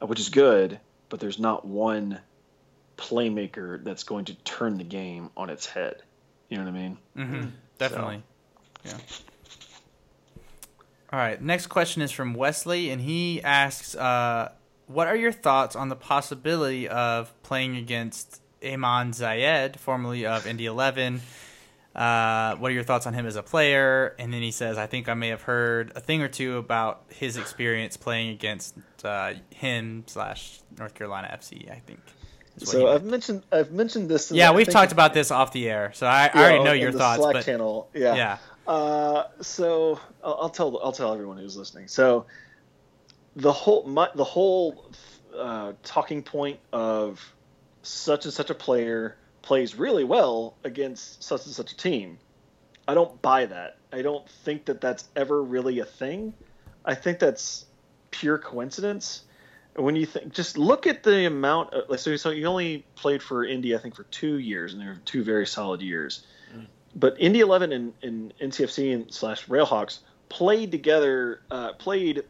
which 0.00 0.20
is 0.20 0.28
good, 0.28 0.80
but 1.08 1.20
there's 1.20 1.38
not 1.38 1.64
one 1.64 2.18
playmaker 2.96 3.82
that's 3.82 4.04
going 4.04 4.26
to 4.26 4.34
turn 4.34 4.78
the 4.78 4.84
game 4.84 5.30
on 5.36 5.50
its 5.50 5.66
head. 5.66 6.02
You 6.48 6.58
know 6.58 6.64
what 6.64 6.70
I 6.70 6.72
mean? 6.72 6.98
Mm-hmm. 7.16 7.48
definitely. 7.78 8.22
Yeah. 8.84 8.98
All 11.12 11.18
right. 11.18 11.40
Next 11.40 11.66
question 11.66 12.02
is 12.02 12.10
from 12.10 12.34
Wesley, 12.34 12.90
and 12.90 13.00
he 13.00 13.42
asks, 13.42 13.94
uh, 13.94 14.52
"What 14.86 15.08
are 15.08 15.16
your 15.16 15.32
thoughts 15.32 15.76
on 15.76 15.88
the 15.88 15.96
possibility 15.96 16.88
of 16.88 17.32
playing 17.42 17.76
against 17.76 18.40
Eamon 18.62 19.10
Zayed, 19.10 19.76
formerly 19.76 20.24
of 20.24 20.46
Indy 20.46 20.66
Eleven? 20.66 21.20
Uh, 21.94 22.56
what 22.56 22.70
are 22.70 22.74
your 22.74 22.82
thoughts 22.82 23.06
on 23.06 23.14
him 23.14 23.26
as 23.26 23.36
a 23.36 23.42
player?" 23.42 24.14
And 24.18 24.32
then 24.32 24.42
he 24.42 24.50
says, 24.50 24.78
"I 24.78 24.86
think 24.86 25.08
I 25.08 25.14
may 25.14 25.28
have 25.28 25.42
heard 25.42 25.92
a 25.94 26.00
thing 26.00 26.22
or 26.22 26.28
two 26.28 26.56
about 26.56 27.04
his 27.08 27.36
experience 27.36 27.96
playing 27.96 28.30
against 28.30 28.74
uh, 29.04 29.34
him 29.50 30.04
slash 30.06 30.60
North 30.78 30.94
Carolina 30.94 31.36
FC. 31.38 31.70
I 31.70 31.80
think." 31.80 32.00
So 32.58 32.88
I've 32.88 33.04
mentioned 33.04 33.42
I've 33.50 33.72
mentioned 33.72 34.08
this. 34.08 34.30
yeah, 34.30 34.50
I 34.50 34.54
we've 34.54 34.68
talked 34.68 34.92
about 34.92 35.14
this 35.14 35.30
off 35.30 35.52
the 35.52 35.68
air, 35.68 35.92
so 35.94 36.06
I, 36.06 36.30
I 36.32 36.42
already 36.42 36.64
know 36.64 36.72
in 36.72 36.80
your 36.80 36.92
the 36.92 36.98
thoughts. 36.98 37.22
Slack 37.22 37.34
but 37.34 37.44
channel. 37.44 37.88
Yeah. 37.94 38.14
yeah. 38.14 38.38
Uh, 38.66 39.24
so 39.40 39.98
I'll, 40.22 40.38
I'll 40.42 40.50
tell 40.50 40.78
I'll 40.82 40.92
tell 40.92 41.12
everyone 41.12 41.38
who's 41.38 41.56
listening. 41.56 41.88
So 41.88 42.26
the 43.36 43.52
whole 43.52 43.84
my, 43.84 44.08
the 44.14 44.24
whole 44.24 44.92
uh, 45.36 45.72
talking 45.82 46.22
point 46.22 46.60
of 46.72 47.20
such 47.82 48.24
and 48.24 48.34
such 48.34 48.50
a 48.50 48.54
player 48.54 49.16
plays 49.42 49.74
really 49.74 50.04
well 50.04 50.54
against 50.64 51.22
such 51.22 51.44
and 51.46 51.54
such 51.54 51.72
a 51.72 51.76
team. 51.76 52.18
I 52.88 52.94
don't 52.94 53.20
buy 53.22 53.46
that. 53.46 53.78
I 53.92 54.02
don't 54.02 54.28
think 54.28 54.64
that 54.66 54.80
that's 54.80 55.08
ever 55.14 55.42
really 55.42 55.78
a 55.80 55.84
thing. 55.84 56.34
I 56.84 56.94
think 56.94 57.18
that's 57.18 57.66
pure 58.10 58.38
coincidence. 58.38 59.22
When 59.76 59.96
you 59.96 60.06
think, 60.06 60.32
just 60.32 60.58
look 60.58 60.86
at 60.86 61.02
the 61.02 61.26
amount. 61.26 61.72
Of, 61.72 61.88
like, 61.88 61.98
so, 61.98 62.16
so 62.16 62.30
you 62.30 62.46
only 62.46 62.84
played 62.94 63.22
for 63.22 63.44
Indy, 63.44 63.74
I 63.74 63.78
think, 63.78 63.94
for 63.94 64.04
two 64.04 64.38
years, 64.38 64.72
and 64.72 64.82
they 64.82 64.86
were 64.86 65.00
two 65.04 65.24
very 65.24 65.46
solid 65.46 65.80
years 65.80 66.26
but 66.94 67.16
Indy 67.18 67.40
11 67.40 67.72
and, 67.72 67.92
and 68.02 68.34
NCFC 68.40 68.94
and 68.94 69.12
slash 69.12 69.46
Railhawks 69.46 70.00
played 70.28 70.70
together, 70.70 71.40
uh, 71.50 71.72
played 71.74 72.24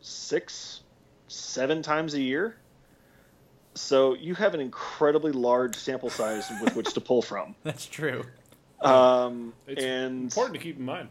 six, 0.00 0.80
seven 1.28 1.82
times 1.82 2.14
a 2.14 2.20
year. 2.20 2.56
So 3.80 4.14
you 4.14 4.34
have 4.34 4.54
an 4.54 4.60
incredibly 4.60 5.32
large 5.32 5.76
sample 5.76 6.10
size 6.10 6.50
with 6.62 6.76
which 6.76 6.92
to 6.94 7.00
pull 7.00 7.22
from. 7.22 7.54
That's 7.64 7.86
true. 7.86 8.24
Um, 8.80 9.52
It's 9.66 9.82
and 9.82 10.24
Important 10.24 10.54
to 10.56 10.60
keep 10.62 10.78
in 10.78 10.84
mind. 10.84 11.08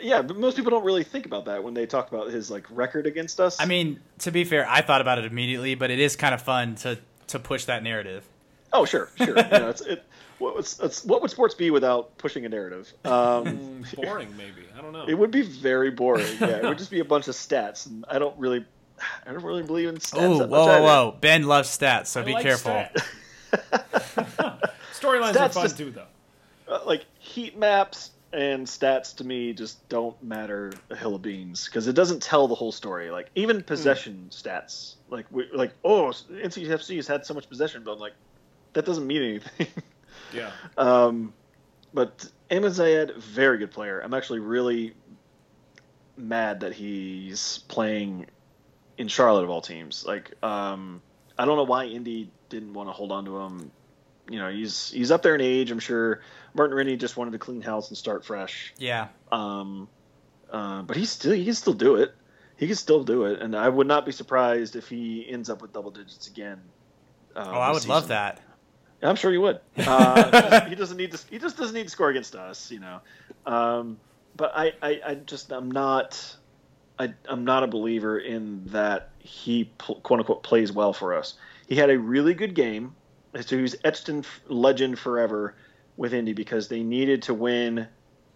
yeah, 0.00 0.22
but 0.22 0.36
most 0.36 0.56
people 0.56 0.70
don't 0.70 0.84
really 0.84 1.04
think 1.04 1.26
about 1.26 1.44
that 1.46 1.62
when 1.62 1.74
they 1.74 1.86
talk 1.86 2.10
about 2.12 2.30
his 2.30 2.50
like 2.50 2.66
record 2.70 3.06
against 3.06 3.40
us. 3.40 3.60
I 3.60 3.66
mean, 3.66 4.00
to 4.20 4.30
be 4.32 4.44
fair, 4.44 4.66
I 4.68 4.82
thought 4.82 5.00
about 5.00 5.18
it 5.18 5.24
immediately, 5.24 5.74
but 5.74 5.90
it 5.90 5.98
is 5.98 6.16
kind 6.16 6.34
of 6.34 6.42
fun 6.42 6.74
to 6.76 6.98
to 7.28 7.38
push 7.38 7.64
that 7.66 7.82
narrative. 7.82 8.26
Oh, 8.72 8.84
sure, 8.84 9.08
sure. 9.16 9.28
you 9.28 9.34
know, 9.34 9.68
it's, 9.70 9.80
it, 9.80 10.04
what, 10.38 10.58
it's, 10.58 10.78
it's, 10.80 11.04
what 11.04 11.22
would 11.22 11.30
sports 11.30 11.54
be 11.54 11.70
without 11.70 12.18
pushing 12.18 12.44
a 12.44 12.48
narrative? 12.48 12.92
Um, 13.04 13.84
Boring, 13.96 14.36
maybe. 14.36 14.66
I 14.76 14.82
don't 14.82 14.92
know. 14.92 15.06
it 15.08 15.14
would 15.14 15.30
be 15.30 15.42
very 15.42 15.90
boring. 15.90 16.26
Yeah, 16.40 16.58
it 16.58 16.64
would 16.64 16.78
just 16.78 16.90
be 16.90 17.00
a 17.00 17.04
bunch 17.04 17.28
of 17.28 17.34
stats, 17.34 17.86
and 17.86 18.04
I 18.08 18.18
don't 18.18 18.36
really, 18.38 18.64
I 19.26 19.32
don't 19.32 19.42
really 19.42 19.62
believe 19.62 19.88
in 19.88 19.96
stats. 19.96 20.18
Oh, 20.22 20.46
whoa, 20.46 20.66
whoa, 20.66 20.82
whoa! 20.82 21.16
Ben 21.20 21.44
loves 21.44 21.68
stats, 21.76 22.06
so 22.06 22.20
I 22.20 22.24
be 22.24 22.32
like 22.32 22.42
careful. 22.42 22.72
Storylines 24.94 25.36
are 25.36 25.48
fun 25.48 25.64
just- 25.64 25.78
too, 25.78 25.90
though. 25.90 26.06
Uh, 26.68 26.80
like 26.84 27.04
heat 27.18 27.56
maps 27.56 28.10
and 28.32 28.66
stats 28.66 29.14
to 29.16 29.24
me 29.24 29.52
just 29.52 29.88
don't 29.88 30.20
matter 30.22 30.72
a 30.90 30.96
hill 30.96 31.14
of 31.14 31.22
beans 31.22 31.66
because 31.66 31.86
it 31.86 31.92
doesn't 31.94 32.20
tell 32.20 32.48
the 32.48 32.54
whole 32.54 32.72
story. 32.72 33.10
Like 33.10 33.30
even 33.34 33.62
possession 33.62 34.28
stats, 34.30 34.96
like 35.08 35.26
we, 35.30 35.48
like 35.54 35.72
oh 35.84 36.12
NCFC 36.30 36.96
has 36.96 37.06
had 37.06 37.24
so 37.24 37.34
much 37.34 37.48
possession, 37.48 37.82
but 37.84 37.92
I'm 37.92 37.98
like 37.98 38.14
that 38.72 38.84
doesn't 38.84 39.06
mean 39.06 39.22
anything. 39.22 39.66
Yeah. 40.32 40.50
um, 40.76 41.32
but 41.94 42.28
Ahmed 42.50 42.72
Zayed, 42.72 43.16
very 43.16 43.58
good 43.58 43.70
player. 43.70 44.00
I'm 44.00 44.12
actually 44.12 44.40
really 44.40 44.94
mad 46.16 46.60
that 46.60 46.72
he's 46.72 47.58
playing 47.68 48.26
in 48.98 49.08
Charlotte 49.08 49.44
of 49.44 49.50
all 49.50 49.60
teams. 49.60 50.04
Like 50.06 50.32
um, 50.42 51.02
I 51.38 51.44
don't 51.44 51.56
know 51.56 51.64
why 51.64 51.84
Indy 51.86 52.30
didn't 52.48 52.72
want 52.72 52.88
to 52.88 52.92
hold 52.92 53.12
on 53.12 53.24
to 53.26 53.38
him. 53.38 53.70
You 54.28 54.38
know, 54.38 54.50
he's 54.50 54.90
he's 54.90 55.10
up 55.10 55.22
there 55.22 55.34
in 55.34 55.40
age. 55.40 55.70
I'm 55.70 55.78
sure 55.78 56.20
Martin 56.54 56.76
Rennie 56.76 56.96
just 56.96 57.16
wanted 57.16 57.32
to 57.32 57.38
clean 57.38 57.60
house 57.60 57.88
and 57.88 57.96
start 57.96 58.24
fresh. 58.24 58.74
Yeah, 58.78 59.08
Um, 59.30 59.88
uh, 60.50 60.82
but 60.82 60.96
he's 60.96 61.10
still 61.10 61.32
he 61.32 61.44
can 61.44 61.54
still 61.54 61.74
do 61.74 61.96
it. 61.96 62.14
He 62.56 62.66
can 62.66 62.76
still 62.76 63.04
do 63.04 63.24
it, 63.26 63.42
and 63.42 63.54
I 63.54 63.68
would 63.68 63.86
not 63.86 64.06
be 64.06 64.12
surprised 64.12 64.76
if 64.76 64.88
he 64.88 65.26
ends 65.28 65.50
up 65.50 65.60
with 65.62 65.72
double 65.72 65.90
digits 65.90 66.26
again. 66.26 66.60
Uh, 67.34 67.44
oh, 67.46 67.58
I 67.58 67.68
would 67.68 67.82
this 67.82 67.88
love 67.88 68.08
that. 68.08 68.40
I'm 69.02 69.14
sure 69.16 69.30
he 69.30 69.38
would. 69.38 69.60
Uh, 69.76 70.64
he 70.64 70.74
doesn't 70.74 70.96
need 70.96 71.12
to. 71.12 71.18
He 71.30 71.38
just 71.38 71.56
doesn't 71.58 71.74
need 71.74 71.84
to 71.84 71.90
score 71.90 72.08
against 72.08 72.34
us, 72.34 72.70
you 72.70 72.80
know. 72.80 73.00
Um, 73.44 73.98
but 74.36 74.52
I, 74.56 74.72
I, 74.82 75.00
I 75.06 75.14
just 75.14 75.52
I'm 75.52 75.70
not. 75.70 76.36
I, 76.98 77.12
I'm 77.28 77.44
not 77.44 77.62
a 77.62 77.66
believer 77.66 78.18
in 78.18 78.62
that 78.66 79.10
he 79.18 79.70
quote 79.78 80.20
unquote 80.20 80.42
plays 80.42 80.72
well 80.72 80.92
for 80.92 81.14
us. 81.14 81.34
He 81.68 81.74
had 81.76 81.90
a 81.90 81.98
really 81.98 82.32
good 82.34 82.54
game, 82.54 82.94
so 83.40 83.58
he's 83.58 83.76
etched 83.84 84.08
in 84.08 84.24
legend 84.48 84.98
forever 84.98 85.54
with 85.96 86.14
Indy 86.14 86.32
because 86.32 86.68
they 86.68 86.82
needed 86.82 87.22
to 87.22 87.34
win 87.34 87.86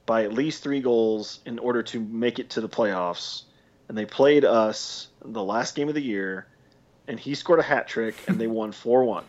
by 0.06 0.24
at 0.24 0.32
least 0.32 0.62
three 0.62 0.80
goals 0.80 1.40
in 1.46 1.58
order 1.58 1.82
to 1.84 2.00
make 2.00 2.38
it 2.38 2.50
to 2.50 2.60
the 2.60 2.68
playoffs, 2.68 3.42
and 3.88 3.96
they 3.96 4.04
played 4.06 4.44
us 4.44 5.08
the 5.24 5.42
last 5.42 5.74
game 5.74 5.88
of 5.88 5.94
the 5.94 6.02
year, 6.02 6.46
and 7.06 7.18
he 7.20 7.34
scored 7.34 7.60
a 7.60 7.62
hat 7.62 7.86
trick, 7.86 8.14
and 8.26 8.38
they 8.40 8.46
won 8.48 8.72
four 8.82 9.04
one. 9.04 9.24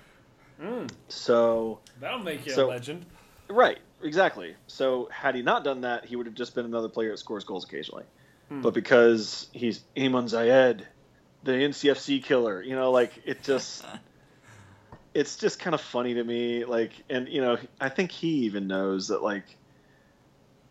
Hmm. 0.60 0.86
So 1.08 1.80
That'll 2.00 2.20
make 2.20 2.46
you 2.46 2.52
So- 2.54 2.68
a 2.68 2.70
legend. 2.70 3.06
right, 3.50 3.80
exactly. 4.04 4.56
So 4.68 5.08
had 5.12 5.36
he 5.36 5.42
not 5.42 5.64
done 5.64 5.82
that, 5.82 6.06
he 6.06 6.16
would 6.16 6.26
have 6.26 6.36
just 6.36 6.56
been 6.56 6.66
another 6.66 6.90
player 6.90 7.12
that 7.12 7.18
scores 7.18 7.44
goals 7.44 7.64
occasionally. 7.66 8.04
Hmm. 8.52 8.62
But 8.62 8.74
because 8.74 9.48
he's 9.54 9.82
Eamon 9.96 10.26
Zayed, 10.26 10.82
the 11.44 11.54
NCFC 11.54 12.22
killer, 12.22 12.62
you 12.62 12.76
know, 12.76 12.92
like 12.92 13.14
it 13.24 13.44
just 13.44 13.86
it's 15.14 15.38
just 15.38 15.58
kind 15.58 15.74
of 15.74 15.80
funny 15.80 16.16
to 16.16 16.24
me 16.24 16.66
like 16.66 16.92
and 17.10 17.30
you 17.30 17.42
know, 17.42 17.58
I 17.80 17.88
think 17.88 18.12
he 18.12 18.28
even 18.46 18.68
knows 18.68 19.08
that 19.08 19.24
like 19.24 19.46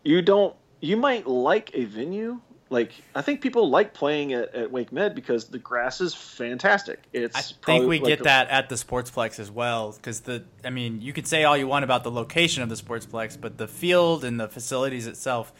you 0.03 0.21
don't 0.21 0.55
you 0.79 0.95
might 0.95 1.25
like 1.25 1.71
a 1.73 1.85
venue 1.85 2.39
like 2.69 2.91
I 3.15 3.23
think 3.23 3.41
people 3.41 3.67
like 3.67 3.95
playing 3.95 4.33
at, 4.33 4.53
at 4.53 4.71
Wake 4.71 4.91
Med 4.91 5.15
because 5.15 5.45
the 5.45 5.57
grass 5.57 6.01
is 6.01 6.13
fantastic. 6.13 7.01
It's 7.13 7.35
I 7.35 7.41
think 7.65 7.87
we 7.87 7.97
like 7.97 8.07
get 8.07 8.17
the- 8.19 8.23
that 8.25 8.49
at 8.49 8.69
the 8.69 8.75
Sportsplex 8.75 9.39
as 9.39 9.49
well, 9.49 9.91
because 9.91 10.21
the 10.21 10.45
I 10.63 10.69
mean, 10.69 11.01
you 11.01 11.13
could 11.13 11.27
say 11.27 11.45
all 11.45 11.57
you 11.57 11.67
want 11.67 11.83
about 11.83 12.03
the 12.03 12.11
location 12.11 12.61
of 12.61 12.69
the 12.69 12.75
Sportsplex, 12.75 13.41
but 13.41 13.57
the 13.57 13.67
field 13.67 14.23
and 14.23 14.39
the 14.39 14.47
facilities 14.47 15.07
itself 15.07 15.51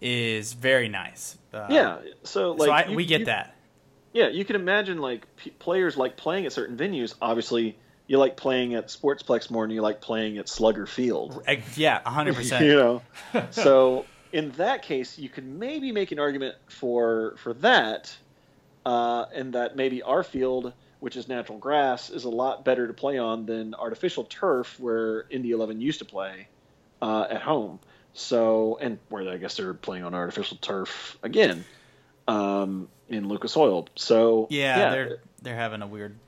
is 0.00 0.52
very 0.52 0.88
nice. 0.88 1.38
Uh, 1.52 1.66
Yeah, 1.70 1.98
so 2.24 2.52
like 2.52 2.66
so 2.66 2.72
I, 2.72 2.86
you- 2.86 2.96
we 2.96 3.04
get 3.06 3.20
you- 3.20 3.26
that. 3.26 3.54
Yeah, 4.12 4.28
you 4.28 4.44
can 4.44 4.56
imagine 4.56 4.98
like 4.98 5.26
p- 5.36 5.50
players 5.50 5.96
like 5.96 6.16
playing 6.16 6.46
at 6.46 6.52
certain 6.52 6.76
venues. 6.76 7.14
Obviously, 7.20 7.76
you 8.06 8.18
like 8.18 8.36
playing 8.36 8.74
at 8.74 8.88
Sportsplex 8.88 9.50
more 9.50 9.64
than 9.66 9.70
you 9.74 9.82
like 9.82 10.00
playing 10.00 10.38
at 10.38 10.48
Slugger 10.48 10.86
Field. 10.86 11.42
Yeah, 11.76 12.00
hundred 12.08 12.34
percent. 12.40 12.64
you 12.64 12.74
know, 12.74 13.02
so 13.50 14.06
in 14.32 14.50
that 14.52 14.82
case, 14.82 15.18
you 15.18 15.28
could 15.28 15.44
maybe 15.46 15.92
make 15.92 16.10
an 16.10 16.18
argument 16.18 16.54
for 16.68 17.34
for 17.36 17.52
that, 17.54 18.16
uh, 18.86 19.26
and 19.34 19.52
that 19.52 19.76
maybe 19.76 20.02
our 20.02 20.22
field, 20.22 20.72
which 21.00 21.16
is 21.16 21.28
natural 21.28 21.58
grass, 21.58 22.08
is 22.08 22.24
a 22.24 22.30
lot 22.30 22.64
better 22.64 22.86
to 22.86 22.94
play 22.94 23.18
on 23.18 23.44
than 23.46 23.74
artificial 23.74 24.24
turf, 24.24 24.80
where 24.80 25.26
Indy 25.30 25.50
Eleven 25.50 25.80
used 25.82 25.98
to 25.98 26.04
play 26.06 26.48
uh, 27.02 27.26
at 27.30 27.42
home. 27.42 27.78
So, 28.18 28.78
and 28.80 28.98
where 29.10 29.28
I 29.28 29.36
guess 29.36 29.56
they're 29.56 29.74
playing 29.74 30.02
on 30.04 30.12
artificial 30.12 30.56
turf 30.56 31.16
again 31.22 31.64
um, 32.26 32.88
in 33.08 33.28
Lucas 33.28 33.56
Oil. 33.56 33.86
So, 33.94 34.48
Yeah, 34.50 34.90
they're 34.90 35.18
they're 35.42 35.56
having 35.56 35.82
a 35.82 35.86
weird 35.86 36.18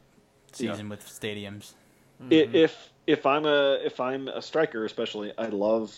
season 0.52 0.88
with 0.88 1.04
stadiums. 1.04 1.72
I- 2.20 2.24
if 2.54 2.92
if 3.06 3.26
I'm 3.26 3.44
a 3.44 3.78
if 3.84 3.98
I'm 3.98 4.28
a 4.28 4.40
striker, 4.40 4.84
especially, 4.84 5.32
I 5.36 5.46
love 5.46 5.94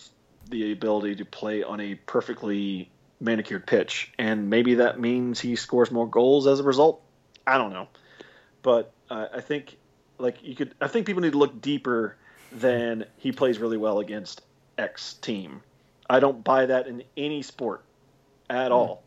the 0.49 0.73
ability 0.73 1.17
to 1.17 1.25
play 1.25 1.63
on 1.63 1.79
a 1.81 1.95
perfectly 1.95 2.91
manicured 3.21 3.67
pitch, 3.67 4.13
and 4.19 4.49
maybe 4.49 4.77
that 4.77 4.99
means 4.99 5.41
he 5.41 5.57
scores 5.57 5.91
more 5.91 6.09
goals 6.09 6.47
as 6.47 6.59
a 6.61 6.63
result. 6.63 7.03
I 7.47 7.59
don't 7.59 7.73
know, 7.73 7.89
but 8.63 8.93
uh, 9.11 9.27
I 9.35 9.41
think 9.43 9.77
like 10.19 10.43
you 10.43 10.55
could. 10.57 10.75
I 10.81 10.89
think 10.89 11.07
people 11.07 11.21
need 11.23 11.33
to 11.33 11.39
look 11.39 11.61
deeper 11.61 12.17
than 12.51 13.05
he 13.19 13.31
plays 13.33 13.59
really 13.59 13.77
well 13.79 13.99
against 13.99 14.41
X 14.79 15.15
team. 15.15 15.61
I 16.13 16.21
don't 16.21 16.45
buy 16.45 16.67
that 16.67 16.87
in 16.89 17.05
any 17.17 17.41
sport 17.41 17.83
at 18.51 18.71
all. 18.71 19.03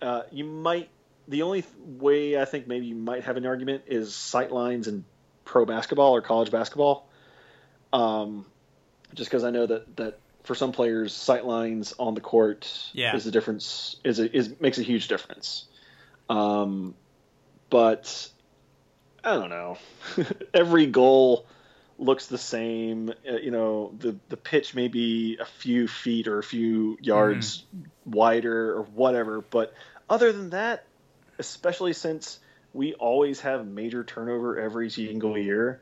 Uh, 0.00 0.22
you 0.30 0.44
might. 0.44 0.88
The 1.26 1.42
only 1.42 1.62
th- 1.62 1.74
way 1.84 2.40
I 2.40 2.44
think 2.44 2.68
maybe 2.68 2.86
you 2.86 2.94
might 2.94 3.24
have 3.24 3.36
an 3.36 3.46
argument 3.46 3.84
is 3.88 4.14
sight 4.14 4.52
lines 4.52 4.86
in 4.86 5.04
pro 5.44 5.64
basketball 5.64 6.14
or 6.14 6.22
college 6.22 6.50
basketball. 6.52 7.08
Um, 7.92 8.46
just 9.14 9.28
because 9.28 9.42
I 9.42 9.50
know 9.50 9.66
that 9.66 9.96
that 9.96 10.18
for 10.44 10.54
some 10.54 10.70
players, 10.70 11.12
sight 11.12 11.44
lines 11.44 11.94
on 11.98 12.14
the 12.14 12.20
court 12.20 12.72
Yeah. 12.92 13.16
is 13.16 13.26
a 13.26 13.32
difference 13.32 13.96
is 14.04 14.20
a, 14.20 14.36
is 14.36 14.54
makes 14.60 14.78
a 14.78 14.82
huge 14.82 15.08
difference. 15.08 15.64
Um, 16.28 16.94
but 17.70 18.30
I 19.24 19.34
don't 19.34 19.50
know. 19.50 19.78
Every 20.54 20.86
goal 20.86 21.46
looks 22.00 22.26
the 22.26 22.38
same. 22.38 23.12
Uh, 23.28 23.36
you 23.36 23.50
know, 23.50 23.92
the 23.98 24.16
the 24.28 24.36
pitch 24.36 24.74
may 24.74 24.88
be 24.88 25.38
a 25.40 25.44
few 25.44 25.86
feet 25.86 26.26
or 26.26 26.38
a 26.38 26.42
few 26.42 26.98
yards 27.00 27.64
wider 28.04 28.76
or 28.76 28.82
whatever, 28.82 29.40
but 29.40 29.74
other 30.08 30.32
than 30.32 30.50
that, 30.50 30.84
especially 31.38 31.92
since 31.92 32.40
we 32.72 32.94
always 32.94 33.40
have 33.40 33.66
major 33.66 34.02
turnover 34.02 34.58
every 34.58 34.90
single 34.90 35.36
year, 35.36 35.80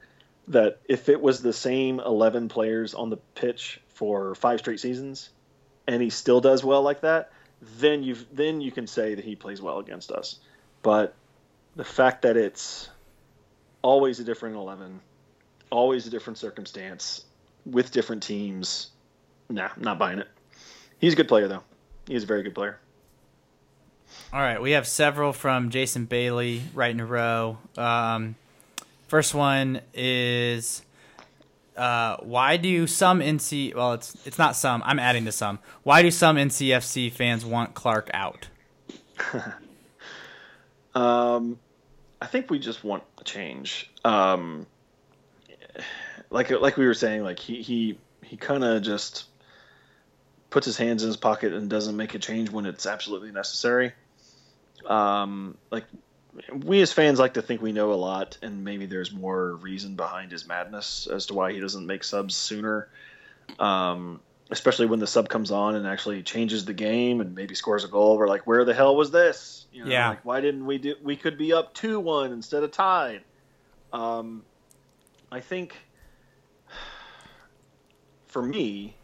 that 0.49 0.81
if 0.89 1.09
it 1.09 1.21
was 1.21 1.43
the 1.43 1.53
same 1.53 2.01
11 2.01 2.49
players 2.49 2.95
on 2.95 3.11
the 3.11 3.19
pitch 3.35 3.81
for 3.89 4.35
five 4.35 4.59
straight 4.61 4.81
seasons 4.81 5.31
and 5.87 6.03
he 6.03 6.11
still 6.11 6.41
does 6.41 6.64
well 6.64 6.83
like 6.83 7.03
that, 7.03 7.31
then 7.79 8.03
you 8.03 8.16
then 8.33 8.61
you 8.61 8.73
can 8.73 8.87
say 8.87 9.14
that 9.14 9.25
he 9.25 9.37
plays 9.37 9.61
well 9.61 9.79
against 9.79 10.11
us. 10.11 10.39
But 10.83 11.14
the 11.77 11.85
fact 11.85 12.23
that 12.23 12.37
it's 12.37 12.89
always 13.83 14.21
a 14.21 14.25
different 14.25 14.57
11, 14.57 15.01
always 15.71 16.07
a 16.07 16.11
different 16.11 16.39
circumstance 16.39 17.25
with 17.66 17.91
different 17.91 18.23
teams, 18.23 18.91
nah, 19.49 19.71
not 19.77 19.99
buying 19.99 20.19
it. 20.19 20.29
He's 20.99 21.12
a 21.12 21.16
good 21.16 21.29
player 21.29 21.49
though. 21.49 21.62
He's 22.07 22.25
a 22.25 22.27
very 22.27 22.43
good 22.43 22.55
player. 22.55 22.79
All 24.33 24.41
right, 24.41 24.61
we 24.61 24.73
have 24.73 24.87
several 24.87 25.33
from 25.33 25.71
Jason 25.71 26.07
Bailey 26.07 26.62
right 26.75 26.91
in 26.91 27.01
a 27.01 27.07
row. 27.07 27.59
Um, 27.77 28.37
first 29.07 29.35
one 29.35 29.81
is 29.93 30.83
uh, 31.77 32.16
why 32.19 32.57
do 32.57 32.87
some 32.87 33.21
NC 33.21 33.75
well 33.75 33.93
it's 33.93 34.16
it's 34.27 34.39
not 34.39 34.57
some 34.57 34.83
I'm 34.85 34.99
adding 34.99 35.25
to 35.27 35.33
some 35.33 35.59
why 35.83 36.03
do 36.03 36.11
some 36.11 36.37
NCFC 36.37 37.12
fans 37.12 37.45
want 37.45 37.75
Clarke 37.75 38.11
out? 38.12 38.49
Um, 40.99 41.61
I 42.21 42.27
think 42.27 42.51
we 42.51 42.59
just 42.59 42.83
want 42.83 43.05
a 43.19 43.25
change. 43.25 43.91
Um, 44.05 44.66
like 46.31 46.51
like 46.51 46.76
we 46.76 46.87
were 46.87 46.95
saying, 46.95 47.22
like 47.22 47.39
he 47.39 47.62
he 47.62 47.99
he 48.22 48.37
kind 48.37 48.64
of 48.64 48.83
just 48.83 49.24
puts 50.51 50.66
his 50.66 50.76
hands 50.76 51.03
in 51.03 51.09
his 51.09 51.16
pocket 51.16 51.53
and 51.53 51.68
doesn't 51.68 51.97
make 51.97 52.14
a 52.14 52.18
change 52.18 52.51
when 52.51 52.66
it's 52.66 52.87
absolutely 52.87 53.31
necessary. 53.31 53.93
Um, 54.87 55.57
like 55.70 55.85
we 56.53 56.81
as 56.81 56.93
fans 56.93 57.18
like 57.18 57.35
to 57.35 57.43
think 57.43 57.62
we 57.62 57.72
know 57.72 57.93
a 57.93 57.95
lot, 57.95 58.39
and 58.43 58.64
maybe 58.64 58.87
there's 58.87 59.12
more 59.12 59.53
reason 59.53 59.97
behind 59.97 60.33
his 60.33 60.47
madness 60.47 61.07
as 61.07 61.26
to 61.26 61.35
why 61.35 61.53
he 61.53 61.61
doesn't 61.61 61.87
make 61.87 62.05
subs 62.05 62.35
sooner. 62.35 62.89
Um, 63.59 64.20
especially 64.51 64.87
when 64.87 64.99
the 64.99 65.07
sub 65.07 65.29
comes 65.29 65.51
on 65.51 65.74
and 65.74 65.87
actually 65.87 66.22
changes 66.22 66.64
the 66.64 66.72
game 66.72 67.20
and 67.20 67.35
maybe 67.35 67.55
scores 67.55 67.85
a 67.85 67.89
goal. 67.89 68.16
We're 68.16 68.29
like, 68.29 68.47
where 68.47 68.64
the 68.64 68.74
hell 68.74 68.97
was 68.97 69.11
this? 69.11 69.66
You 69.72 69.85
know, 69.85 69.91
Yeah. 69.91 70.09
Like, 70.11 70.24
why 70.24 70.41
didn't 70.41 70.64
we 70.64 70.79
do? 70.79 70.95
We 71.03 71.16
could 71.16 71.37
be 71.37 71.53
up 71.53 71.74
two 71.74 72.01
one 72.01 72.33
instead 72.33 72.62
of 72.62 72.70
tied. 72.70 73.22
Um, 73.93 74.43
I 75.31 75.41
think 75.41 75.74
for 78.39 78.43
me, 78.47 78.95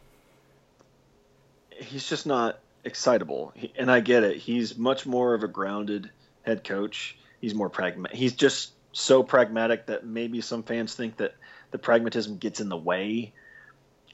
he's 1.73 2.09
just 2.09 2.25
not 2.25 2.61
excitable. 2.85 3.53
He, 3.57 3.73
and 3.77 3.91
I 3.91 3.99
get 3.99 4.23
it. 4.23 4.37
He's 4.37 4.79
much 4.79 5.07
more 5.07 5.35
of 5.35 5.43
a 5.43 5.49
grounded 5.49 6.09
head 6.43 6.63
coach. 6.63 7.19
He's 7.41 7.53
more 7.53 7.69
pragmatic. 7.69 8.17
He's 8.17 8.35
just 8.35 8.71
so 8.93 9.25
pragmatic 9.25 9.87
that 9.87 10.07
maybe 10.07 10.41
some 10.41 10.63
fans 10.63 10.95
think 10.95 11.17
that 11.17 11.35
the 11.73 11.79
pragmatism 11.79 12.39
gets 12.39 12.61
in 12.61 12.69
the 12.69 12.77
way. 12.77 13.33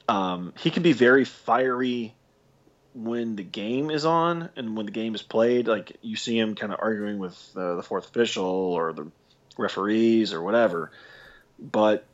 Um, 0.09 0.53
he 0.57 0.71
can 0.71 0.81
be 0.81 0.93
very 0.93 1.25
fiery 1.25 2.15
when 2.95 3.35
the 3.35 3.43
game 3.43 3.91
is 3.91 4.05
on 4.05 4.49
and 4.55 4.75
when 4.75 4.87
the 4.87 4.91
game 4.91 5.13
is 5.13 5.21
played. 5.21 5.67
Like 5.67 5.97
you 6.01 6.15
see 6.15 6.35
him 6.35 6.55
kind 6.55 6.73
of 6.73 6.79
arguing 6.81 7.19
with 7.19 7.37
uh, 7.55 7.75
the 7.75 7.83
fourth 7.83 8.09
official 8.09 8.43
or 8.43 8.91
the 8.91 9.05
referees 9.55 10.33
or 10.33 10.41
whatever. 10.41 10.91
But 11.59 12.07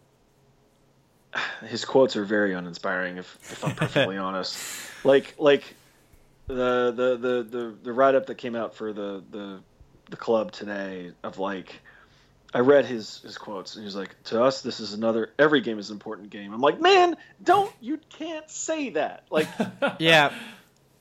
his 1.66 1.86
quotes 1.86 2.16
are 2.16 2.24
very 2.26 2.54
uninspiring, 2.54 3.18
if, 3.18 3.38
if 3.52 3.64
I'm 3.64 3.76
perfectly 3.76 4.18
honest. 4.28 4.58
Like 5.04 5.36
like 5.38 5.76
the 6.48 6.92
the 6.96 7.18
the 7.18 7.44
the, 7.58 7.76
the 7.84 7.94
write 7.94 8.16
up 8.16 8.28
that 8.28 8.36
came 8.36 8.56
out 8.56 8.76
for 8.76 8.94
the 8.94 9.24
the 9.32 9.60
the 10.10 10.18
club 10.18 10.52
today 10.52 11.12
of 11.24 11.38
like 11.40 11.82
I 12.54 12.60
read 12.60 12.86
his 12.86 13.20
his 13.22 13.38
quotes 13.38 13.76
and 13.76 13.84
he's 13.84 13.96
like, 13.96 14.16
"To 14.26 14.42
us, 14.42 14.62
this 14.62 14.80
is 14.80 14.94
another. 14.94 15.32
Every 15.38 15.62
game 15.62 15.80
is 15.80 15.90
an 15.90 15.96
important 15.96 16.30
game." 16.30 16.54
I'm 16.54 16.62
like, 16.62 16.80
"Man, 16.80 17.18
don't 17.44 17.72
you 17.82 18.00
can't 18.18 18.50
say 18.50 18.92
that." 18.92 19.26
Like, 19.30 19.48
Yeah. 20.00 20.34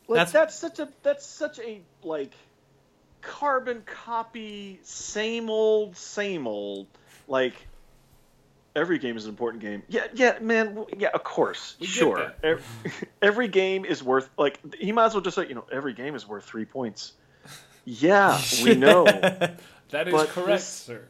like 0.08 0.26
That's- 0.26 0.32
that's, 0.32 0.54
such 0.56 0.80
a 0.80 0.88
that's 1.04 1.24
such 1.24 1.60
a 1.60 1.80
like 2.02 2.32
carbon 3.22 3.82
copy, 3.86 4.80
same 4.82 5.48
old, 5.48 5.96
same 5.96 6.46
old. 6.48 6.88
Like 7.28 7.54
every 8.76 8.98
game 8.98 9.16
is 9.16 9.24
an 9.24 9.30
important 9.30 9.62
game. 9.62 9.82
Yeah, 9.88 10.06
yeah, 10.14 10.38
man. 10.40 10.84
Yeah, 10.96 11.08
of 11.14 11.24
course, 11.24 11.76
We 11.80 11.86
sure. 11.86 12.32
Every, 12.42 12.62
every 13.22 13.48
game 13.48 13.84
is 13.84 14.02
worth 14.02 14.28
like 14.38 14.60
he 14.74 14.92
might 14.92 15.06
as 15.06 15.14
well 15.14 15.22
just 15.22 15.34
say, 15.34 15.48
you 15.48 15.54
know, 15.54 15.64
every 15.72 15.94
game 15.94 16.14
is 16.14 16.28
worth 16.28 16.44
three 16.44 16.66
points. 16.66 17.14
Yeah, 17.84 18.40
we 18.62 18.74
know. 18.74 19.06
That 19.90 20.08
is 20.08 20.14
But 20.14 20.28
correct, 20.30 20.48
this- 20.48 20.66
sir. 20.66 21.04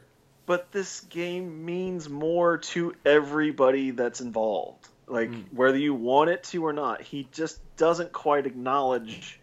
but 0.45 0.71
this 0.71 0.99
game 1.01 1.65
means 1.65 2.07
more 2.07 2.59
to 2.59 2.93
everybody 3.03 3.89
that's 3.89 4.21
involved. 4.21 4.87
Like 5.07 5.29
hmm. 5.33 5.41
whether 5.55 5.79
you 5.79 5.95
want 5.95 6.29
it 6.29 6.43
to 6.51 6.63
or 6.63 6.73
not, 6.73 7.01
he 7.01 7.27
just 7.31 7.59
doesn't 7.77 8.11
quite 8.11 8.45
acknowledge 8.45 9.39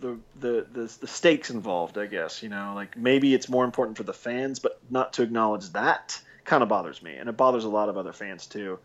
the, 0.00 0.18
the 0.38 0.66
the 0.70 0.96
the 1.00 1.06
stakes 1.06 1.48
involved. 1.48 1.96
I 1.96 2.04
guess 2.04 2.42
you 2.42 2.50
know, 2.50 2.72
like 2.74 2.94
maybe 2.94 3.32
it's 3.32 3.48
more 3.48 3.64
important 3.64 3.96
for 3.96 4.02
the 4.02 4.12
fans, 4.12 4.58
but 4.58 4.78
not 4.90 5.14
to 5.14 5.22
acknowledge 5.22 5.70
that 5.70 6.20
kind 6.46 6.62
of 6.62 6.68
bothers 6.68 7.02
me, 7.02 7.14
and 7.16 7.28
it 7.28 7.36
bothers 7.36 7.64
a 7.64 7.68
lot 7.68 7.88
of 7.88 7.98
other 7.98 8.12
fans 8.12 8.46
too. 8.46 8.78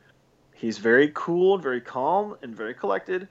He's 0.55 0.77
very 0.77 1.11
cool, 1.13 1.55
and 1.55 1.63
very 1.63 1.81
calm, 1.81 2.35
and 2.41 2.55
very 2.55 2.73
collected, 2.73 3.27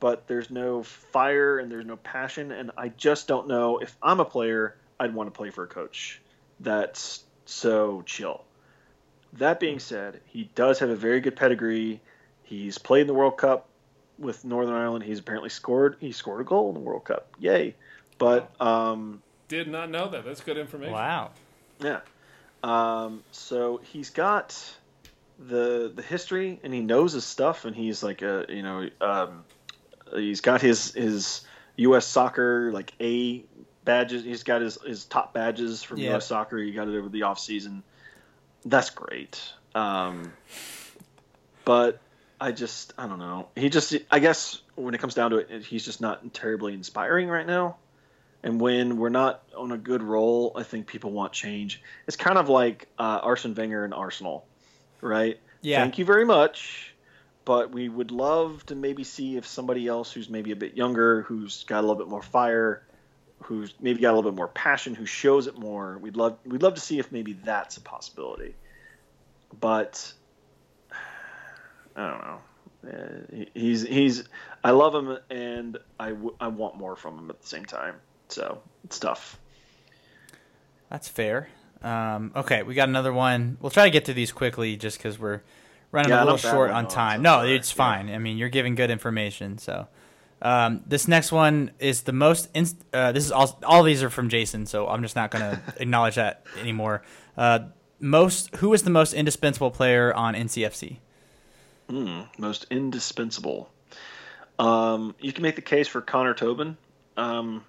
but 0.00 0.26
there's 0.26 0.50
no 0.50 0.82
fire 0.82 1.58
and 1.58 1.70
there's 1.70 1.86
no 1.86 1.96
passion, 1.96 2.50
and 2.52 2.70
I 2.76 2.88
just 2.88 3.28
don't 3.28 3.48
know 3.48 3.78
if 3.78 3.96
I'm 4.02 4.20
a 4.20 4.24
player, 4.24 4.76
I'd 4.98 5.14
want 5.14 5.28
to 5.32 5.36
play 5.36 5.50
for 5.50 5.64
a 5.64 5.68
coach 5.68 6.20
that's 6.60 7.24
so 7.46 8.02
chill. 8.02 8.44
That 9.34 9.60
being 9.60 9.78
said, 9.78 10.20
he 10.26 10.50
does 10.54 10.78
have 10.78 10.90
a 10.90 10.96
very 10.96 11.20
good 11.20 11.36
pedigree. 11.36 12.00
He's 12.42 12.78
played 12.78 13.02
in 13.02 13.06
the 13.06 13.14
World 13.14 13.36
Cup 13.36 13.68
with 14.18 14.44
Northern 14.44 14.74
Ireland. 14.74 15.04
He's 15.04 15.18
apparently 15.18 15.50
scored. 15.50 15.96
He 16.00 16.12
scored 16.12 16.40
a 16.40 16.44
goal 16.44 16.68
in 16.68 16.74
the 16.74 16.80
World 16.80 17.04
Cup. 17.04 17.28
Yay! 17.38 17.74
But 18.16 18.50
um, 18.60 19.22
Did 19.46 19.68
not 19.68 19.90
know 19.90 20.08
that. 20.08 20.24
That's 20.24 20.40
good 20.40 20.56
information. 20.56 20.92
Wow. 20.92 21.30
yeah, 21.80 22.00
um, 22.62 23.22
so 23.32 23.80
he's 23.92 24.10
got 24.10 24.58
the 25.38 25.92
the 25.94 26.02
history 26.02 26.58
and 26.64 26.74
he 26.74 26.80
knows 26.80 27.12
his 27.12 27.24
stuff 27.24 27.64
and 27.64 27.76
he's 27.76 28.02
like 28.02 28.22
a 28.22 28.46
you 28.48 28.62
know 28.62 28.88
um, 29.00 29.44
he's 30.14 30.40
got 30.40 30.60
his 30.60 30.92
his 30.94 31.42
U.S. 31.76 32.06
soccer 32.06 32.72
like 32.72 32.92
A 33.00 33.44
badges. 33.84 34.24
He's 34.24 34.42
got 34.42 34.60
his, 34.60 34.78
his 34.82 35.04
top 35.04 35.32
badges 35.32 35.82
from 35.82 35.98
Yeah. 35.98 36.10
U.S. 36.10 36.26
soccer. 36.26 36.58
He 36.58 36.72
got 36.72 36.88
it 36.88 36.96
over 36.98 37.08
the 37.08 37.22
off 37.22 37.38
season. 37.38 37.82
That's 38.64 38.90
great. 38.90 39.40
Um, 39.74 40.32
but 41.64 42.00
I 42.40 42.52
just 42.52 42.92
I 42.98 43.06
don't 43.06 43.18
know. 43.18 43.48
He 43.54 43.68
just 43.68 43.94
I 44.10 44.18
guess 44.18 44.60
when 44.74 44.94
it 44.94 44.98
comes 44.98 45.14
down 45.14 45.30
to 45.30 45.36
it, 45.38 45.64
he's 45.64 45.84
just 45.84 46.00
not 46.00 46.34
terribly 46.34 46.74
inspiring 46.74 47.28
right 47.28 47.46
now. 47.46 47.76
And 48.42 48.60
when 48.60 48.98
we're 48.98 49.08
not 49.08 49.42
on 49.56 49.72
a 49.72 49.78
good 49.78 50.02
roll, 50.02 50.52
I 50.54 50.62
think 50.62 50.86
people 50.86 51.10
want 51.10 51.32
change. 51.32 51.82
It's 52.06 52.16
kind 52.16 52.38
of 52.38 52.48
like 52.48 52.88
uh, 52.98 53.20
Arsene 53.22 53.54
Wenger 53.54 53.84
and 53.84 53.92
Arsenal, 53.92 54.46
right? 55.00 55.40
Yeah. 55.60 55.80
Thank 55.80 55.98
you 55.98 56.04
very 56.04 56.24
much, 56.24 56.94
but 57.44 57.72
we 57.72 57.88
would 57.88 58.12
love 58.12 58.64
to 58.66 58.76
maybe 58.76 59.02
see 59.02 59.36
if 59.36 59.46
somebody 59.46 59.88
else 59.88 60.12
who's 60.12 60.30
maybe 60.30 60.52
a 60.52 60.56
bit 60.56 60.76
younger, 60.76 61.22
who's 61.22 61.64
got 61.64 61.80
a 61.80 61.82
little 61.82 61.96
bit 61.96 62.08
more 62.08 62.22
fire, 62.22 62.84
who's 63.42 63.74
maybe 63.80 64.00
got 64.00 64.12
a 64.12 64.14
little 64.14 64.30
bit 64.30 64.36
more 64.36 64.48
passion, 64.48 64.94
who 64.94 65.06
shows 65.06 65.46
it 65.46 65.58
more. 65.58 65.98
We'd 65.98 66.16
love 66.16 66.38
we'd 66.44 66.62
love 66.62 66.74
to 66.74 66.80
see 66.80 66.98
if 66.98 67.10
maybe 67.10 67.32
that's 67.32 67.76
a 67.76 67.80
possibility. 67.80 68.54
But 69.58 70.12
I 71.96 72.08
don't 72.08 72.20
know. 72.20 72.40
Uh, 72.86 73.44
he's 73.54 73.82
he's 73.82 74.28
I 74.62 74.70
love 74.70 74.94
him 74.94 75.18
and 75.30 75.78
I, 75.98 76.10
w- 76.10 76.36
I 76.40 76.48
want 76.48 76.76
more 76.76 76.94
from 76.94 77.18
him 77.18 77.30
at 77.30 77.40
the 77.40 77.46
same 77.46 77.64
time. 77.64 77.96
So 78.28 78.62
it's 78.84 78.98
tough. 78.98 79.38
That's 80.90 81.08
fair. 81.08 81.48
Um, 81.82 82.32
okay, 82.34 82.62
we 82.62 82.74
got 82.74 82.88
another 82.88 83.12
one. 83.12 83.56
We'll 83.60 83.70
try 83.70 83.84
to 83.84 83.90
get 83.90 84.06
to 84.06 84.14
these 84.14 84.32
quickly 84.32 84.76
just 84.76 84.98
because 84.98 85.18
we're 85.18 85.42
running 85.92 86.10
Yeah, 86.10 86.22
a 86.22 86.24
little 86.24 86.38
short 86.38 86.70
on 86.70 86.88
time. 86.88 87.22
No, 87.22 87.44
it's 87.44 87.70
fine. 87.70 88.10
I 88.10 88.18
mean, 88.18 88.36
you're 88.36 88.48
giving 88.48 88.74
good 88.74 88.90
information. 88.90 89.58
So 89.58 89.86
um, 90.42 90.82
this 90.86 91.08
next 91.08 91.30
one 91.32 91.70
is 91.78 92.02
the 92.02 92.12
most. 92.12 92.48
Inst- 92.54 92.84
uh, 92.92 93.12
this 93.12 93.24
is 93.24 93.32
all. 93.32 93.58
All 93.64 93.82
these 93.82 94.02
are 94.02 94.10
from 94.10 94.28
Jason, 94.28 94.66
so 94.66 94.88
I'm 94.88 95.02
just 95.02 95.16
not 95.16 95.30
going 95.30 95.44
to 95.56 95.62
acknowledge 95.78 96.16
that 96.16 96.44
anymore. 96.60 97.02
Uh, 97.36 97.60
most. 98.00 98.54
Who 98.56 98.72
is 98.72 98.82
the 98.82 98.90
most 98.90 99.14
indispensable 99.14 99.70
player 99.70 100.12
on 100.14 100.34
NCFC? 100.34 100.98
Hmm, 101.88 102.22
most 102.36 102.66
indispensable. 102.70 103.70
Um, 104.58 105.14
you 105.20 105.32
can 105.32 105.42
make 105.42 105.56
the 105.56 105.62
case 105.62 105.86
for 105.86 106.00
Connor 106.00 106.34
Tobin 106.34 106.76
um, 107.16 107.64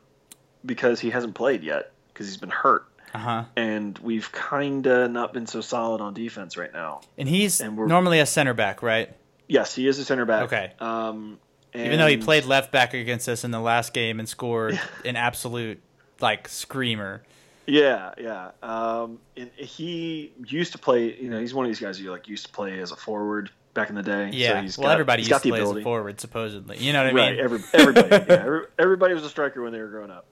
because 0.66 1.00
he 1.00 1.10
hasn't 1.10 1.36
played 1.36 1.64
yet 1.64 1.92
because 2.14 2.28
he's 2.28 2.38
been 2.38 2.50
hurt, 2.50 2.86
Uh 3.14 3.18
huh. 3.18 3.44
and 3.56 3.98
we've 4.00 4.32
kind 4.32 4.86
of 4.88 5.10
not 5.12 5.34
been 5.34 5.48
so 5.48 5.62
solid 5.62 6.02
on 6.02 6.14
defense 6.14 6.58
right 6.58 6.74
now. 6.74 7.02
And 7.18 7.28
he's 7.30 7.62
And 7.62 7.78
we're- 7.78 7.88
normally 7.90 8.20
a 8.20 8.26
center 8.26 8.54
back, 8.54 8.82
right? 8.84 9.16
Yes, 9.48 9.74
he 9.74 9.88
is 9.88 9.98
a 10.00 10.06
center 10.06 10.26
back. 10.26 10.44
Okay. 10.44 10.74
Um, 10.80 11.40
Even 11.74 11.98
though 12.00 12.08
he 12.08 12.18
played 12.18 12.46
left 12.46 12.72
back 12.72 12.94
against 12.94 13.28
us 13.30 13.44
in 13.44 13.52
the 13.52 13.60
last 13.60 13.94
game 13.94 14.20
and 14.20 14.28
scored 14.30 14.80
an 15.06 15.16
absolute 15.16 15.82
like 16.20 16.48
screamer. 16.48 17.24
Yeah, 17.66 18.14
yeah. 18.20 18.52
Um, 18.64 19.20
and 19.38 19.50
he 19.56 20.34
used 20.46 20.72
to 20.74 20.78
play. 20.80 21.16
You 21.16 21.30
know, 21.30 21.40
he's 21.40 21.54
one 21.54 21.66
of 21.66 21.70
these 21.70 21.80
guys 21.80 22.00
who 22.00 22.10
like 22.10 22.28
used 22.28 22.48
to 22.48 22.52
play 22.52 22.80
as 22.80 22.92
a 22.92 22.96
forward 22.96 23.52
back 23.76 23.90
in 23.90 23.96
the 23.96 24.02
day. 24.04 24.32
Yeah. 24.34 24.54
so 24.54 24.62
he's 24.62 24.78
well, 24.78 24.88
got, 24.88 24.94
everybody 24.94 25.22
he's 25.22 25.30
used 25.30 25.44
got 25.44 25.44
to 25.44 25.50
play 25.50 25.62
as 25.62 25.70
a 25.72 25.82
forward, 25.84 26.20
supposedly. 26.20 26.78
You 26.78 26.94
know 26.94 27.04
what 27.04 27.14
I 27.14 27.16
right. 27.16 27.32
mean? 27.36 27.44
Every, 27.46 27.60
everybody, 27.74 28.08
yeah, 28.10 28.26
every, 28.46 28.62
everybody 28.80 29.14
was 29.14 29.24
a 29.24 29.30
striker 29.30 29.62
when 29.62 29.72
they 29.72 29.80
were 29.80 29.88
growing 29.88 30.10
up. 30.12 30.26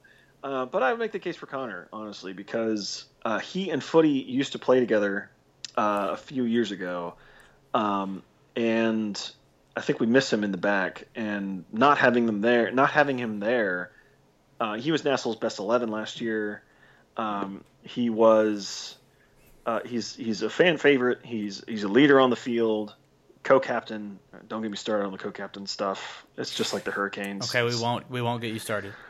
Uh, 0.47 0.65
but 0.65 0.81
I 0.81 0.91
would 0.91 0.99
make 0.99 1.11
the 1.11 1.19
case 1.19 1.35
for 1.35 1.45
Connor, 1.45 1.89
honestly, 1.91 2.31
because 2.31 3.03
uh, 3.25 3.37
he 3.37 3.69
and 3.69 3.81
Futty 3.81 4.25
used 4.25 4.53
to 4.53 4.59
play 4.59 4.79
together 4.79 5.29
uh, 5.75 6.11
a 6.11 6.15
few 6.15 6.45
years 6.45 6.71
ago, 6.71 7.15
um, 7.73 8.23
and 8.55 9.31
I 9.75 9.81
think 9.81 9.99
we 9.99 10.05
miss 10.05 10.31
him 10.31 10.45
in 10.45 10.53
the 10.53 10.57
back. 10.57 11.05
And 11.15 11.65
not 11.73 11.97
having 11.97 12.27
them 12.27 12.39
there, 12.39 12.71
not 12.71 12.91
having 12.91 13.19
him 13.19 13.41
there, 13.41 13.91
uh, 14.61 14.75
he 14.75 14.93
was 14.93 15.01
NASL's 15.01 15.35
best 15.35 15.59
eleven 15.59 15.91
last 15.91 16.21
year. 16.21 16.63
Um, 17.17 17.65
he 17.81 18.09
was. 18.09 18.95
Uh, 19.65 19.81
he's 19.85 20.15
he's 20.15 20.43
a 20.43 20.49
fan 20.49 20.77
favorite. 20.77 21.19
He's 21.25 21.61
he's 21.67 21.83
a 21.83 21.89
leader 21.89 22.21
on 22.21 22.29
the 22.29 22.37
field 22.37 22.95
co-captain. 23.47 24.19
Don't 24.47 24.61
get 24.61 24.71
me 24.71 24.77
started 24.77 25.05
on 25.05 25.11
the 25.11 25.17
co-captain 25.17 25.67
stuff. 25.67 26.25
It's 26.37 26.53
just 26.53 26.73
like 26.73 26.83
the 26.83 26.91
Hurricanes. 26.91 27.49
Okay, 27.49 27.63
we 27.63 27.75
won't 27.81 28.09
we 28.09 28.21
won't 28.21 28.41
get 28.41 28.53
you 28.53 28.59
started. 28.59 28.93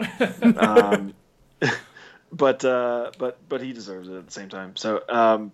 Um, 0.57 1.13
but 2.31 2.63
uh, 2.65 3.11
but 3.17 3.37
but 3.47 3.61
he 3.61 3.73
deserves 3.73 4.09
it 4.09 4.15
at 4.15 4.25
the 4.25 4.31
same 4.31 4.49
time. 4.49 4.75
So 4.75 5.01
um, 5.09 5.51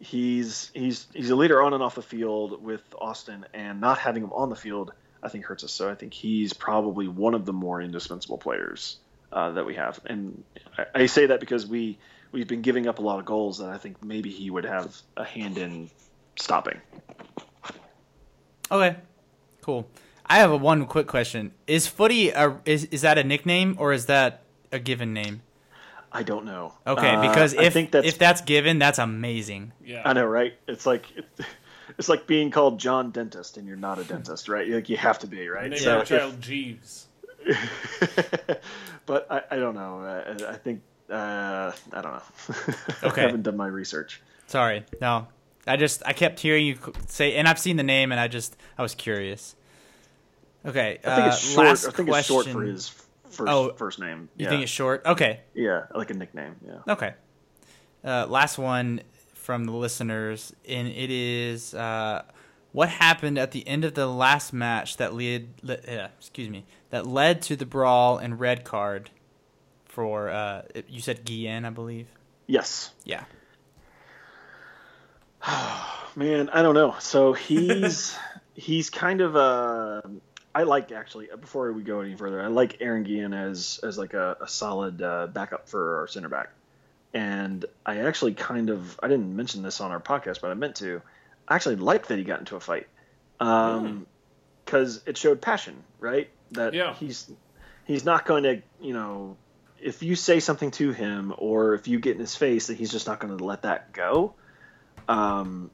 he's 0.00 0.70
he's 0.74 1.06
he's 1.14 1.30
a 1.30 1.36
leader 1.36 1.62
on 1.62 1.74
and 1.74 1.82
off 1.82 1.94
the 1.94 2.02
field 2.02 2.62
with 2.62 2.82
Austin, 2.98 3.46
and 3.54 3.80
not 3.80 3.98
having 3.98 4.22
him 4.22 4.32
on 4.32 4.50
the 4.50 4.56
field, 4.56 4.92
I 5.22 5.28
think 5.28 5.44
hurts 5.44 5.64
us. 5.64 5.72
So 5.72 5.90
I 5.90 5.94
think 5.94 6.14
he's 6.14 6.52
probably 6.52 7.08
one 7.08 7.34
of 7.34 7.46
the 7.46 7.52
more 7.52 7.80
indispensable 7.80 8.38
players 8.38 8.98
uh, 9.32 9.52
that 9.52 9.66
we 9.66 9.74
have. 9.74 10.00
And 10.06 10.44
I, 10.78 10.86
I 10.94 11.06
say 11.06 11.26
that 11.26 11.40
because 11.40 11.66
we 11.66 11.98
we've 12.32 12.48
been 12.48 12.62
giving 12.62 12.86
up 12.86 12.98
a 12.98 13.02
lot 13.02 13.18
of 13.18 13.24
goals 13.24 13.58
that 13.58 13.68
I 13.68 13.78
think 13.78 14.02
maybe 14.04 14.30
he 14.30 14.50
would 14.50 14.64
have 14.64 14.94
a 15.16 15.24
hand 15.24 15.58
in 15.58 15.90
stopping. 16.36 16.80
Okay, 18.70 18.96
cool. 19.62 19.86
I 20.26 20.38
have 20.38 20.50
a 20.50 20.56
one 20.56 20.86
quick 20.86 21.06
question: 21.06 21.52
Is 21.66 21.86
Futty 21.86 22.32
a, 22.34 22.60
is 22.64 22.84
is 22.86 23.02
that 23.02 23.18
a 23.18 23.24
nickname 23.24 23.76
or 23.78 23.92
is 23.92 24.06
that 24.06 24.42
a 24.72 24.78
given 24.78 25.12
name? 25.12 25.42
I 26.16 26.22
don't 26.22 26.44
know. 26.46 26.72
Okay, 26.86 27.14
Uh, 27.16 27.28
because 27.28 27.54
I 27.56 27.64
if 27.64 27.72
think 27.72 27.90
that's 27.90 28.06
if 28.06 28.18
that's 28.18 28.40
given, 28.42 28.78
that's 28.78 28.98
amazing. 29.00 29.72
Yeah. 29.84 30.02
I 30.04 30.12
know, 30.12 30.24
right? 30.24 30.54
It's 30.68 30.86
like 30.86 31.06
it's 31.98 32.08
like 32.08 32.26
being 32.28 32.50
called 32.52 32.78
John 32.78 33.10
Dentist 33.10 33.56
and 33.56 33.66
you're 33.66 33.76
not 33.76 33.98
a 33.98 34.04
dentist, 34.04 34.48
right? 34.48 34.66
Like 34.68 34.88
you 34.88 34.96
have 34.96 35.18
to 35.18 35.26
be, 35.26 35.48
right? 35.48 35.68
Name 35.70 35.78
So 35.80 35.92
your 35.94 36.02
if- 36.02 36.08
child 36.08 36.40
Jeeves. 36.40 37.08
but 39.06 39.26
I, 39.30 39.42
I 39.50 39.56
don't 39.56 39.74
know. 39.74 40.00
Uh, 40.00 40.50
I 40.50 40.54
think 40.56 40.82
uh, 41.10 41.72
I 41.92 42.00
don't 42.00 42.12
know. 42.12 42.22
Okay. 43.08 43.22
I 43.22 43.24
haven't 43.26 43.42
done 43.42 43.56
my 43.56 43.66
research. 43.66 44.22
Sorry, 44.46 44.84
no. 45.00 45.26
I 45.66 45.76
just 45.76 46.02
I 46.06 46.12
kept 46.12 46.40
hearing 46.40 46.66
you 46.66 46.78
say, 47.08 47.34
and 47.34 47.48
I've 47.48 47.58
seen 47.58 47.76
the 47.76 47.82
name, 47.82 48.12
and 48.12 48.20
I 48.20 48.28
just 48.28 48.56
I 48.78 48.82
was 48.82 48.94
curious. 48.94 49.56
Okay, 50.66 50.98
I 51.04 51.14
think 51.16 51.26
uh, 51.26 51.28
it's 51.32 51.52
short. 51.52 51.66
last 51.66 51.86
I 51.86 51.90
think 51.90 52.08
question. 52.08 52.18
it's 52.36 52.44
short 52.44 52.46
for 52.54 52.62
his 52.62 52.88
first 53.34 53.50
Oh, 53.52 53.72
first 53.74 53.98
name. 53.98 54.28
You 54.36 54.44
yeah. 54.44 54.50
think 54.50 54.62
it's 54.62 54.70
short? 54.72 55.02
Okay, 55.04 55.40
yeah, 55.54 55.84
like 55.94 56.10
a 56.10 56.14
nickname. 56.14 56.56
Yeah. 56.66 56.92
okay. 56.92 57.14
Uh, 58.04 58.26
last 58.26 58.58
one 58.58 59.00
from 59.34 59.64
the 59.64 59.72
listeners, 59.72 60.54
and 60.68 60.88
it 60.88 61.10
is 61.10 61.74
uh, 61.74 62.22
what 62.72 62.88
happened 62.88 63.38
at 63.38 63.50
the 63.52 63.66
end 63.66 63.84
of 63.84 63.94
the 63.94 64.06
last 64.06 64.52
match 64.52 64.96
that 64.98 65.14
led, 65.14 65.48
le- 65.62 65.74
uh, 65.74 66.08
excuse 66.18 66.48
me, 66.48 66.64
that 66.90 67.06
led 67.06 67.40
to 67.42 67.56
the 67.56 67.66
brawl 67.66 68.18
and 68.18 68.38
red 68.40 68.64
card 68.64 69.10
for 69.86 70.28
uh, 70.28 70.62
you 70.88 71.00
said 71.00 71.24
Guillen, 71.24 71.64
I 71.64 71.70
believe. 71.70 72.06
Yes. 72.46 72.90
Yeah. 73.04 73.24
Man, 76.16 76.48
I 76.50 76.62
don't 76.62 76.74
know. 76.74 76.94
So 77.00 77.32
he's 77.32 78.16
he's 78.54 78.90
kind 78.90 79.20
of 79.20 79.36
uh 79.36 80.02
I 80.54 80.62
like 80.62 80.92
actually 80.92 81.28
before 81.40 81.72
we 81.72 81.82
go 81.82 82.00
any 82.00 82.14
further, 82.14 82.40
I 82.40 82.46
like 82.46 82.78
Aaron 82.80 83.02
Guillen 83.02 83.34
as 83.34 83.80
as 83.82 83.98
like 83.98 84.14
a, 84.14 84.36
a 84.40 84.48
solid 84.48 85.02
uh, 85.02 85.26
backup 85.26 85.68
for 85.68 86.00
our 86.00 86.08
center 86.08 86.28
back. 86.28 86.50
And 87.12 87.64
I 87.84 87.98
actually 87.98 88.34
kind 88.34 88.70
of 88.70 88.98
I 89.02 89.08
didn't 89.08 89.34
mention 89.34 89.62
this 89.62 89.80
on 89.80 89.90
our 89.90 90.00
podcast, 90.00 90.40
but 90.40 90.50
I 90.50 90.54
meant 90.54 90.76
to. 90.76 91.02
I 91.46 91.56
actually 91.56 91.76
like 91.76 92.06
that 92.06 92.18
he 92.18 92.24
got 92.24 92.38
into 92.38 92.56
a 92.56 92.60
fight. 92.60 92.86
Um 93.40 94.06
because 94.64 95.02
it 95.06 95.16
showed 95.18 95.40
passion, 95.42 95.82
right? 95.98 96.30
That 96.52 96.74
Yeah. 96.74 96.94
he's 96.94 97.30
he's 97.84 98.04
not 98.04 98.24
going 98.24 98.44
to, 98.44 98.62
you 98.80 98.94
know, 98.94 99.36
if 99.80 100.02
you 100.02 100.16
say 100.16 100.40
something 100.40 100.70
to 100.72 100.92
him 100.92 101.34
or 101.36 101.74
if 101.74 101.86
you 101.86 102.00
get 102.00 102.14
in 102.14 102.20
his 102.20 102.34
face, 102.34 102.68
that 102.68 102.76
he's 102.78 102.90
just 102.90 103.06
not 103.06 103.20
going 103.20 103.36
to 103.36 103.44
let 103.44 103.62
that 103.62 103.92
go. 103.92 104.34
Um, 105.08 105.70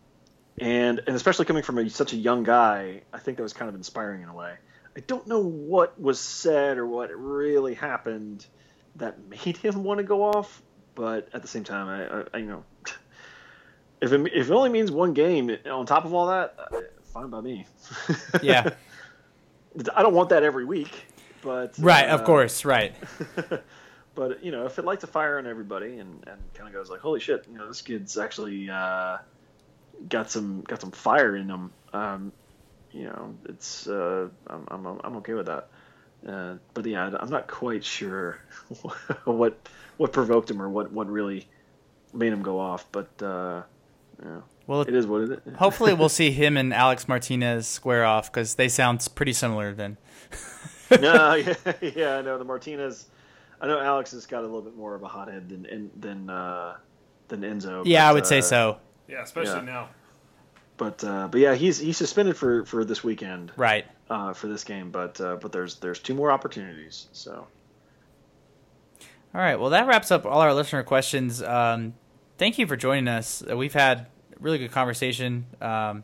and 0.58 1.00
and 1.06 1.16
especially 1.16 1.44
coming 1.44 1.62
from 1.62 1.78
a, 1.78 1.88
such 1.88 2.12
a 2.12 2.16
young 2.16 2.42
guy, 2.42 3.02
I 3.12 3.18
think 3.18 3.36
that 3.36 3.42
was 3.42 3.52
kind 3.52 3.68
of 3.68 3.74
inspiring 3.74 4.22
in 4.22 4.28
a 4.28 4.34
way. 4.34 4.54
I 4.96 5.00
don't 5.00 5.26
know 5.26 5.40
what 5.40 6.00
was 6.00 6.18
said 6.18 6.78
or 6.78 6.86
what 6.86 7.10
really 7.14 7.74
happened 7.74 8.46
that 8.96 9.18
made 9.28 9.56
him 9.56 9.84
want 9.84 9.98
to 9.98 10.04
go 10.04 10.24
off, 10.24 10.62
but 10.94 11.28
at 11.32 11.42
the 11.42 11.48
same 11.48 11.64
time, 11.64 11.88
I, 11.88 12.20
I, 12.20 12.24
I 12.34 12.38
you 12.38 12.46
know, 12.46 12.64
if 14.00 14.12
it, 14.12 14.20
if 14.34 14.50
it 14.50 14.52
only 14.52 14.70
means 14.70 14.90
one 14.90 15.14
game 15.14 15.56
on 15.70 15.86
top 15.86 16.04
of 16.04 16.14
all 16.14 16.26
that, 16.28 16.56
uh, 16.58 16.80
fine 17.12 17.28
by 17.28 17.40
me. 17.40 17.66
Yeah. 18.42 18.70
I 19.94 20.02
don't 20.02 20.14
want 20.14 20.30
that 20.30 20.42
every 20.42 20.64
week, 20.64 21.06
but 21.42 21.74
Right. 21.78 22.08
Of 22.08 22.22
uh, 22.22 22.24
course. 22.24 22.64
Right. 22.64 22.92
but 24.16 24.42
you 24.44 24.50
know, 24.50 24.66
if 24.66 24.80
it 24.80 24.84
lights 24.84 25.04
a 25.04 25.06
fire 25.06 25.38
on 25.38 25.46
everybody 25.46 25.98
and, 25.98 26.24
and 26.26 26.40
kind 26.54 26.68
of 26.68 26.72
goes 26.72 26.90
like, 26.90 27.00
holy 27.00 27.20
shit, 27.20 27.46
you 27.50 27.56
know, 27.56 27.68
this 27.68 27.80
kid's 27.80 28.18
actually 28.18 28.68
uh, 28.68 29.18
got 30.08 30.30
some 30.30 30.62
got 30.62 30.80
some 30.80 30.90
fire 30.90 31.36
in 31.36 31.48
him. 31.48 31.70
Um, 31.92 32.32
you 32.92 33.04
know, 33.04 33.34
it's 33.48 33.86
uh, 33.86 34.28
I'm, 34.46 34.66
I'm 34.68 34.86
I'm 35.04 35.16
okay 35.16 35.34
with 35.34 35.46
that. 35.46 35.68
Uh, 36.26 36.56
but 36.74 36.84
yeah, 36.84 37.10
I'm 37.18 37.30
not 37.30 37.48
quite 37.48 37.84
sure 37.84 38.40
what 39.24 39.56
what 39.96 40.12
provoked 40.12 40.50
him 40.50 40.60
or 40.60 40.68
what 40.68 40.92
what 40.92 41.08
really 41.08 41.48
made 42.12 42.32
him 42.32 42.42
go 42.42 42.58
off. 42.58 42.86
But 42.92 43.10
uh, 43.22 43.62
yeah, 44.22 44.40
Well, 44.66 44.82
it 44.82 44.94
is 44.94 45.06
what 45.06 45.22
it 45.22 45.42
is. 45.46 45.54
hopefully 45.56 45.94
we'll 45.94 46.08
see 46.08 46.30
him 46.30 46.56
and 46.56 46.74
Alex 46.74 47.08
Martinez 47.08 47.66
square 47.66 48.04
off 48.04 48.30
because 48.30 48.56
they 48.56 48.68
sound 48.68 49.06
pretty 49.14 49.32
similar. 49.32 49.72
Then. 49.72 49.96
no, 51.00 51.34
yeah, 51.34 51.54
yeah, 51.80 52.16
I 52.16 52.22
know 52.22 52.38
the 52.38 52.44
Martinez. 52.44 53.06
I 53.60 53.66
know 53.66 53.78
Alex 53.78 54.12
has 54.12 54.26
got 54.26 54.40
a 54.40 54.46
little 54.46 54.62
bit 54.62 54.76
more 54.76 54.94
of 54.94 55.02
a 55.02 55.08
hothead 55.08 55.48
than 55.48 55.62
than 55.62 55.90
than, 55.96 56.30
uh, 56.30 56.76
than 57.28 57.40
Enzo. 57.42 57.82
Yeah, 57.86 58.06
I 58.06 58.10
but, 58.10 58.14
would 58.16 58.26
say 58.26 58.38
uh, 58.38 58.42
so. 58.42 58.78
Yeah, 59.08 59.22
especially 59.22 59.60
Yeah. 59.60 59.60
now. 59.60 59.88
But 60.80 61.04
uh, 61.04 61.28
but 61.30 61.40
yeah, 61.42 61.54
he's 61.54 61.76
he's 61.78 61.98
suspended 61.98 62.38
for, 62.38 62.64
for 62.64 62.86
this 62.86 63.04
weekend 63.04 63.52
Right. 63.54 63.84
uh, 64.08 64.32
for 64.32 64.46
this 64.48 64.64
game. 64.64 64.90
But 64.90 65.20
uh, 65.20 65.36
but 65.36 65.52
there's 65.52 65.74
there's 65.76 65.98
two 66.00 66.14
more 66.14 66.32
opportunities. 66.32 67.06
So 67.12 67.46
All 69.34 69.40
right. 69.40 69.60
Well, 69.60 69.70
that 69.70 69.86
wraps 69.86 70.10
up 70.10 70.24
all 70.24 70.40
our 70.40 70.54
listener 70.54 70.82
questions. 70.82 71.42
Um, 71.42 71.92
thank 72.38 72.58
you 72.58 72.66
for 72.66 72.76
joining 72.76 73.08
us. 73.08 73.42
Uh, 73.48 73.58
We've 73.58 73.74
had 73.74 73.98
a 74.00 74.06
really 74.40 74.56
good 74.56 74.72
conversation. 74.72 75.44
Um, 75.60 76.02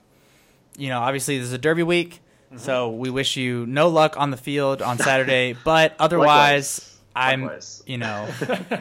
you 0.77 0.91
know, 0.91 1.01
obviously 1.01 1.39
this 1.39 1.47
is 1.49 1.53
a 1.55 1.59
Derby 1.59 1.83
week, 1.83 2.21
Mm-hmm. 2.47 2.59
so 2.59 2.91
we 2.91 3.09
wish 3.11 3.37
you 3.37 3.65
no 3.67 3.89
luck 3.89 4.17
on 4.19 4.31
the 4.31 4.37
field 4.37 4.81
on 4.83 4.99
Saturday. 4.99 5.57
but 5.65 5.97
otherwise, 5.99 6.95
I'm, 7.17 7.43
Likewise. 7.43 7.83
you 7.87 7.99
know, 7.99 8.29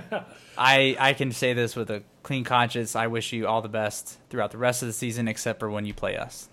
I 0.58 0.96
I 1.00 1.14
can 1.14 1.32
say 1.32 1.54
this 1.54 1.74
with 1.76 1.90
a 1.90 2.04
clean 2.26 2.44
conscience. 2.44 2.96
I 2.96 3.08
wish 3.08 3.32
you 3.32 3.48
all 3.48 3.62
the 3.62 3.70
best 3.70 4.18
throughout 4.30 4.52
the 4.52 4.58
rest 4.58 4.82
of 4.82 4.88
the 4.88 4.94
season, 4.94 5.28
except 5.28 5.60
for 5.60 5.70
when 5.70 5.86
you 5.86 5.94
play 5.94 6.18
us. 6.18 6.50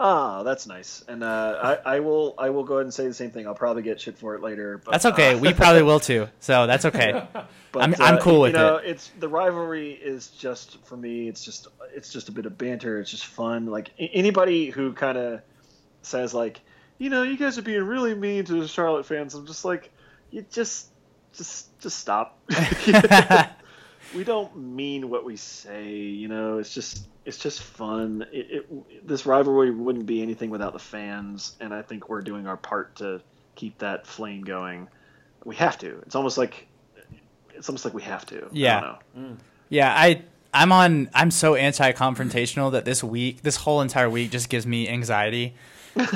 ah, 0.00 0.42
that's 0.42 0.66
nice. 0.66 1.02
And 1.08 1.22
uh, 1.24 1.78
I 1.86 1.94
I 1.96 2.00
will 2.00 2.34
I 2.36 2.50
will 2.50 2.64
go 2.64 2.74
ahead 2.74 2.86
and 2.86 2.92
say 2.92 3.06
the 3.06 3.14
same 3.14 3.30
thing. 3.30 3.46
I'll 3.46 3.54
probably 3.54 3.82
get 3.82 4.00
shit 4.00 4.18
for 4.18 4.34
it 4.34 4.42
later. 4.42 4.78
But, 4.84 4.90
That's 4.90 5.06
okay. 5.06 5.34
uh, 5.34 5.38
We 5.38 5.54
probably 5.54 5.82
will 5.84 6.00
too. 6.00 6.28
So 6.40 6.66
that's 6.66 6.84
okay. 6.84 7.26
but, 7.72 7.82
I'm- 7.82 7.94
I'm 8.00 8.16
uh, 8.16 8.20
cool 8.20 8.40
with 8.40 8.52
you 8.52 8.58
know, 8.58 8.76
it. 8.76 8.90
It's 8.90 9.10
the 9.20 9.28
rivalry 9.28 9.92
is 9.92 10.28
just 10.28 10.84
for 10.84 10.96
me. 10.96 11.28
It's 11.28 11.44
just 11.44 11.68
it's 11.94 12.12
just 12.12 12.28
a 12.28 12.32
bit 12.32 12.44
of 12.44 12.58
banter. 12.58 13.00
It's 13.00 13.10
just 13.10 13.26
fun. 13.26 13.66
Like 13.66 13.92
anybody 13.98 14.70
who 14.70 14.92
kind 14.92 15.16
of 15.16 15.40
says 16.02 16.34
like, 16.34 16.60
you 16.98 17.10
know, 17.10 17.22
you 17.22 17.38
guys 17.38 17.56
are 17.58 17.62
being 17.62 17.84
really 17.84 18.14
mean 18.14 18.44
to 18.46 18.60
the 18.60 18.68
Charlotte 18.68 19.06
fans. 19.06 19.34
I'm 19.34 19.46
just 19.46 19.64
like, 19.64 19.90
you 20.30 20.44
just 20.50 20.88
just 21.32 21.78
just 21.80 21.98
stop. 21.98 22.38
we 24.14 24.24
don't 24.24 24.56
mean 24.56 25.08
what 25.10 25.24
we 25.24 25.36
say. 25.36 25.92
You 25.92 26.28
know, 26.28 26.58
it's 26.58 26.72
just 26.74 27.06
it's 27.24 27.38
just 27.38 27.62
fun. 27.62 28.24
It, 28.32 28.46
it, 28.50 29.06
this 29.08 29.26
rivalry 29.26 29.70
wouldn't 29.70 30.06
be 30.06 30.22
anything 30.22 30.50
without 30.50 30.72
the 30.72 30.78
fans, 30.78 31.56
and 31.60 31.74
I 31.74 31.82
think 31.82 32.08
we're 32.08 32.22
doing 32.22 32.46
our 32.46 32.56
part 32.56 32.96
to 32.96 33.20
keep 33.54 33.78
that 33.78 34.06
flame 34.06 34.42
going. 34.42 34.88
We 35.44 35.56
have 35.56 35.78
to. 35.78 35.98
It's 36.06 36.14
almost 36.14 36.38
like 36.38 36.66
it's 37.54 37.68
almost 37.68 37.84
like 37.84 37.94
we 37.94 38.02
have 38.02 38.26
to. 38.26 38.44
I 38.44 38.48
Yeah. 38.52 38.80
don't 38.80 38.90
know. 39.16 39.28
Mm. 39.30 39.36
Yeah, 39.68 39.92
I 39.94 40.22
I'm 40.54 40.72
on 40.72 41.10
I'm 41.14 41.30
so 41.30 41.54
anti-confrontational 41.54 42.72
that 42.72 42.84
this 42.84 43.02
week, 43.02 43.42
this 43.42 43.56
whole 43.56 43.80
entire 43.80 44.08
week 44.08 44.30
just 44.30 44.48
gives 44.48 44.66
me 44.66 44.88
anxiety. 44.88 45.54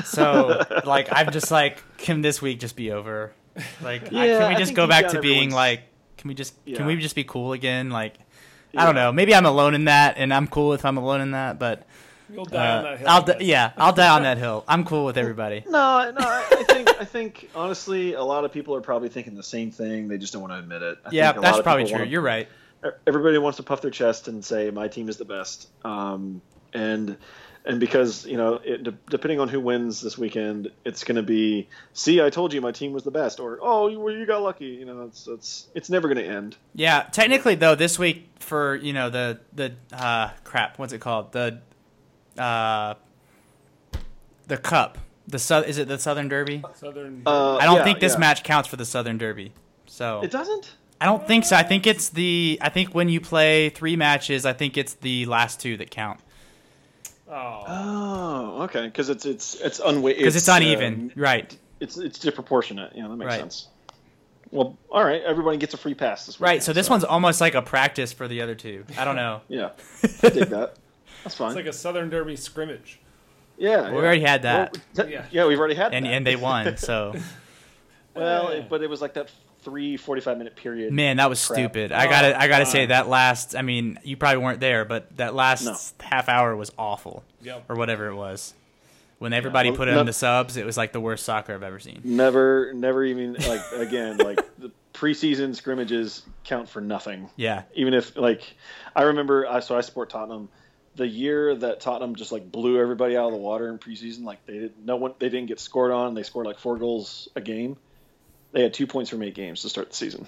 So, 0.05 0.63
like 0.85 1.09
I'm 1.11 1.31
just 1.31 1.51
like 1.51 1.83
can 1.97 2.21
this 2.21 2.41
week 2.41 2.59
just 2.59 2.75
be 2.75 2.91
over? 2.91 3.33
Like 3.81 4.07
I, 4.07 4.09
can 4.09 4.49
we 4.49 4.55
just 4.55 4.73
go 4.73 4.87
back 4.87 5.09
to 5.09 5.21
being 5.21 5.51
like 5.51 5.83
can 6.21 6.27
we 6.29 6.33
just 6.33 6.53
Yeah. 6.65 6.77
can 6.77 6.85
we 6.85 6.95
just 6.97 7.15
be 7.15 7.23
cool 7.23 7.51
again? 7.53 7.89
Like 7.89 8.15
I 8.75 8.85
don't 8.85 8.95
know. 8.95 9.11
Maybe 9.11 9.35
I'm 9.35 9.45
alone 9.45 9.73
in 9.75 9.85
that 9.85 10.15
and 10.17 10.33
I'm 10.33 10.47
cool 10.47 10.73
if 10.73 10.85
I'm 10.85 10.95
alone 10.97 11.19
in 11.21 11.31
that, 11.31 11.59
but 11.59 11.85
You'll 12.33 12.45
die 12.45 12.69
on 12.77 12.85
uh, 12.85 12.89
that 12.91 12.97
hill. 12.99 13.07
I'll 13.09 13.23
di- 13.23 13.37
yeah, 13.45 13.71
I'll 13.75 13.91
die 13.91 14.07
on 14.09 14.23
that 14.23 14.37
hill. 14.45 14.63
I'm 14.67 14.85
cool 14.85 15.03
with 15.05 15.17
everybody. 15.17 15.63
No, 15.67 16.11
no. 16.11 16.15
I, 16.25 16.45
I 16.51 16.63
think 16.63 16.89
I 17.01 17.03
think 17.03 17.49
honestly, 17.53 18.13
a 18.13 18.23
lot 18.23 18.45
of 18.45 18.53
people 18.53 18.73
are 18.75 18.81
probably 18.81 19.09
thinking 19.09 19.35
the 19.35 19.43
same 19.43 19.71
thing. 19.71 20.07
They 20.07 20.17
just 20.17 20.31
don't 20.31 20.41
want 20.41 20.53
to 20.53 20.59
admit 20.59 20.81
it. 20.81 20.97
I 21.05 21.09
Yeah, 21.11 21.33
think 21.33 21.37
a 21.37 21.41
lot 21.41 21.45
that's 21.47 21.57
of 21.57 21.63
probably 21.65 21.83
true. 21.85 21.93
wanna- 21.99 22.05
You're 22.05 22.21
right. 22.21 22.47
everybody 23.05 23.37
wants 23.37 23.57
to 23.57 23.63
puff 23.63 23.81
their 23.81 23.91
chest 23.91 24.27
and 24.29 24.43
say 24.45 24.71
my 24.71 24.87
team 24.87 25.09
is 25.09 25.17
the 25.17 25.25
best. 25.25 25.67
Um, 25.83 26.41
and 26.73 27.17
and 27.65 27.79
because 27.79 28.25
you 28.25 28.37
know, 28.37 28.55
it, 28.63 28.83
de- 28.83 28.97
depending 29.09 29.39
on 29.39 29.47
who 29.47 29.59
wins 29.59 30.01
this 30.01 30.17
weekend, 30.17 30.71
it's 30.83 31.03
going 31.03 31.15
to 31.15 31.23
be, 31.23 31.67
see, 31.93 32.21
I 32.21 32.29
told 32.29 32.53
you 32.53 32.61
my 32.61 32.71
team 32.71 32.91
was 32.91 33.03
the 33.03 33.11
best, 33.11 33.39
or 33.39 33.59
oh, 33.61 33.87
you, 33.87 34.09
you 34.09 34.25
got 34.25 34.41
lucky. 34.41 34.65
You 34.65 34.85
know, 34.85 35.03
it's 35.03 35.27
it's 35.27 35.67
it's 35.75 35.89
never 35.89 36.07
going 36.07 36.17
to 36.17 36.25
end. 36.25 36.57
Yeah, 36.73 37.03
technically 37.03 37.55
though, 37.55 37.75
this 37.75 37.99
week 37.99 38.29
for 38.39 38.75
you 38.75 38.93
know 38.93 39.09
the 39.09 39.39
the 39.53 39.73
uh, 39.93 40.29
crap, 40.43 40.79
what's 40.79 40.93
it 40.93 40.99
called? 40.99 41.31
The 41.31 41.59
uh, 42.37 42.95
the 44.47 44.57
cup. 44.57 44.97
The 45.27 45.39
Sou- 45.39 45.63
is 45.63 45.77
it 45.77 45.87
the 45.87 45.99
Southern 45.99 46.27
Derby? 46.27 46.63
Southern. 46.75 47.21
Uh, 47.25 47.55
I 47.55 47.65
don't 47.65 47.77
yeah, 47.77 47.83
think 47.83 47.99
this 47.99 48.13
yeah. 48.13 48.19
match 48.19 48.43
counts 48.43 48.67
for 48.67 48.75
the 48.75 48.85
Southern 48.85 49.17
Derby. 49.17 49.53
So 49.85 50.21
It 50.23 50.31
doesn't. 50.31 50.73
I 50.99 51.05
don't 51.05 51.25
think 51.25 51.45
so. 51.45 51.55
I 51.55 51.63
think 51.63 51.87
it's 51.87 52.09
the 52.09 52.59
I 52.59 52.69
think 52.69 52.93
when 52.93 53.07
you 53.07 53.21
play 53.21 53.69
three 53.69 53.95
matches, 53.95 54.45
I 54.45 54.53
think 54.53 54.77
it's 54.77 54.95
the 54.95 55.25
last 55.25 55.61
two 55.61 55.77
that 55.77 55.89
count 55.89 56.19
oh, 57.31 57.63
Oh, 57.67 58.61
okay. 58.63 58.85
Because 58.85 59.09
it's 59.09 59.25
it's 59.25 59.55
it's 59.55 59.79
unwa- 59.79 60.15
because 60.17 60.35
it's, 60.35 60.47
uneven, 60.47 61.11
um, 61.15 61.21
right? 61.21 61.57
it's 61.79 61.97
it's 61.97 62.19
disproportionate. 62.19 62.95
You 62.95 63.03
know, 63.03 63.09
that 63.09 63.15
makes 63.15 63.29
Right. 63.29 63.39
sense. 63.39 63.67
Well, 64.51 64.77
all 64.91 65.03
right. 65.03 65.21
Everybody 65.23 65.57
gets 65.57 65.73
a 65.73 65.77
free 65.77 65.93
pass 65.93 66.25
this 66.25 66.37
weekend. 66.39 66.55
Right. 66.55 66.63
So 66.63 66.73
this 66.73 66.89
one's 66.89 67.03
almost 67.05 67.39
like 67.41 67.55
a 67.55 67.61
practice 67.61 68.11
for 68.11 68.27
the 68.27 68.41
other 68.41 68.53
two. 68.55 68.83
I 68.97 69.05
don't 69.05 69.15
know. 69.15 69.41
Yeah, 69.47 69.69
I 70.23 70.29
dig 70.29 70.49
that. 70.49 70.75
That's 71.23 71.35
fine. 71.35 71.49
it's 71.49 71.55
like 71.55 71.65
a 71.67 71.73
Southern 71.73 72.09
Derby 72.09 72.35
scrimmage. 72.35 72.99
yeah, 73.57 73.89
We 73.89 73.97
yeah. 73.97 74.03
already 74.03 74.21
had 74.21 74.41
that, 74.41 74.77
Well, 74.97 75.05
t- 75.07 75.13
Yeah. 75.13 75.25
yeah, 75.31 75.45
we've 75.45 75.59
already 75.59 75.75
had 75.75 75.93
and 75.93 76.05
that. 76.05 76.09
and 76.13 76.25
they 76.27 76.35
won. 76.35 76.77
So 76.77 77.13
Well, 78.15 78.49
it, 78.49 78.67
but 78.69 78.81
it 78.83 78.89
was 78.89 79.01
like 79.01 79.13
that 79.13 79.29
three 79.63 79.97
45 79.97 80.37
minute 80.37 80.55
period. 80.55 80.91
Man, 80.93 81.17
that 81.17 81.29
was 81.29 81.45
Crap. 81.45 81.57
stupid. 81.59 81.91
I 81.91 82.05
Oh, 82.05 82.09
gotta, 82.09 82.39
I 82.39 82.47
gotta 82.47 82.65
God. 82.65 82.71
say 82.71 82.83
uh, 82.83 82.87
that 82.87 83.07
last. 83.07 83.55
I 83.55 83.61
mean, 83.61 83.99
you 84.03 84.17
probably 84.17 84.43
weren't 84.43 84.59
there, 84.59 84.85
but 84.85 85.15
that 85.17 85.33
last 85.35 85.65
No. 85.65 85.75
half 86.05 86.29
hour 86.29 86.55
was 86.55 86.71
awful, 86.77 87.23
Yep. 87.41 87.65
or 87.69 87.75
whatever 87.75 88.07
it 88.07 88.15
was. 88.15 88.53
When 89.19 89.33
everybody 89.33 89.69
well, 89.69 89.77
put 89.77 89.87
it 89.87 89.91
no- 89.91 89.99
on 89.99 90.05
the 90.07 90.13
subs, 90.13 90.57
it 90.57 90.65
was 90.65 90.77
like 90.77 90.93
the 90.93 90.99
worst 90.99 91.23
soccer 91.25 91.53
I've 91.53 91.61
ever 91.61 91.79
seen. 91.79 92.01
Never, 92.03 92.73
never 92.73 93.03
even 93.05 93.33
like 93.33 93.61
again 93.73 94.17
like 94.17 94.39
the 94.57 94.71
preseason 94.95 95.55
scrimmages 95.55 96.23
count 96.43 96.67
for 96.67 96.81
nothing. 96.81 97.29
Yeah, 97.35 97.63
Even 97.75 97.93
if 97.93 98.17
like 98.17 98.55
I 98.95 99.03
remember, 99.03 99.47
I 99.47 99.59
so 99.59 99.77
I 99.77 99.81
support 99.81 100.09
Tottenham. 100.09 100.49
The 100.95 101.07
year 101.07 101.55
that 101.55 101.79
Tottenham 101.79 102.15
just 102.15 102.31
like 102.31 102.51
blew 102.51 102.81
everybody 102.81 103.15
out 103.15 103.27
of 103.27 103.31
the 103.33 103.37
water 103.39 103.69
in 103.69 103.77
preseason, 103.77 104.23
like 104.23 104.45
they 104.47 104.53
didn't 104.53 104.83
no 104.85 104.95
one 104.97 105.13
they 105.19 105.29
didn't 105.29 105.47
get 105.47 105.59
scored 105.59 105.91
on. 105.91 106.15
They 106.15 106.23
scored 106.23 106.47
like 106.47 106.57
four 106.59 106.77
goals 106.77 107.29
a 107.35 107.41
game. 107.41 107.77
They 108.51 108.61
had 108.63 108.73
two 108.73 108.87
points 108.87 109.09
from 109.09 109.23
eight 109.23 109.33
games 109.35 109.61
to 109.61 109.69
start 109.69 109.89
the 109.89 109.95
season. 109.95 110.25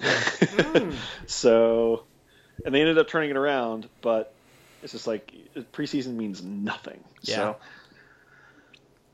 so, 1.26 2.04
and 2.64 2.74
they 2.74 2.80
ended 2.80 2.98
up 2.98 3.08
turning 3.08 3.30
it 3.30 3.36
around, 3.36 3.88
but 4.00 4.34
it's 4.82 4.92
just 4.92 5.06
like 5.06 5.32
preseason 5.72 6.14
means 6.16 6.42
nothing. 6.42 7.02
Yeah. 7.22 7.34
So 7.36 7.56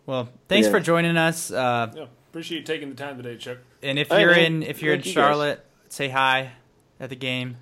Well, 0.06 0.28
thanks 0.48 0.66
Yeah. 0.66 0.72
for 0.72 0.80
joining 0.80 1.16
us. 1.16 1.50
Uh, 1.50 1.92
Yeah. 1.94 2.06
Appreciate 2.30 2.58
you 2.58 2.64
taking 2.64 2.90
the 2.90 2.94
time 2.94 3.16
today, 3.16 3.36
Chuck. 3.36 3.58
and 3.82 3.98
if 3.98 4.10
you're 4.10 4.30
man. 4.32 4.44
in, 4.44 4.62
if 4.62 4.82
you're 4.82 4.92
in 4.94 5.00
Thank 5.00 5.06
you, 5.06 5.14
guys. 5.14 5.24
Charlotte, 5.28 5.66
say 5.88 6.08
hi 6.08 6.52
at 7.00 7.08
the 7.08 7.16
game. 7.16 7.56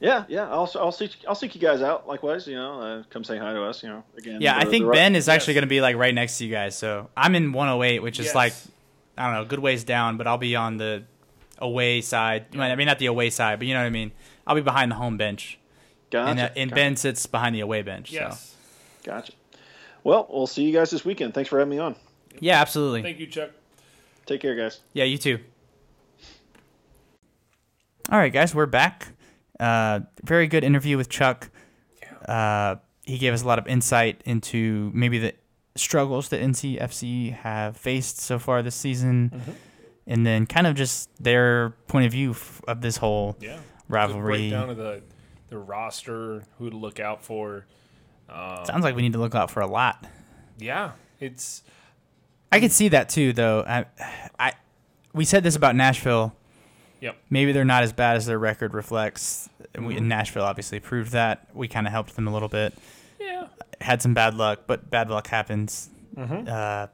yeah, 0.00 0.24
yeah. 0.28 0.48
I'll 0.50 0.70
I'll 0.76 0.90
seek 0.92 1.16
I'll 1.28 1.34
seek 1.34 1.54
you 1.54 1.60
guys 1.60 1.82
out. 1.82 2.08
Likewise, 2.08 2.46
you 2.46 2.54
know, 2.54 2.80
uh, 2.80 3.02
come 3.10 3.24
say 3.24 3.36
hi 3.36 3.52
to 3.52 3.62
us. 3.64 3.82
You 3.82 3.90
know, 3.90 4.04
again. 4.16 4.40
Yeah, 4.40 4.56
I 4.56 4.64
think 4.64 4.86
the- 4.86 4.92
Ben 4.92 5.14
is 5.16 5.28
actually 5.28 5.52
yes. 5.52 5.56
going 5.58 5.68
to 5.68 5.74
be 5.74 5.80
like 5.82 5.96
right 5.96 6.14
next 6.14 6.38
to 6.38 6.46
you 6.46 6.50
guys. 6.52 6.76
So 6.78 7.10
I'm 7.16 7.34
in 7.34 7.52
108, 7.52 8.00
which 8.02 8.18
is 8.18 8.26
Yes. 8.26 8.34
like 8.34 8.52
I 9.16 9.26
don't 9.26 9.34
know, 9.34 9.44
good 9.44 9.58
ways 9.60 9.84
down, 9.84 10.16
but 10.16 10.26
I'll 10.26 10.38
be 10.38 10.56
on 10.56 10.76
the 10.76 11.04
away 11.58 12.00
side. 12.00 12.46
I 12.58 12.74
mean, 12.76 12.86
not 12.86 12.98
the 12.98 13.06
away 13.06 13.30
side, 13.30 13.58
but 13.58 13.66
you 13.66 13.74
know 13.74 13.80
what 13.80 13.86
I 13.86 13.90
mean. 13.90 14.12
I'll 14.46 14.54
be 14.54 14.60
behind 14.62 14.90
the 14.90 14.96
home 14.96 15.16
bench, 15.16 15.58
Gotcha. 16.10 16.30
and, 16.30 16.40
uh, 16.40 16.48
and 16.56 16.70
gotcha. 16.70 16.74
Ben 16.80 16.96
sits 16.96 17.26
behind 17.26 17.54
the 17.54 17.60
away 17.60 17.82
bench. 17.82 18.12
Yes. 18.12 18.54
So 19.02 19.10
Gotcha. 19.10 19.32
Well, 20.04 20.26
we'll 20.30 20.46
see 20.46 20.62
you 20.64 20.72
guys 20.72 20.90
this 20.90 21.04
weekend. 21.04 21.34
Thanks 21.34 21.48
for 21.50 21.58
having 21.58 21.70
me 21.70 21.78
on. 21.78 21.96
yeah, 22.40 22.60
absolutely. 22.60 23.02
Thank 23.02 23.18
you, 23.18 23.26
Chuck. 23.26 23.50
Take 24.26 24.40
care, 24.40 24.54
guys. 24.54 24.80
Yeah, 24.92 25.04
you 25.04 25.18
too. 25.18 25.38
All 28.10 28.18
right, 28.18 28.32
guys, 28.32 28.54
we're 28.54 28.66
back. 28.66 29.08
Uh, 29.58 30.00
very 30.22 30.46
good 30.46 30.62
interview 30.62 30.96
with 30.96 31.08
Chuck. 31.08 31.50
Uh, 32.28 32.76
he 33.04 33.18
gave 33.18 33.32
us 33.32 33.42
a 33.42 33.46
lot 33.46 33.58
of 33.58 33.66
insight 33.66 34.22
into 34.24 34.90
maybe 34.94 35.18
the 35.18 35.34
struggles 35.78 36.28
that 36.30 36.40
NCFC 36.40 37.32
have 37.32 37.76
faced 37.76 38.18
so 38.18 38.38
far 38.38 38.62
this 38.62 38.74
season, 38.74 39.30
Mm-hmm. 39.34 39.50
and 40.08 40.26
then 40.26 40.46
kind 40.46 40.66
of 40.66 40.74
just 40.74 41.08
their 41.22 41.70
point 41.88 42.06
of 42.06 42.12
view 42.12 42.30
f- 42.32 42.62
of 42.68 42.80
this 42.80 42.96
whole 42.96 43.36
Yeah. 43.40 43.58
rivalry. 43.88 44.50
Breakdown 44.50 44.70
of 44.70 44.76
the 44.76 45.02
the 45.48 45.58
roster, 45.58 46.42
who 46.58 46.70
to 46.70 46.76
look 46.76 46.98
out 46.98 47.22
for. 47.24 47.66
Um, 48.28 48.64
Sounds 48.64 48.82
like 48.82 48.96
we 48.96 49.02
need 49.02 49.12
to 49.12 49.20
look 49.20 49.34
out 49.36 49.50
for 49.50 49.60
a 49.60 49.66
lot. 49.66 50.04
yeah, 50.58 50.92
it's 51.20 51.62
I 52.50 52.58
could 52.60 52.72
see 52.72 52.88
that 52.88 53.08
too, 53.08 53.32
though. 53.32 53.62
I, 53.66 53.84
I, 54.38 54.52
we 55.12 55.24
said 55.24 55.42
this 55.44 55.54
about 55.56 55.76
Nashville. 55.76 56.34
Yep. 57.00 57.16
Maybe 57.30 57.52
they're 57.52 57.64
not 57.64 57.82
as 57.84 57.92
bad 57.92 58.16
as 58.16 58.26
their 58.26 58.38
record 58.38 58.72
reflects. 58.74 59.48
And 59.74 59.86
we, 59.86 59.96
and 59.98 60.08
Nashville 60.08 60.44
obviously 60.44 60.80
proved 60.80 61.12
that. 61.12 61.46
We 61.54 61.68
kind 61.68 61.86
of 61.86 61.92
helped 61.92 62.16
them 62.16 62.26
a 62.26 62.32
little 62.32 62.48
bit. 62.48 62.74
yeah. 63.20 63.46
Had 63.80 64.02
some 64.02 64.14
bad 64.14 64.34
luck, 64.34 64.60
but 64.66 64.90
bad 64.90 65.10
luck 65.10 65.26
happens. 65.26 65.90
Mm-hmm. 66.16 66.48
Uh, 66.48 66.86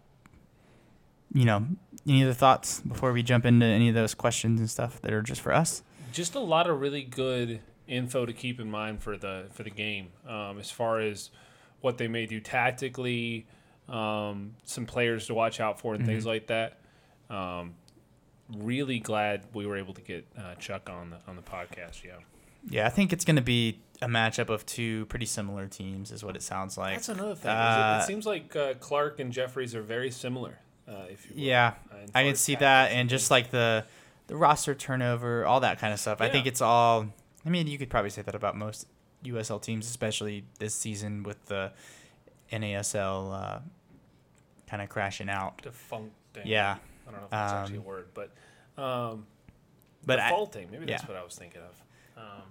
you 1.32 1.44
know, 1.44 1.66
any 2.06 2.22
other 2.24 2.34
thoughts 2.34 2.80
before 2.80 3.12
we 3.12 3.22
jump 3.22 3.46
into 3.46 3.64
any 3.64 3.88
of 3.88 3.94
those 3.94 4.14
questions 4.14 4.60
and 4.60 4.68
stuff 4.68 5.00
that 5.02 5.12
are 5.12 5.22
just 5.22 5.40
for 5.40 5.52
us? 5.52 5.82
just 6.12 6.34
a 6.34 6.40
lot 6.40 6.68
of 6.68 6.80
really 6.80 7.02
good 7.02 7.60
info 7.88 8.24
to 8.24 8.32
keep 8.32 8.60
in 8.60 8.70
mind 8.70 9.02
for 9.02 9.16
the 9.16 9.46
for 9.50 9.62
the 9.62 9.70
game 9.70 10.08
um, 10.28 10.58
as 10.58 10.70
far 10.70 11.00
as 11.00 11.30
what 11.80 11.98
they 11.98 12.06
may 12.06 12.26
do 12.26 12.38
tactically 12.38 13.46
um, 13.88 14.54
some 14.64 14.86
players 14.86 15.26
to 15.26 15.34
watch 15.34 15.58
out 15.58 15.80
for 15.80 15.94
and 15.94 16.06
things 16.06 16.24
like 16.24 16.46
that 16.46 16.78
um, 17.28 17.74
really 18.56 19.00
glad 19.00 19.44
we 19.52 19.66
were 19.66 19.76
able 19.76 19.94
to 19.94 20.00
get 20.02 20.26
uh, 20.38 20.54
Chuck 20.56 20.88
on 20.88 21.10
the 21.10 21.18
on 21.26 21.36
the 21.36 21.42
podcast 21.42 22.04
yeah 22.04 22.12
Yeah, 22.68 22.86
I 22.86 22.90
think 22.90 23.12
it's 23.12 23.24
going 23.24 23.36
to 23.36 23.42
be 23.42 23.80
a 24.02 24.06
matchup 24.06 24.50
of 24.50 24.66
two 24.66 25.06
pretty 25.06 25.26
similar 25.26 25.66
teams, 25.68 26.10
is 26.10 26.22
what 26.24 26.36
it 26.36 26.42
sounds 26.42 26.76
like. 26.76 26.96
that's 26.96 27.08
another 27.08 27.34
thing 27.34 27.50
Uh, 27.50 27.98
it, 27.98 28.02
it 28.02 28.06
seems 28.06 28.26
like 28.26 28.54
uh, 28.56 28.74
Clarke 28.74 29.20
and 29.20 29.32
Jeffries 29.32 29.74
are 29.74 29.82
very 29.82 30.10
similar 30.10 30.58
uh, 30.88 31.04
if 31.08 31.24
you 31.30 31.36
will, 31.36 31.42
Yeah, 31.42 31.74
uh, 31.90 31.96
I 32.14 32.24
can 32.24 32.34
see 32.34 32.56
that, 32.56 32.90
and 32.92 33.08
just 33.08 33.30
like 33.30 33.50
the 33.50 33.84
the 34.26 34.36
roster 34.36 34.74
turnover, 34.74 35.44
all 35.46 35.60
that 35.60 35.78
kind 35.78 35.92
of 35.92 36.00
stuff. 36.00 36.20
I 36.20 36.28
think 36.28 36.46
it's 36.46 36.60
all. 36.60 37.06
I 37.44 37.50
mean, 37.50 37.66
you 37.66 37.78
could 37.78 37.90
probably 37.90 38.10
say 38.10 38.22
that 38.22 38.34
about 38.34 38.56
most 38.56 38.86
USL 39.24 39.60
teams, 39.60 39.86
especially 39.88 40.44
this 40.58 40.74
season 40.74 41.22
with 41.22 41.44
the 41.46 41.72
NASL 42.52 43.32
uh, 43.34 43.58
kind 44.68 44.82
of 44.82 44.88
crashing 44.88 45.28
out. 45.28 45.60
defunct 45.62 46.12
Yeah, 46.44 46.76
I 47.06 47.10
don't 47.10 47.20
know 47.20 47.24
if 47.26 47.30
that's 47.30 47.52
actually 47.52 47.76
a 47.76 47.80
Um, 47.80 47.86
word 47.86 48.06
but 48.14 48.30
um, 48.82 49.26
but 50.04 50.18
I, 50.18 50.28
defaulting. 50.28 50.68
Maybe 50.70 50.86
that's 50.86 51.02
yeah. 51.02 51.08
what 51.08 51.16
I 51.16 51.24
was 51.24 51.34
thinking 51.34 51.60
of. 51.62 52.22
Um, 52.22 52.42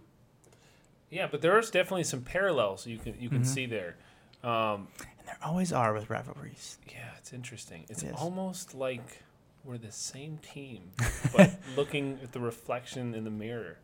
yeah, 1.11 1.27
but 1.29 1.41
there 1.41 1.59
is 1.59 1.69
definitely 1.69 2.05
some 2.05 2.21
parallels 2.21 2.87
you 2.87 2.97
can 2.97 3.15
you 3.19 3.29
can 3.29 3.41
Mhm. 3.41 3.45
see 3.45 3.65
there. 3.67 3.95
Um, 4.43 4.87
and 4.99 5.27
there 5.27 5.37
always 5.43 5.71
are 5.71 5.93
with 5.93 6.09
rivalries. 6.09 6.79
yeah, 6.91 7.11
it's 7.19 7.31
interesting. 7.33 7.85
It's 7.89 8.01
It 8.01 8.15
almost 8.15 8.73
like 8.73 9.21
we're 9.63 9.77
the 9.77 9.91
same 9.91 10.39
team, 10.39 10.91
but 11.35 11.59
looking 11.77 12.19
at 12.23 12.31
the 12.31 12.39
reflection 12.39 13.13
in 13.13 13.23
the 13.25 13.29
mirror. 13.29 13.77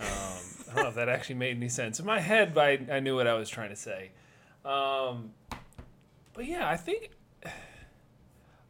Um, 0.00 0.06
I 0.08 0.74
don't 0.74 0.82
know 0.82 0.88
if 0.88 0.94
that 0.96 1.08
actually 1.08 1.36
made 1.36 1.56
any 1.56 1.68
sense. 1.68 2.00
In 2.00 2.04
my 2.06 2.18
head, 2.20 2.52
but 2.52 2.64
I, 2.64 2.96
I 2.96 3.00
knew 3.00 3.14
what 3.14 3.26
I 3.28 3.34
was 3.34 3.48
trying 3.48 3.70
to 3.70 3.76
say. 3.76 4.10
Um, 4.64 5.32
but 6.34 6.44
yeah, 6.46 6.68
I 6.68 6.76
think 6.76 7.12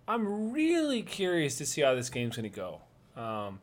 I'm 0.08 0.52
really 0.52 1.02
curious 1.02 1.56
to 1.58 1.66
see 1.66 1.80
how 1.80 1.94
this 1.94 2.10
game's 2.10 2.36
going 2.36 2.50
to 2.50 2.54
go. 2.54 2.80
Um, 3.20 3.60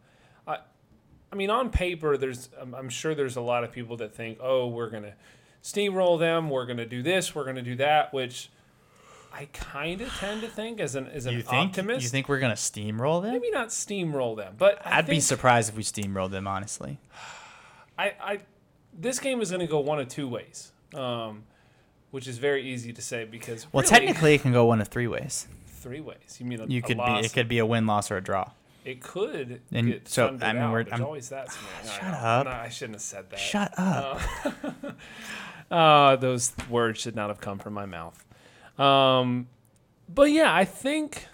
I 1.33 1.35
mean, 1.35 1.49
on 1.49 1.71
paper, 1.71 2.15
there's 2.15 2.49
I'm, 2.61 2.75
I'm 2.75 2.89
sure 2.89 3.15
there's 3.15 3.37
a 3.37 3.41
lot 3.41 3.63
of 3.63 3.71
people 3.71 3.97
that 3.97 4.13
think, 4.13 4.37
oh, 4.39 4.67
we're 4.67 4.91
going 4.91 5.01
to 5.01 5.13
steamroll 5.63 6.19
them, 6.19 6.51
we're 6.51 6.67
going 6.67 6.77
to 6.77 6.85
do 6.85 7.01
this, 7.01 7.33
we're 7.33 7.43
going 7.43 7.55
to 7.55 7.63
do 7.63 7.75
that, 7.77 8.13
which 8.13 8.51
I 9.33 9.47
kind 9.51 10.01
of 10.01 10.13
tend 10.13 10.41
to 10.41 10.47
think 10.47 10.79
as 10.79 10.93
an 10.93 11.07
as 11.07 11.25
an 11.25 11.33
You 11.33 11.41
think? 11.41 11.69
optimist. 11.69 12.03
You 12.03 12.09
think 12.09 12.29
we're 12.29 12.39
gonna 12.39 12.53
steamroll 12.53 13.23
them? 13.23 13.31
maybe 13.33 13.49
not 13.49 13.69
steamroll 13.69 14.37
them, 14.37 14.53
but 14.59 14.79
I 14.85 14.99
I'd 14.99 15.07
be 15.07 15.19
surprised 15.19 15.69
if 15.69 15.75
we 15.75 15.81
steamrolled 15.81 16.29
them. 16.29 16.47
Honestly, 16.47 16.99
I, 17.97 18.13
I 18.21 18.39
this 18.95 19.17
game 19.17 19.41
is 19.41 19.49
going 19.49 19.61
to 19.61 19.67
go 19.67 19.79
one 19.79 19.99
of 19.99 20.07
two 20.07 20.27
ways, 20.27 20.71
um, 20.93 21.45
which 22.11 22.27
is 22.27 22.37
very 22.37 22.61
easy 22.61 22.93
to 22.93 23.01
say 23.01 23.25
because 23.25 23.65
well, 23.73 23.81
really, 23.81 23.89
technically, 23.89 24.35
it 24.35 24.41
can 24.41 24.51
go 24.51 24.65
one 24.65 24.79
of 24.79 24.87
three 24.89 25.07
ways. 25.07 25.47
three 25.65 25.99
ways. 25.99 26.37
You 26.39 26.45
mean 26.45 26.59
a, 26.61 26.65
You 26.67 26.79
a 26.79 26.81
could 26.83 26.97
be 26.97 27.25
it 27.25 27.33
could 27.33 27.47
be 27.47 27.57
a 27.57 27.65
win, 27.65 27.87
loss, 27.87 28.11
or 28.11 28.17
a 28.17 28.21
draw. 28.21 28.51
It 28.85 29.01
could 29.01 29.61
And 29.71 29.87
get 29.87 30.07
so, 30.07 30.27
I 30.41 30.53
mean, 30.53 30.61
out. 30.61 30.71
we're- 30.73 30.91
I'm- 30.91 31.03
always 31.03 31.29
that 31.29 31.51
scenario. 31.51 31.99
Shut 31.99 32.13
up. 32.21 32.45
No, 32.45 32.51
I 32.51 32.69
shouldn't 32.69 32.95
have 32.95 33.01
said 33.01 33.29
that. 33.29 33.39
Shut 33.39 33.73
up. 33.77 34.19
Uh, 35.71 36.15
those 36.17 36.53
words 36.69 36.99
should 37.01 37.15
not 37.15 37.29
have 37.29 37.39
come 37.41 37.57
from 37.57 37.73
my 37.73 37.85
mouth. 37.87 38.23
Um, 38.77 39.47
but 40.07 40.29
yeah, 40.29 40.53
I 40.53 40.65
think 40.65 41.25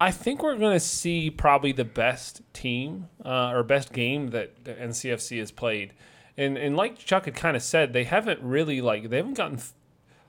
I 0.00 0.10
think 0.10 0.42
we're 0.42 0.56
going 0.56 0.74
to 0.74 0.80
see 0.80 1.30
probably 1.30 1.70
the 1.72 1.84
best 1.84 2.40
team 2.52 3.08
uh, 3.24 3.50
or 3.50 3.62
best 3.62 3.92
game 3.92 4.28
that 4.28 4.64
the 4.64 4.74
NCFC 4.74 5.38
has 5.38 5.50
played. 5.52 5.92
And 6.36 6.56
and 6.56 6.76
like 6.76 6.98
Chuck 6.98 7.26
had 7.26 7.34
kind 7.34 7.56
of 7.56 7.62
said, 7.62 7.92
they 7.92 8.04
haven't 8.04 8.40
really 8.42 8.80
like 8.80 9.10
they 9.10 9.16
haven't 9.18 9.34
gotten 9.34 9.58
f- 9.58 9.74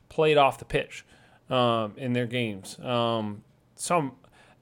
played 0.10 0.38
off 0.38 0.58
the 0.60 0.66
pitch 0.66 1.06
um, 1.50 1.94
in 1.98 2.14
their 2.14 2.28
games. 2.28 2.78
Um, 2.80 3.44
so 3.76 3.98
I'm, 3.98 4.12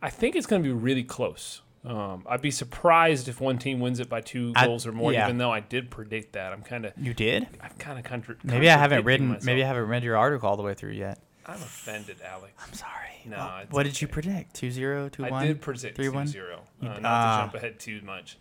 I 0.08 0.10
think 0.10 0.38
it's 0.38 0.48
going 0.48 0.64
to 0.64 0.70
be 0.70 0.74
really 0.74 1.04
close. 1.04 1.62
Um, 1.84 2.24
I'd 2.30 2.42
be 2.42 2.50
surprised 2.50 3.28
if 3.28 3.42
one 3.42 3.58
team 3.58 3.82
wins 3.82 4.00
it 4.00 4.08
by 4.08 4.22
two 4.22 4.54
I- 4.56 4.66
goals 4.66 4.88
or 4.88 4.94
more, 4.94 5.12
yeah. 5.12 5.26
even 5.26 5.38
though 5.38 5.52
I 5.52 5.60
did 5.60 5.92
predict 5.92 6.32
that. 6.32 6.54
I'm 6.54 6.62
kind 6.62 6.86
of 6.86 6.94
You 6.98 7.14
did? 7.14 7.46
I've 7.60 7.78
kind 7.78 8.00
of 8.00 8.06
contra- 8.06 8.38
Maybe 8.42 8.70
I 8.70 8.78
haven't 8.78 9.04
written. 9.04 9.38
Maybe 9.44 9.62
I 9.62 9.68
haven't 9.68 9.88
read 9.90 10.06
your 10.06 10.16
article 10.16 10.48
all 10.48 10.56
the 10.56 10.64
way 10.64 10.76
through 10.76 10.94
yet. 10.94 11.20
I'm 11.46 11.56
offended, 11.56 12.22
Alex. 12.24 12.54
I'm 12.66 12.74
sorry. 12.74 13.22
No, 13.26 13.38
What- 13.38 13.64
it's 13.64 13.72
what 13.74 13.84
did 13.84 14.02
you 14.02 14.08
predict? 14.08 14.56
2-0, 14.56 15.10
2-1? 15.10 15.32
I 15.34 15.48
did 15.48 15.60
predict 15.60 15.98
3-1? 15.98 16.24
2 16.24 16.28
0. 16.28 16.62
Uh, 16.82 16.86
not 16.86 17.02
ah. 17.04 17.36
to 17.36 17.44
jump 17.44 17.56
ahead 17.56 17.80
too 17.80 18.00
much. 18.06 18.38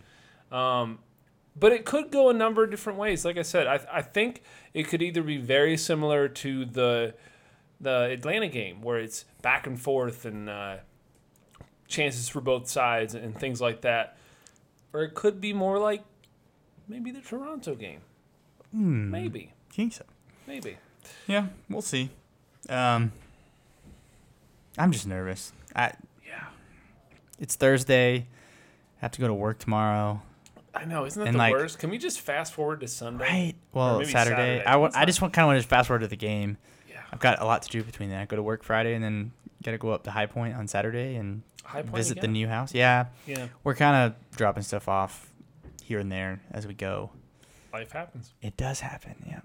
Um, 0.52 1.00
but 1.56 1.72
it 1.72 1.84
could 1.84 2.12
go 2.12 2.30
a 2.30 2.34
number 2.34 2.62
of 2.62 2.70
different 2.70 2.96
ways. 2.96 3.24
Like 3.24 3.38
I 3.38 3.42
said, 3.42 3.66
I, 3.66 3.80
I 3.92 4.02
think 4.02 4.42
it 4.72 4.84
could 4.86 5.02
either 5.02 5.22
be 5.22 5.38
very 5.38 5.76
similar 5.76 6.28
to 6.28 6.64
the 6.64 7.14
the 7.80 8.10
Atlanta 8.12 8.48
game, 8.48 8.82
where 8.82 8.98
it's 8.98 9.24
back 9.42 9.66
and 9.66 9.80
forth 9.80 10.24
and 10.24 10.48
uh, 10.48 10.76
chances 11.89 12.28
for 12.28 12.41
both 12.41 12.68
sides 12.68 13.14
and 13.14 13.39
things 13.39 13.61
like 13.61 13.82
that, 13.82 14.16
or 14.93 15.03
it 15.03 15.14
could 15.14 15.41
be 15.41 15.53
more 15.53 15.78
like 15.78 16.05
maybe 16.89 17.11
the 17.11 17.20
Toronto 17.20 17.74
game. 17.74 18.01
Hmm. 18.72 19.11
Maybe, 19.11 19.53
think 19.70 19.93
so. 19.95 20.05
maybe. 20.47 20.76
Yeah, 21.26 21.47
we'll 21.70 21.82
see. 21.82 22.11
Um, 22.68 23.12
I'm 24.76 24.91
just 24.93 25.07
nervous. 25.07 25.53
I 25.74 25.93
Yeah. 26.26 26.45
It's 27.39 27.55
Thursday. 27.55 28.16
I 28.16 28.24
have 28.99 29.12
to 29.12 29.20
go 29.20 29.28
to 29.28 29.34
work 29.34 29.59
tomorrow. 29.59 30.22
I 30.74 30.84
know, 30.84 31.07
isn't 31.07 31.18
that 31.20 31.28
And, 31.28 31.34
the 31.37 31.39
like- 31.39 31.53
worst? 31.53 31.78
Can 31.78 31.89
we 31.91 31.97
just 31.99 32.20
fast 32.20 32.53
forward 32.53 32.80
to 32.80 32.89
Sunday? 32.89 33.24
Right. 33.24 33.55
Well, 33.72 34.05
Saturday. 34.05 34.12
Saturday. 34.12 34.64
I 34.64 34.76
want. 34.76 34.95
I 34.97 35.05
just 35.07 35.22
want 35.22 35.32
kind 35.32 35.45
of 35.45 35.49
want 35.55 35.62
to 35.62 35.66
fast 35.68 35.87
forward 35.87 36.01
to 36.01 36.09
the 36.09 36.16
game. 36.16 36.59
Yeah. 36.91 37.01
I've 37.12 37.20
got 37.20 37.41
a 37.41 37.45
lot 37.47 37.62
to 37.62 37.68
do 37.70 37.82
between 37.82 38.11
that. 38.11 38.20
I 38.20 38.24
go 38.26 38.37
to 38.37 38.43
work 38.43 38.62
Friday 38.62 38.93
and 38.95 39.03
then 39.03 39.32
got 39.62 39.72
to 39.72 39.78
go 39.78 39.90
up 39.90 40.04
to 40.04 40.11
High 40.11 40.26
Point 40.26 40.54
on 40.57 40.68
Saturday 40.68 41.16
and 41.16 41.42
visit 41.92 42.20
the 42.20 42.28
new 42.28 42.46
house. 42.48 42.74
Yeah, 42.74 43.07
Yeah, 43.26 43.48
we're 43.64 43.74
kind 43.74 43.96
of 44.12 44.36
dropping 44.36 44.62
stuff 44.62 44.88
off 44.88 45.30
here 45.82 45.98
and 45.98 46.11
there 46.11 46.40
as 46.50 46.66
we 46.66 46.74
go. 46.74 47.11
life 47.72 47.92
happens. 47.92 48.32
It 48.42 48.57
does 48.57 48.80
happen. 48.80 49.14
Yeah. 49.26 49.40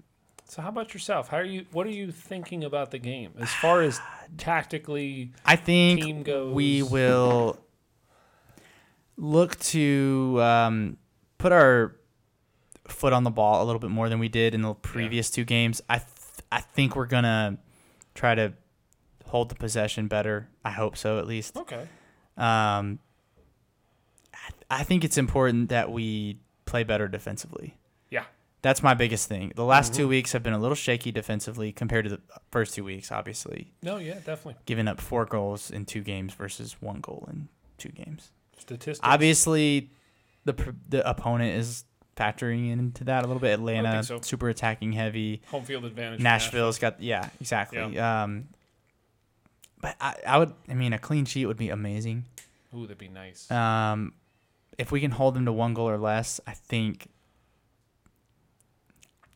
So 0.48 0.60
how 0.62 0.68
about 0.68 0.92
yourself? 0.92 1.28
How 1.28 1.38
are 1.38 1.44
you? 1.44 1.64
What 1.72 1.86
are 1.86 1.90
you 1.90 2.10
thinking 2.12 2.62
about 2.64 2.90
the 2.90 2.98
game 2.98 3.32
as 3.38 3.48
far 3.50 3.80
as 3.82 4.00
tactically? 4.36 5.32
I 5.46 5.56
think 5.56 6.02
Team 6.02 6.22
goes- 6.22 6.52
we 6.54 6.82
will 6.82 7.58
look 9.16 9.58
to 9.60 10.38
um, 10.40 10.96
put 11.38 11.52
our 11.52 11.96
foot 12.88 13.12
on 13.12 13.24
the 13.24 13.30
ball 13.30 13.62
a 13.62 13.64
little 13.64 13.78
bit 13.78 13.90
more 13.90 14.08
than 14.08 14.18
we 14.18 14.28
did 14.28 14.54
in 14.54 14.62
the 14.62 14.74
previous 14.74 15.30
two 15.30 15.44
games. 15.44 15.80
I 15.88 15.98
th- 15.98 16.08
I 16.50 16.60
think 16.60 16.96
we're 16.96 17.06
gonna 17.06 17.58
try 18.14 18.34
to 18.34 18.52
hold 19.32 19.48
the 19.48 19.54
possession 19.54 20.06
better. 20.08 20.48
I 20.64 20.70
hope 20.70 20.96
so, 20.96 21.18
at 21.18 21.26
least. 21.26 21.56
Okay. 21.56 21.88
Um, 22.36 22.98
I, 24.34 24.50
I 24.80 24.82
think 24.84 25.04
it's 25.04 25.18
important 25.18 25.70
that 25.70 25.90
we 25.90 26.38
play 26.66 26.84
better 26.84 27.08
defensively. 27.08 27.76
Yeah. 28.10 28.24
That's 28.60 28.82
my 28.82 28.94
biggest 28.94 29.28
thing. 29.28 29.52
The 29.56 29.64
last 29.64 29.92
Mm-hmm. 29.92 30.02
two 30.02 30.08
weeks 30.08 30.32
have 30.32 30.42
been 30.42 30.52
a 30.52 30.58
little 30.58 30.74
shaky 30.76 31.10
defensively 31.12 31.72
compared 31.72 32.04
to 32.04 32.10
the 32.10 32.20
first 32.50 32.74
two 32.74 32.84
weeks, 32.84 33.10
obviously. 33.10 33.72
No. 33.82 33.96
Yeah. 33.96 34.14
Definitely. 34.14 34.56
Giving 34.66 34.86
up 34.86 35.00
four 35.00 35.24
goals 35.24 35.70
in 35.70 35.84
two 35.86 36.02
games 36.02 36.34
versus 36.34 36.76
one 36.80 37.00
goal 37.00 37.26
in 37.32 37.48
two 37.78 37.88
games. 37.88 38.30
Statistics. 38.58 39.00
Obviously, 39.02 39.90
the 40.44 40.52
pr- 40.52 40.70
the 40.88 41.08
opponent 41.08 41.56
is 41.58 41.84
factoring 42.16 42.70
into 42.70 43.04
that 43.04 43.24
a 43.24 43.26
little 43.26 43.40
bit. 43.40 43.54
Atlanta, 43.54 44.02
so. 44.04 44.20
super 44.20 44.48
attacking 44.50 44.92
heavy. 44.92 45.40
Home 45.50 45.64
field 45.64 45.84
advantage. 45.86 46.20
Nashville's 46.20 46.78
got 46.78 47.02
yeah, 47.02 47.30
exactly. 47.40 47.98
Um, 47.98 48.48
but 49.82 49.94
I, 50.00 50.14
I 50.26 50.38
would, 50.38 50.54
I 50.70 50.72
mean, 50.74 50.94
a 50.94 50.98
clean 50.98 51.26
sheet 51.26 51.44
would 51.44 51.58
be 51.58 51.68
amazing. 51.68 52.24
Ooh, 52.74 52.82
that'd 52.86 52.96
be 52.96 53.08
nice. 53.08 53.50
Um, 53.50 54.14
if 54.78 54.90
we 54.90 55.00
can 55.02 55.10
hold 55.10 55.34
them 55.34 55.44
to 55.44 55.52
one 55.52 55.74
goal 55.74 55.90
or 55.90 55.98
less, 55.98 56.40
I 56.46 56.52
think 56.52 57.08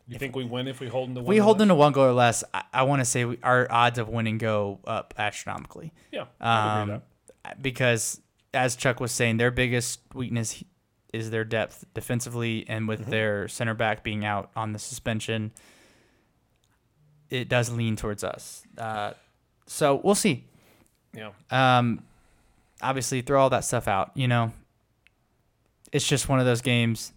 you 0.09 0.19
think 0.19 0.37
we 0.37 0.45
win 0.45 0.69
if 0.69 0.79
we 0.81 0.87
hold 0.89 1.09
them 1.09 1.15
to 1.17 1.21
one? 1.23 1.29
we 1.29 1.39
hold 1.39 1.59
them 1.59 1.69
to 1.69 1.75
one 1.75 1.93
goal 1.93 2.05
or 2.07 2.13
less. 2.13 2.45
I, 2.55 2.63
I 2.73 2.83
want 2.85 3.01
to 3.01 3.05
say 3.05 3.25
we, 3.25 3.39
our 3.43 3.67
odds 3.71 3.99
of 3.99 4.09
winning 4.09 4.39
go 4.39 4.79
up 4.87 5.13
astronomically. 5.19 5.93
Yeah. 6.13 6.27
I 6.41 6.77
would 6.79 6.83
agree 6.83 6.95
Um, 6.95 7.03
because 7.61 8.21
as 8.55 8.77
Chuck 8.77 9.01
was 9.01 9.11
saying, 9.13 9.37
their 9.39 9.51
biggest 9.51 10.01
weakness 10.15 10.63
is 11.13 11.31
their 11.31 11.45
depth 11.45 11.85
defensively, 11.93 12.65
and 12.69 12.87
with 12.89 13.01
Mm-hmm. 13.03 13.11
their 13.11 13.49
center 13.49 13.75
back 13.75 14.03
being 14.05 14.25
out 14.25 14.51
on 14.55 14.73
the 14.73 14.79
suspension, 14.79 15.51
it 17.31 17.49
does 17.49 17.71
lean 17.71 17.97
towards 17.97 18.23
us. 18.23 18.63
Uh, 18.79 19.13
so 19.67 20.01
we'll 20.03 20.15
see. 20.15 20.45
yeah. 21.15 21.31
Um, 21.51 22.03
obviously, 22.83 23.23
throw 23.23 23.41
all 23.41 23.51
that 23.51 23.65
stuff 23.65 23.89
out. 23.89 24.13
You 24.15 24.29
know, 24.29 24.53
it's 25.93 26.07
just 26.07 26.29
one 26.29 26.39
of 26.41 26.47
those 26.47 26.61
games. 26.63 27.13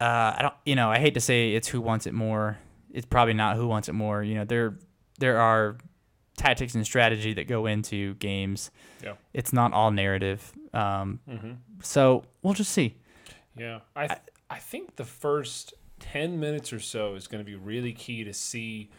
Uh, 0.00 0.34
I 0.36 0.38
don't. 0.42 0.54
You 0.64 0.76
know, 0.76 0.90
I 0.90 0.98
hate 0.98 1.14
to 1.14 1.20
say 1.20 1.54
it's 1.54 1.68
who 1.68 1.80
wants 1.80 2.06
it 2.06 2.14
more. 2.14 2.58
It's 2.92 3.06
probably 3.06 3.34
not 3.34 3.56
who 3.56 3.66
wants 3.66 3.88
it 3.88 3.92
more. 3.94 4.22
You 4.22 4.36
know, 4.36 4.44
there 4.44 4.78
there 5.18 5.38
are 5.38 5.76
tactics 6.36 6.74
and 6.76 6.84
strategy 6.86 7.32
that 7.34 7.48
go 7.48 7.66
into 7.66 8.14
games. 8.14 8.70
Yeah. 9.02 9.14
It's 9.34 9.52
not 9.52 9.72
all 9.72 9.90
narrative. 9.90 10.52
Um, 10.72 11.18
Mm-hmm. 11.28 11.50
so 11.82 12.24
we'll 12.42 12.54
just 12.54 12.72
see. 12.72 12.94
Yeah, 13.56 13.80
I 13.96 14.06
th- 14.06 14.20
I 14.48 14.58
think 14.58 14.94
the 14.96 15.04
first 15.04 15.74
ten 15.98 16.38
minutes 16.38 16.72
or 16.72 16.78
so 16.78 17.16
is 17.16 17.26
going 17.26 17.44
to 17.44 17.50
be 17.50 17.56
really 17.56 17.92
key 17.92 18.22
to 18.22 18.32
see 18.32 18.90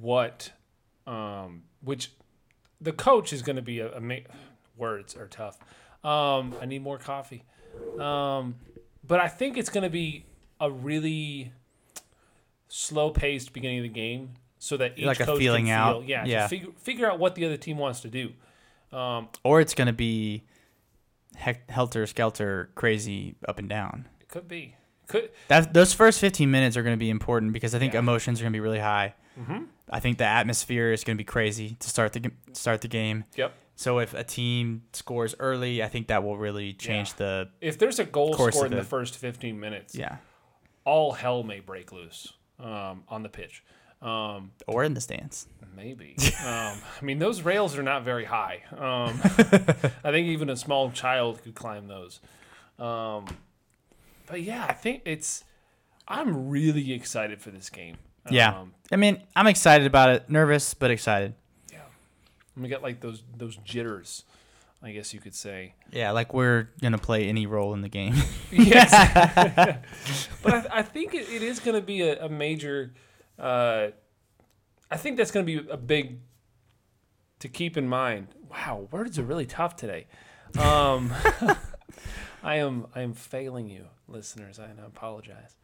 what, 0.00 0.52
um, 1.06 1.62
which 1.82 2.12
the 2.80 2.92
coach 2.92 3.32
is 3.32 3.42
going 3.42 3.56
to 3.56 3.62
be 3.62 3.80
a, 3.80 3.96
a 3.96 4.00
ma- 4.00 4.16
words 4.76 5.16
are 5.16 5.28
tough. 5.28 5.58
Um, 6.04 6.54
I 6.60 6.66
need 6.66 6.82
more 6.82 6.98
coffee. 6.98 7.42
Um, 7.98 8.56
but 9.06 9.20
I 9.20 9.28
think 9.28 9.56
it's 9.56 9.70
going 9.70 9.84
to 9.84 9.90
be 9.90 10.24
a 10.60 10.70
really 10.70 11.52
slow 12.68 13.10
paced 13.10 13.52
beginning 13.52 13.78
of 13.78 13.82
the 13.84 13.88
game, 13.88 14.30
so 14.58 14.76
that 14.78 14.98
each 14.98 15.04
Like 15.06 15.20
a 15.20 15.24
coach 15.26 15.38
feeling 15.38 15.66
can 15.66 15.74
out. 15.74 16.00
Feel, 16.00 16.08
yeah, 16.10 16.24
Yeah. 16.24 16.42
To 16.42 16.48
figure 16.48 16.68
figure 16.78 17.10
out 17.10 17.18
what 17.18 17.34
the 17.34 17.44
other 17.44 17.56
team 17.56 17.78
wants 17.78 18.00
to 18.00 18.08
do. 18.08 18.32
Um, 18.96 19.28
Or 19.44 19.60
it's 19.60 19.74
gonna 19.74 19.92
be 19.92 20.44
heck, 21.36 21.70
helter 21.70 22.06
skelter, 22.06 22.70
crazy 22.74 23.36
up 23.46 23.58
and 23.58 23.68
down. 23.68 24.08
it 24.20 24.28
could 24.28 24.48
be 24.48 24.74
could 25.06 25.30
That 25.48 25.72
those 25.74 25.92
first 25.92 26.18
15 26.20 26.50
minutes 26.50 26.76
are 26.76 26.82
going 26.82 26.94
to 26.96 26.98
be 26.98 27.10
important 27.10 27.52
because 27.52 27.74
I 27.74 27.78
think 27.78 27.92
Yeah. 27.92 28.00
emotions 28.00 28.40
are 28.40 28.44
going 28.44 28.52
to 28.52 28.56
be 28.56 28.60
really 28.60 28.80
high. 28.80 29.14
mm-hmm. 29.38 29.64
I 29.90 30.00
think 30.00 30.18
the 30.18 30.24
atmosphere 30.24 30.92
is 30.92 31.04
going 31.04 31.16
to 31.16 31.20
be 31.20 31.24
crazy 31.24 31.76
to 31.78 31.88
start 31.88 32.12
the 32.12 32.30
start 32.52 32.80
the 32.80 32.88
game. 32.88 33.24
Yep. 33.36 33.54
So 33.76 33.98
if 33.98 34.14
a 34.14 34.24
team 34.24 34.82
scores 34.92 35.34
early, 35.38 35.82
I 35.82 35.88
think 35.88 36.08
that 36.08 36.24
will 36.24 36.38
really 36.38 36.72
change 36.72 37.14
the 37.14 37.50
if 37.60 37.78
there's 37.78 37.98
a 37.98 38.04
goal 38.04 38.32
scored 38.32 38.72
in 38.72 38.72
the 38.72 38.78
it. 38.78 38.86
first 38.86 39.16
15 39.18 39.60
minutes, 39.60 39.94
yeah, 39.94 40.16
all 40.84 41.12
hell 41.12 41.42
may 41.42 41.60
break 41.60 41.92
loose 41.92 42.32
um, 42.58 43.04
on 43.08 43.22
the 43.22 43.28
pitch. 43.28 43.62
Um, 44.02 44.52
or 44.66 44.84
in 44.84 44.94
the 44.94 45.00
stands. 45.00 45.46
maybe. 45.74 46.16
um, 46.44 46.78
I 47.00 47.04
mean, 47.04 47.18
those 47.18 47.42
rails 47.42 47.76
are 47.78 47.82
not 47.82 48.04
very 48.04 48.24
high. 48.24 48.62
Um, 48.72 49.20
I 50.04 50.10
think 50.10 50.28
even 50.28 50.50
a 50.50 50.56
small 50.56 50.90
child 50.90 51.42
could 51.42 51.54
climb 51.54 51.88
those. 51.88 52.20
Um, 52.78 53.26
but 54.26 54.42
yeah, 54.42 54.66
I 54.68 54.72
think 54.72 55.02
it's. 55.04 55.44
I'm 56.08 56.48
really 56.48 56.92
excited 56.92 57.40
for 57.40 57.50
this 57.50 57.68
game. 57.68 57.96
Yeah. 58.30 58.60
Um, 58.60 58.74
I 58.92 58.96
mean, 58.96 59.22
I'm 59.34 59.46
excited 59.46 59.86
about 59.86 60.10
it. 60.10 60.30
Nervous, 60.30 60.74
but 60.74 60.90
excited. 60.90 61.34
yeah. 61.72 61.80
I'm 62.56 62.62
gonna 62.62 62.82
like 62.82 63.00
those 63.00 63.22
those 63.36 63.56
jitters, 63.56 64.24
I 64.82 64.92
guess 64.92 65.12
you 65.12 65.20
could 65.20 65.34
say. 65.34 65.74
Yeah, 65.90 66.12
like 66.12 66.32
we're 66.32 66.68
gonna 66.80 66.98
play 66.98 67.28
any 67.28 67.46
role 67.46 67.74
in 67.74 67.82
the 67.82 67.88
game. 67.88 68.14
Yes. 68.52 68.90
but 70.42 70.54
I, 70.54 70.78
I 70.78 70.82
think 70.82 71.14
it, 71.14 71.28
it 71.28 71.42
is 71.42 71.58
going 71.58 71.74
to 71.74 71.84
be 71.84 72.02
a, 72.02 72.24
a 72.24 72.28
major. 72.28 72.94
Uh, 73.38 73.88
I 74.90 74.96
think 74.96 75.16
that's 75.16 75.32
going 75.32 75.44
to 75.44 75.62
be 75.62 75.68
a 75.68 75.76
big 75.76 76.20
to 77.40 77.48
keep 77.48 77.76
in 77.76 77.88
mind. 77.88 78.28
Wow, 78.50 78.88
words 78.90 79.18
are 79.18 79.24
really 79.24 79.46
tough 79.46 79.76
today. 79.76 80.06
Um, 80.58 81.12
I 82.42 82.56
am 82.56 82.86
I 82.94 83.02
am 83.02 83.12
failing 83.12 83.68
you, 83.68 83.86
listeners. 84.08 84.58
I, 84.58 84.64
I 84.64 84.86
apologize, 84.86 85.56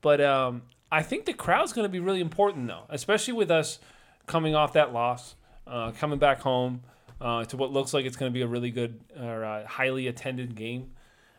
but 0.00 0.20
um, 0.20 0.62
I 0.94 1.02
think 1.02 1.24
the 1.24 1.32
crowd's 1.32 1.72
going 1.72 1.84
to 1.84 1.88
be 1.88 1.98
really 1.98 2.20
important, 2.20 2.68
though, 2.68 2.84
especially 2.88 3.34
with 3.34 3.50
us 3.50 3.80
coming 4.26 4.54
off 4.54 4.74
that 4.74 4.92
loss, 4.92 5.34
uh, 5.66 5.90
coming 5.90 6.20
back 6.20 6.40
home 6.40 6.82
uh, 7.20 7.44
to 7.46 7.56
what 7.56 7.72
looks 7.72 7.92
like 7.92 8.04
it's 8.04 8.16
going 8.16 8.30
to 8.30 8.32
be 8.32 8.42
a 8.42 8.46
really 8.46 8.70
good 8.70 9.00
or 9.20 9.44
uh, 9.44 9.66
highly 9.66 10.06
attended 10.06 10.54
game. 10.54 10.92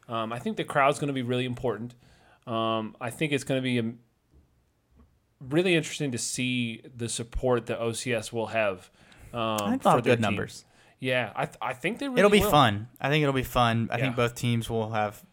Um, 0.09 0.33
I 0.33 0.39
think 0.39 0.57
the 0.57 0.65
crowd's 0.65 0.99
going 0.99 1.07
to 1.07 1.13
be 1.13 1.21
really 1.21 1.45
important. 1.45 1.95
Um, 2.45 2.97
I 2.99 3.09
think 3.09 3.31
it's 3.31 3.45
going 3.45 3.57
to 3.57 3.63
be 3.63 3.79
um 3.79 3.99
really 5.39 5.73
interesting 5.75 6.11
to 6.11 6.17
see 6.17 6.81
the 6.93 7.07
support 7.07 7.67
that 7.67 7.79
OCS 7.79 8.33
will 8.33 8.47
have. 8.47 8.89
Um, 9.33 9.39
I 9.39 9.69
think 9.69 9.83
for 9.83 9.89
they'll 9.89 9.95
have 9.95 10.03
their 10.03 10.15
good 10.15 10.17
team. 10.17 10.21
numbers. 10.21 10.65
Yeah, 10.99 11.31
I, 11.33 11.45
th- 11.45 11.57
I 11.61 11.73
think 11.73 11.99
they 11.99 12.09
really 12.09 12.19
it'll 12.19 12.29
be 12.29 12.41
will. 12.41 12.51
fun. 12.51 12.89
I 12.99 13.09
think 13.09 13.23
it'll 13.23 13.33
be 13.33 13.43
fun. 13.43 13.87
I 13.89 13.99
think 13.99 14.17
both 14.17 14.35
teams 14.35 14.69
will 14.69 14.91
have 14.91 15.23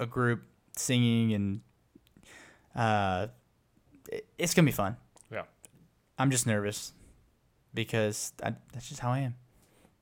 a 0.00 0.06
group 0.06 0.42
singing 0.76 1.32
and 1.32 1.60
uh, 2.74 3.28
it's 4.38 4.54
gonna 4.54 4.66
be 4.66 4.72
fun. 4.72 4.96
Yeah. 5.30 5.42
I'm 6.18 6.30
just 6.30 6.46
nervous 6.46 6.92
because 7.74 8.32
I, 8.42 8.54
that's 8.72 8.88
just 8.88 9.00
how 9.00 9.10
I 9.10 9.20
am. 9.20 9.34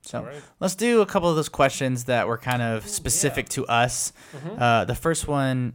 So 0.03 0.23
right. 0.23 0.43
let's 0.61 0.75
do 0.75 1.03
a 1.03 1.07
couple 1.07 1.29
of 1.29 1.37
those 1.37 1.49
questions 1.51 2.05
that 2.05 2.27
were 2.27 2.39
kind 2.39 2.63
of 2.63 2.87
specific 2.89 3.49
to 3.51 3.67
us. 3.67 4.13
Mhm. 4.35 4.61
Uh, 4.61 4.85
the 4.87 4.95
first 4.95 5.29
one 5.29 5.75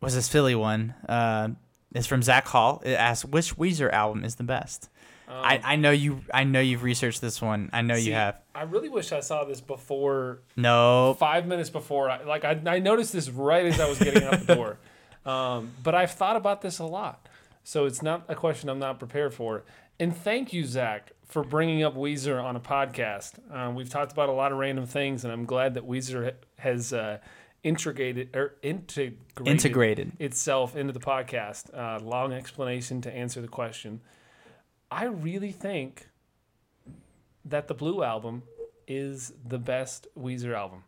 was 0.00 0.14
this 0.14 0.28
Philly 0.28 0.54
one. 0.54 0.94
Uh, 1.08 1.50
it's 1.94 2.06
from 2.06 2.22
Zach 2.22 2.46
Hall. 2.48 2.82
It 2.84 2.94
asks 2.94 3.24
which 3.24 3.56
Weezer 3.56 3.92
album 3.92 4.24
is 4.24 4.36
the 4.36 4.42
best. 4.44 4.88
Um, 5.28 5.36
I, 5.36 5.60
I 5.64 5.76
know 5.76 5.92
you. 5.92 6.22
I 6.34 6.42
know 6.42 6.60
you've 6.60 6.82
researched 6.82 7.20
this 7.20 7.40
one. 7.40 7.70
I 7.72 7.82
know 7.82 7.94
see, 7.94 8.08
you 8.08 8.14
have. 8.14 8.40
I 8.52 8.62
really 8.62 8.88
wish 8.88 9.12
I 9.12 9.20
saw 9.20 9.44
this 9.44 9.60
before 9.60 10.40
No, 10.56 11.14
five 11.20 11.46
minutes 11.46 11.70
before. 11.70 12.10
I, 12.10 12.24
like 12.24 12.44
I, 12.44 12.60
I 12.66 12.80
noticed 12.80 13.12
this 13.12 13.30
right 13.30 13.64
as 13.66 13.78
I 13.78 13.88
was 13.88 13.98
getting 14.00 14.24
out 14.24 14.44
the 14.44 14.54
door. 14.54 14.78
Um, 15.22 15.72
but 15.82 15.94
I've 15.94 16.12
thought 16.12 16.36
about 16.36 16.62
this 16.62 16.78
a 16.78 16.86
lot, 16.86 17.28
so 17.64 17.84
it's 17.84 18.02
not 18.02 18.24
a 18.28 18.34
question 18.34 18.68
I'm 18.68 18.78
not 18.78 18.98
prepared 18.98 19.34
for. 19.34 19.64
And 19.98 20.16
thank 20.16 20.52
you, 20.52 20.64
Zach, 20.64 21.12
for 21.26 21.44
bringing 21.44 21.82
up 21.82 21.94
Weezer 21.94 22.42
on 22.42 22.56
a 22.56 22.60
podcast. 22.60 23.38
Um, 23.54 23.74
we've 23.74 23.90
talked 23.90 24.12
about 24.12 24.28
a 24.28 24.32
lot 24.32 24.52
of 24.52 24.58
random 24.58 24.86
things, 24.86 25.24
and 25.24 25.32
I'm 25.32 25.44
glad 25.44 25.74
that 25.74 25.86
Weezer 25.86 26.34
has 26.58 26.92
uh, 26.92 27.18
integrated 27.62 28.34
or 28.34 28.54
integrated, 28.62 29.18
integrated. 29.46 30.12
itself 30.18 30.76
into 30.76 30.92
the 30.92 31.00
podcast. 31.00 31.76
Uh, 31.76 32.02
long 32.02 32.32
explanation 32.32 33.00
to 33.02 33.14
answer 33.14 33.40
the 33.40 33.48
question. 33.48 34.00
I 34.90 35.04
really 35.04 35.52
think 35.52 36.08
that 37.44 37.68
the 37.68 37.74
Blue 37.74 38.02
album 38.02 38.42
is 38.88 39.32
the 39.46 39.58
best 39.58 40.08
Weezer 40.18 40.54
album. 40.54 40.82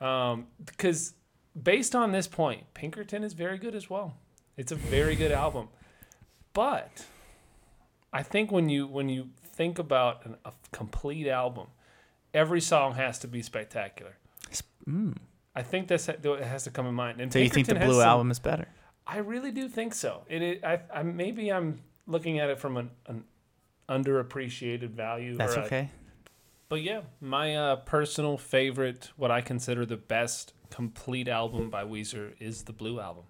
Um, 0.00 0.46
because 0.64 1.14
based 1.60 1.94
on 1.94 2.12
this 2.12 2.26
point, 2.26 2.72
Pinkerton 2.74 3.24
is 3.24 3.32
very 3.32 3.58
good 3.58 3.74
as 3.74 3.90
well. 3.90 4.16
It's 4.56 4.72
a 4.72 4.76
very 4.76 5.16
good 5.16 5.32
album. 5.32 5.68
But 6.56 7.04
I 8.14 8.22
think 8.22 8.50
when 8.50 8.70
you 8.70 8.86
when 8.86 9.10
you 9.10 9.28
think 9.44 9.78
about 9.78 10.24
an, 10.24 10.36
a 10.46 10.52
complete 10.72 11.28
album, 11.28 11.66
every 12.32 12.62
song 12.62 12.94
has 12.94 13.18
to 13.18 13.28
be 13.28 13.42
spectacular. 13.42 14.16
I 15.54 15.62
think 15.62 15.88
that's 15.88 16.06
that 16.06 16.24
has 16.42 16.64
to 16.64 16.70
come 16.70 16.86
in 16.86 16.94
mind. 16.94 17.20
And 17.20 17.30
So 17.30 17.40
you 17.40 17.50
think 17.50 17.66
the 17.66 17.74
Blue 17.74 18.00
some- 18.00 18.08
album 18.08 18.30
is 18.30 18.38
better? 18.38 18.68
I 19.06 19.18
really 19.18 19.52
do 19.52 19.68
think 19.68 19.92
so. 19.94 20.22
It, 20.30 20.40
it 20.42 20.64
I, 20.64 20.80
I 20.92 21.02
maybe 21.02 21.52
I'm 21.52 21.82
looking 22.06 22.38
at 22.38 22.48
it 22.48 22.58
from 22.58 22.78
an, 22.78 22.90
an 23.06 23.24
underappreciated 23.90 24.90
value. 24.90 25.36
That's 25.36 25.56
or 25.58 25.60
a- 25.60 25.64
okay. 25.66 25.90
but 26.70 26.80
yeah, 26.82 27.02
my 27.20 27.54
uh, 27.54 27.76
personal 27.76 28.38
favorite, 28.38 29.10
what 29.16 29.30
I 29.30 29.42
consider 29.42 29.84
the 29.84 29.98
best 29.98 30.54
complete 30.70 31.28
album 31.28 31.68
by 31.68 31.84
Weezer, 31.84 32.32
is 32.40 32.62
the 32.62 32.72
Blue 32.72 32.98
album. 32.98 33.24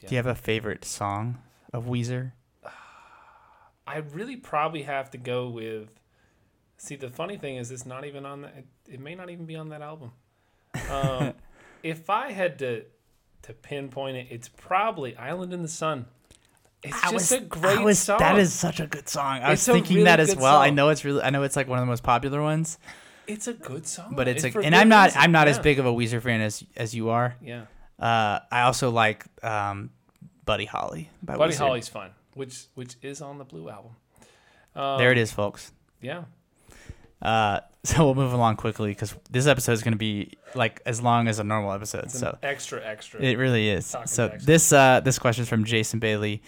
Do 0.00 0.08
you 0.10 0.16
have 0.16 0.26
a 0.26 0.34
favorite 0.34 0.84
song 0.84 1.38
of 1.72 1.84
Weezer? 1.86 2.32
I 3.88 3.98
really 4.12 4.36
probably 4.36 4.82
have 4.82 5.10
to 5.12 5.18
go 5.18 5.48
with. 5.48 5.88
See, 6.76 6.94
the 6.96 7.10
funny 7.10 7.36
thing 7.36 7.56
is, 7.56 7.70
it's 7.70 7.86
not 7.86 8.04
even 8.04 8.24
on 8.24 8.42
that. 8.42 8.54
It, 8.56 8.66
it 8.94 9.00
may 9.00 9.14
not 9.14 9.30
even 9.30 9.46
be 9.46 9.56
on 9.56 9.70
that 9.70 9.82
album. 9.82 10.12
Um, 10.90 11.34
if 11.82 12.08
I 12.10 12.32
had 12.32 12.58
to 12.60 12.84
to 13.42 13.52
pinpoint 13.52 14.16
it, 14.16 14.26
it's 14.30 14.48
probably 14.48 15.16
"Island 15.16 15.52
in 15.52 15.62
the 15.62 15.68
Sun." 15.68 16.06
It's 16.82 16.94
I 16.96 17.10
just 17.10 17.14
was- 17.14 17.32
a 17.32 17.40
great 17.40 17.80
was- 17.82 17.98
song. 17.98 18.18
That 18.20 18.38
is 18.38 18.52
such 18.52 18.78
a 18.78 18.86
good 18.86 19.08
song. 19.08 19.40
I 19.42 19.52
It's 19.52 19.66
was 19.66 19.74
thinking 19.74 19.96
really 19.96 20.04
that 20.04 20.20
as 20.20 20.36
well. 20.36 20.58
I 20.58 20.70
know 20.70 20.90
it's 20.90 21.04
really. 21.04 21.22
I 21.22 21.30
know 21.30 21.42
it's 21.42 21.56
like 21.56 21.66
one 21.68 21.78
of 21.78 21.82
the 21.82 21.86
most 21.90 22.04
popular 22.04 22.40
ones, 22.42 22.78
It's 23.26 23.48
a 23.48 23.54
good 23.54 23.86
song, 23.86 24.12
but 24.14 24.28
it's, 24.28 24.44
like, 24.44 24.52
for 24.52 24.62
and 24.62 24.74
I'm 24.76 24.88
not. 24.88 25.06
reason. 25.08 25.20
I'm 25.22 25.32
not 25.32 25.48
as 25.48 25.58
big 25.58 25.78
of 25.80 25.86
a 25.86 25.92
Weezer 25.92 26.22
fan 26.22 26.40
as 26.40 26.62
as 26.76 26.94
you 26.94 27.08
are. 27.10 27.34
Yeah, 27.42 27.62
Uh, 27.98 28.38
I 28.52 28.62
also 28.62 28.90
like 28.90 29.24
um, 29.44 29.90
Buddy 30.44 30.66
Holly 30.66 31.10
Buddy 31.22 31.40
Weezer. 31.40 31.58
Holly's 31.58 31.88
fun, 31.88 32.10
which 32.34 32.66
which 32.74 32.96
is 33.02 33.20
on 33.22 33.38
the 33.38 33.44
Blue 33.44 33.68
album. 33.68 33.92
Um, 34.74 34.98
There 34.98 35.10
it 35.12 35.18
is, 35.18 35.32
folks. 35.32 35.72
Yeah, 36.00 36.24
Uh, 37.20 37.60
so 37.84 38.04
we'll 38.04 38.14
move 38.14 38.32
along 38.32 38.56
quickly 38.56 38.90
because 38.90 39.14
this 39.30 39.46
episode 39.46 39.72
is 39.72 39.82
going 39.82 39.92
to 39.92 39.98
be 39.98 40.32
like 40.54 40.80
as 40.86 41.00
long 41.02 41.26
as 41.28 41.38
a 41.38 41.44
normal 41.44 41.72
episode. 41.72 42.04
it's 42.04 42.14
an 42.14 42.20
So 42.20 42.38
extra 42.42 42.84
extra. 42.84 43.20
it 43.20 43.36
really 43.38 43.68
is. 43.70 43.94
So 44.06 44.28
this 44.40 44.72
uh, 44.72 45.00
this 45.00 45.18
question 45.18 45.42
is 45.42 45.48
from 45.48 45.64
Jason 45.64 45.98
Bailey, 45.98 46.42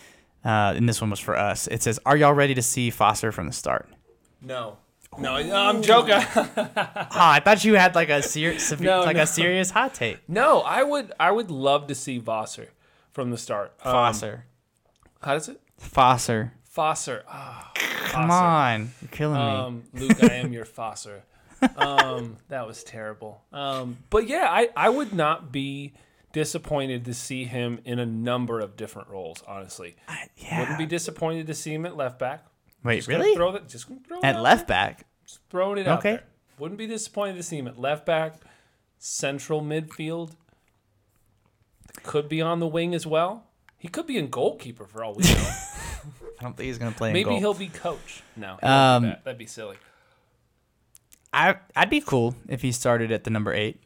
uh, 0.44 0.74
and 0.76 0.88
this 0.88 1.00
one 1.00 1.10
was 1.10 1.18
for 1.20 1.36
us. 1.36 1.66
It 1.66 1.82
says, 1.82 1.98
"Are 2.06 2.16
y'all 2.16 2.34
ready 2.34 2.54
to 2.54 2.62
see 2.62 2.90
Foster 2.90 3.32
from 3.32 3.46
the 3.46 3.52
start?" 3.52 3.88
no, 4.42 4.76
no, 5.18 5.34
I'm 5.34 5.82
joking. 5.82 6.14
Ah, 7.12 7.32
I 7.32 7.40
thought 7.40 7.64
you 7.64 7.74
had 7.74 7.94
like 7.96 8.08
a 8.10 8.22
serious, 8.22 8.70
No, 8.80 9.00
like 9.00 9.16
no. 9.16 9.22
a 9.22 9.26
serious 9.26 9.70
hot 9.70 9.92
take. 9.94 10.18
no, 10.28 10.60
I 10.60 10.82
would 10.84 11.12
I 11.18 11.30
would 11.32 11.50
love 11.50 11.88
to 11.88 11.94
see 11.96 12.20
Vosser 12.20 12.68
from 13.12 13.30
the 13.30 13.36
start. 13.38 13.72
Um, 13.84 13.92
Foster, 13.92 14.44
how 15.22 15.34
does 15.34 15.48
it? 15.48 15.60
Foster. 15.80 16.52
Fosser. 16.76 17.22
Ah, 17.28 17.72
Come 17.74 18.28
Foster. 18.28 18.44
on, 18.46 18.90
you're 19.00 19.08
killing 19.10 19.34
me. 19.40 19.40
Um, 19.42 19.82
Luke, 19.94 20.22
I 20.22 20.34
am 20.34 20.52
your 20.52 20.64
Fosser. 20.64 21.22
Um, 21.76 22.36
that 22.48 22.66
was 22.66 22.84
terrible. 22.84 23.42
Um, 23.52 23.96
but 24.10 24.28
yeah, 24.28 24.46
I, 24.48 24.68
I 24.76 24.88
would 24.88 25.12
not 25.12 25.50
be 25.50 25.94
disappointed 26.32 27.04
to 27.06 27.14
see 27.14 27.44
him 27.44 27.80
in 27.84 27.98
a 27.98 28.06
number 28.06 28.60
of 28.60 28.76
different 28.76 29.08
roles. 29.08 29.42
Honestly, 29.48 29.96
I- 30.06 30.28
yeah. 30.36 30.60
wouldn't 30.60 30.78
be 30.78 30.86
disappointed 30.86 31.46
to 31.48 31.54
see 31.54 31.74
him 31.74 31.84
at 31.86 31.96
left 31.96 32.18
back. 32.18 32.44
Wait, 32.84 32.96
Just 32.96 33.08
really? 33.08 33.34
Throw 33.34 33.52
that. 33.52 33.68
Just 33.68 33.88
throw 33.88 34.18
it 34.18 34.24
At 34.24 34.36
out 34.36 34.42
left 34.42 34.68
back? 34.68 35.06
Just 35.26 35.40
throwing 35.50 35.78
it 35.78 35.88
out 35.88 35.98
Okay. 35.98 36.12
there. 36.12 36.24
Wouldn't 36.58 36.78
be 36.78 36.86
disappointed 36.86 37.36
to 37.36 37.42
see 37.42 37.58
him 37.58 37.66
at 37.66 37.78
left 37.78 38.06
back, 38.06 38.34
central 38.98 39.60
midfield. 39.60 40.32
Could 42.02 42.28
be 42.28 42.40
on 42.40 42.60
the 42.60 42.66
wing 42.66 42.94
as 42.94 43.06
well. 43.06 43.46
He 43.80 43.88
could 43.88 44.06
be 44.06 44.16
in 44.18 44.28
goalkeeper 44.28 44.86
for 44.86 45.02
all 45.02 45.14
we 45.14 45.24
know. 45.24 45.30
I 46.38 46.42
don't 46.42 46.56
think 46.56 46.66
he's 46.68 46.78
gonna 46.78 46.92
play. 46.92 47.08
in 47.08 47.14
Maybe 47.14 47.34
he'll 47.36 47.52
be 47.54 47.66
coach. 47.68 48.22
No, 48.36 48.56
he 48.60 48.66
Um, 48.66 49.02
that. 49.02 49.24
that'd 49.24 49.38
be 49.38 49.46
silly. 49.46 49.76
I 51.32 51.56
I'd 51.76 51.90
be 51.90 52.00
cool 52.00 52.34
if 52.48 52.62
he 52.62 52.72
started 52.72 53.10
at 53.12 53.24
the 53.24 53.30
number 53.30 53.52
eight. 53.52 53.80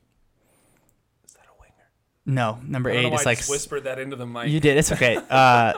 Is 1.27 1.33
that 1.35 1.45
a 1.47 1.61
winger? 1.61 1.73
No, 2.27 2.59
number 2.67 2.91
I 2.91 2.95
don't 2.95 3.03
know 3.05 3.09
eight 3.11 3.15
is 3.15 3.21
I 3.27 3.31
like 3.31 3.39
just 3.39 3.51
whispered 3.51 3.85
that 3.85 3.99
into 3.99 4.17
the 4.17 4.27
mic. 4.27 4.49
you 4.49 4.61
did. 4.61 4.77
It's 4.77 4.93
okay. 4.93 5.17
Uh, 5.31 5.75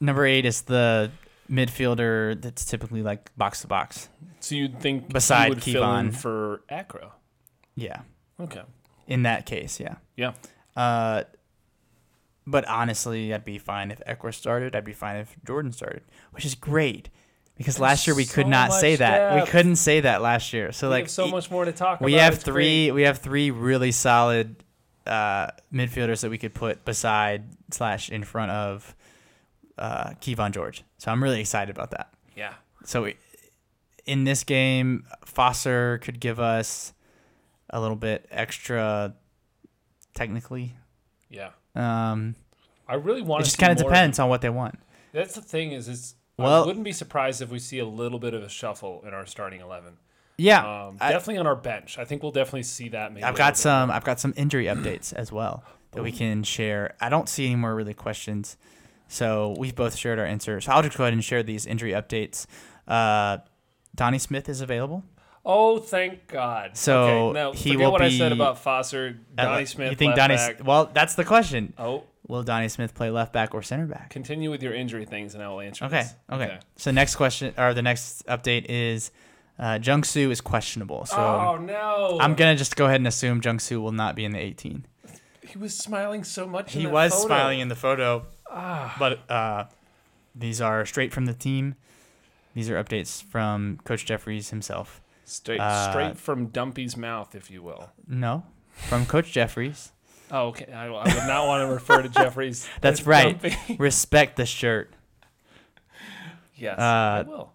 number 0.00 0.26
eight 0.26 0.44
is 0.44 0.62
the 0.62 1.10
midfielder 1.50 2.40
that's 2.42 2.64
typically 2.64 3.02
like 3.02 3.30
box 3.36 3.60
to 3.62 3.66
box. 3.66 4.08
So 4.40 4.54
you'd 4.54 4.80
think 4.80 5.12
Beside 5.12 5.44
he 5.44 5.50
would 5.50 5.62
fill 5.64 5.82
in 5.98 6.06
Kevan. 6.06 6.12
for 6.12 6.62
Acro? 6.68 7.12
Yeah, 7.76 8.00
Okay. 8.40 8.62
in 9.06 9.22
that 9.24 9.46
case, 9.46 9.80
yeah. 9.80 9.96
Yeah. 10.16 10.32
Uh, 10.76 11.24
but 12.46 12.66
honestly, 12.68 13.32
I'd 13.34 13.44
be 13.44 13.58
fine 13.58 13.90
if 13.90 14.00
Eckler 14.06 14.32
started. 14.32 14.76
I'd 14.76 14.84
be 14.84 14.92
fine 14.92 15.16
if 15.16 15.36
Jordan 15.44 15.72
started, 15.72 16.02
which 16.32 16.44
is 16.44 16.54
great 16.54 17.10
because 17.56 17.80
last 17.80 18.06
year 18.06 18.14
we 18.14 18.24
could 18.24 18.46
so 18.46 18.50
not 18.50 18.72
say 18.72 18.96
that. 18.96 19.42
We 19.42 19.50
couldn't 19.50 19.76
say 19.76 20.00
that 20.00 20.22
last 20.22 20.52
year. 20.52 20.72
So 20.72 20.88
we 20.88 20.92
like 20.92 21.04
have 21.04 21.10
so 21.10 21.26
much 21.26 21.50
more 21.50 21.64
to 21.64 21.72
talk 21.72 22.00
we 22.00 22.14
about. 22.14 22.24
have 22.24 22.34
It's 22.34 22.44
three 22.44 22.86
great. 22.86 22.92
we 22.92 23.02
have 23.02 23.18
three 23.18 23.50
really 23.50 23.92
solid 23.92 24.62
uh, 25.06 25.48
midfielders 25.72 26.20
that 26.20 26.30
we 26.30 26.38
could 26.38 26.54
put 26.54 26.84
beside 26.84 27.44
slash 27.70 28.10
in 28.10 28.24
front 28.24 28.50
of 28.50 28.94
uh, 29.78 30.12
Kevan 30.20 30.52
George. 30.52 30.84
So 30.98 31.10
I'm 31.10 31.22
really 31.22 31.40
excited 31.40 31.74
about 31.74 31.90
that. 31.92 32.12
Yeah. 32.36 32.54
So 32.84 33.04
we, 33.04 33.16
in 34.04 34.24
this 34.24 34.44
game, 34.44 35.04
Foster 35.24 35.98
could 35.98 36.20
give 36.20 36.38
us 36.38 36.92
a 37.70 37.80
little 37.80 37.96
bit 37.96 38.26
extra 38.30 39.14
technically. 40.14 40.76
Yeah. 41.28 41.50
Um, 41.76 42.34
I 42.88 42.94
really 42.94 43.22
want 43.22 43.42
it 43.42 43.44
just 43.46 43.58
kind 43.58 43.72
of 43.72 43.78
depends 43.78 44.18
on 44.18 44.28
what 44.28 44.40
they 44.40 44.50
want. 44.50 44.78
That's 45.12 45.34
the 45.34 45.40
thing 45.42 45.72
is, 45.72 45.88
is 45.88 46.14
I 46.38 46.42
Well- 46.42 46.66
wouldn't 46.66 46.84
be 46.84 46.92
surprised 46.92 47.40
if 47.42 47.50
we 47.50 47.58
see 47.58 47.78
a 47.78 47.86
little 47.86 48.18
bit 48.18 48.34
of 48.34 48.42
a 48.42 48.48
shuffle 48.48 49.02
in 49.06 49.12
our 49.14 49.26
starting 49.26 49.60
eleven. 49.60 49.94
Yeah, 50.38 50.58
Um, 50.88 50.98
I- 51.00 51.12
definitely 51.12 51.38
on 51.38 51.46
our 51.46 51.56
bench. 51.56 51.98
I 51.98 52.04
think 52.04 52.22
we'll 52.22 52.32
definitely 52.32 52.62
see 52.64 52.90
that. 52.90 53.12
Maybe 53.12 53.24
I've 53.24 53.36
got 53.36 53.56
some. 53.56 53.90
I've 53.90 54.04
got 54.04 54.20
some 54.20 54.34
injury 54.36 54.66
updates 54.66 55.12
as 55.14 55.32
well 55.32 55.64
that 55.92 56.02
we 56.02 56.12
can 56.12 56.42
share. 56.42 56.94
I 57.00 57.08
don't 57.08 57.28
see 57.28 57.46
any 57.46 57.56
more 57.56 57.74
really 57.74 57.94
questions, 57.94 58.56
so 59.08 59.54
we've 59.58 59.74
both 59.74 59.96
shared 59.96 60.18
our 60.18 60.26
answers. 60.26 60.66
So 60.66 60.72
I'll 60.72 60.82
just 60.82 60.98
go 60.98 61.04
ahead 61.04 61.14
and 61.14 61.24
share 61.24 61.42
these 61.42 61.64
injury 61.64 61.92
updates. 61.92 62.46
Uh, 62.86 63.38
Donnie 63.94 64.18
Smith 64.18 64.48
is 64.50 64.60
available. 64.60 65.04
Oh, 65.48 65.78
thank 65.78 66.26
God. 66.26 66.76
So 66.76 67.28
okay, 67.28 67.32
now, 67.38 67.52
he 67.52 67.70
forget 67.72 67.84
will 67.86 67.92
what 67.92 68.02
I 68.02 68.10
said 68.10 68.32
about 68.32 68.58
Foster, 68.58 69.16
Uh, 69.38 69.64
Smith. 69.64 69.90
You 69.92 69.96
think 69.96 70.16
left 70.16 70.18
Donnie? 70.18 70.34
back. 70.36 70.66
Well, 70.66 70.90
that's 70.92 71.14
the 71.14 71.24
question. 71.24 71.72
Oh, 71.78 72.02
Will 72.26 72.42
Donnie 72.42 72.68
Smith 72.68 72.92
play 72.96 73.08
left 73.10 73.32
back 73.32 73.54
or 73.54 73.62
center 73.62 73.86
back? 73.86 74.10
continue 74.10 74.50
with 74.50 74.60
your 74.60 74.74
injury 74.74 75.04
things, 75.04 75.34
and 75.34 75.42
I 75.44 75.48
will 75.48 75.60
answer. 75.60 75.84
Okay. 75.84 76.02
this. 76.02 76.14
Okay. 76.32 76.58
So 76.74 76.90
next 76.90 77.14
question 77.14 77.54
or 77.56 77.72
the 77.74 77.82
next 77.82 78.26
update 78.26 78.66
is 78.68 79.12
uh, 79.60 79.78
Jung 79.80 80.02
Soo 80.02 80.32
is 80.32 80.40
questionable. 80.40 81.06
So 81.06 81.16
oh 81.16 81.56
no! 81.56 82.18
I'm 82.20 82.34
gonna 82.34 82.56
just 82.56 82.74
go 82.74 82.86
ahead 82.86 82.96
and 83.00 83.06
assume 83.06 83.40
Jung 83.44 83.60
Soo 83.60 83.80
will 83.80 83.92
not 83.92 84.16
be 84.16 84.24
in 84.24 84.32
the 84.32 84.40
18. 84.40 84.84
He 85.46 85.56
was 85.58 85.78
smiling 85.78 86.24
so 86.24 86.44
much. 86.48 86.74
in 86.74 86.80
He 86.80 86.86
was 86.88 87.12
photo. 87.14 87.26
smiling 87.28 87.60
in 87.60 87.68
the 87.68 87.76
photo, 87.76 88.26
Ah. 88.50 88.96
but 88.98 89.30
uh, 89.30 89.64
these 90.34 90.60
are 90.60 90.84
straight 90.84 91.12
from 91.14 91.26
the 91.26 91.32
team. 91.34 91.76
These 92.54 92.68
are 92.68 92.82
updates 92.82 93.22
from 93.22 93.78
Coach 93.84 94.04
Jeffries 94.04 94.50
himself. 94.50 95.00
Straight, 95.28 95.60
Uh, 95.60 95.90
straight 95.90 96.16
from 96.16 96.46
Dumpy's 96.46 96.96
mouth, 96.96 97.34
if 97.34 97.50
you 97.50 97.60
will. 97.62 97.90
No, 98.06 98.44
from 98.72 99.04
Coach 99.06 99.32
Jeffries. 99.32 99.90
Oh, 100.30 100.46
okay. 100.48 100.72
I, 100.72 100.86
I 100.86 100.90
would 100.90 101.26
not 101.28 101.46
want 101.46 101.66
to 101.68 101.72
refer 101.72 102.00
to 102.02 102.08
Jeffries. 102.08 102.68
That's 102.80 103.06
right. 103.06 103.40
Dumpy. 103.42 103.76
Respect 103.78 104.36
the 104.36 104.46
shirt. 104.46 104.92
yes, 106.56 106.78
Uh, 106.78 106.82
I 106.82 107.22
will. 107.26 107.52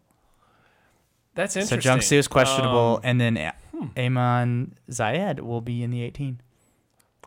That's 1.34 1.56
interesting. 1.56 1.68
So 1.70 1.76
interesting. 1.76 1.92
Jung 1.92 2.02
Soo 2.02 2.16
is 2.18 2.28
questionable, 2.28 2.96
Um, 2.98 3.02
and 3.04 3.22
then 3.22 3.38
A- 3.38 3.54
Eamon 3.96 4.72
Zayed 4.90 5.40
will 5.40 5.62
be 5.62 5.82
in 5.82 5.92
the 5.92 6.02
18 6.04 6.42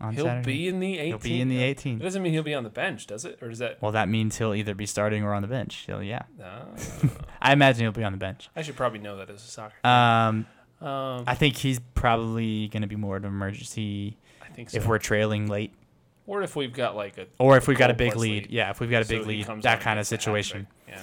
on 0.00 0.14
he'll 0.14 0.24
Saturday. 0.24 0.46
be 0.46 0.68
in 0.68 0.80
the 0.80 0.98
18. 0.98 1.06
He'll 1.06 1.18
be 1.18 1.40
in 1.40 1.48
the 1.48 1.62
It 1.62 1.98
doesn't 2.00 2.22
mean 2.22 2.32
he'll 2.32 2.42
be 2.42 2.54
on 2.54 2.64
the 2.64 2.70
bench, 2.70 3.06
does 3.06 3.24
it? 3.24 3.38
Or 3.40 3.48
does 3.48 3.60
that? 3.60 3.80
Well, 3.80 3.92
that 3.92 4.08
means 4.08 4.36
he'll 4.38 4.54
either 4.54 4.74
be 4.74 4.86
starting 4.86 5.22
or 5.22 5.32
on 5.32 5.42
the 5.42 5.48
bench. 5.48 5.84
So 5.86 6.00
yeah, 6.00 6.22
Ah, 6.42 6.64
I 7.42 7.52
imagine 7.52 7.82
he'll 7.82 7.92
be 7.92 8.04
on 8.04 8.12
the 8.12 8.18
bench. 8.18 8.48
I 8.56 8.62
should 8.62 8.76
probably 8.76 8.98
know 8.98 9.16
that 9.18 9.30
as 9.30 9.36
a 9.44 9.48
soccer. 9.48 9.86
Um, 9.86 10.46
Um, 10.80 11.24
I 11.26 11.34
think 11.34 11.56
he's 11.56 11.80
probably 11.94 12.68
going 12.68 12.82
to 12.82 12.88
be 12.88 12.96
more 12.96 13.16
of 13.16 13.24
an 13.24 13.28
emergency 13.28 14.16
I 14.42 14.48
think 14.48 14.70
so. 14.70 14.76
if 14.76 14.86
we're 14.86 14.98
trailing 14.98 15.46
late, 15.46 15.72
or 16.26 16.42
if 16.42 16.56
we've 16.56 16.72
got 16.72 16.96
like 16.96 17.16
a 17.16 17.26
or 17.38 17.56
if 17.56 17.68
we've 17.68 17.78
got 17.78 17.90
a 17.90 17.94
big 17.94 18.12
plus 18.12 18.22
lead. 18.22 18.48
Yeah, 18.50 18.70
if 18.70 18.80
we've 18.80 18.90
got 18.90 19.04
a 19.04 19.08
big 19.08 19.22
so 19.22 19.28
lead, 19.28 19.46
that 19.62 19.80
kind 19.80 19.98
of 19.98 19.98
and 19.98 19.98
gets 19.98 20.10
the 20.10 20.16
situation. 20.16 20.66
Yeah. 20.88 21.00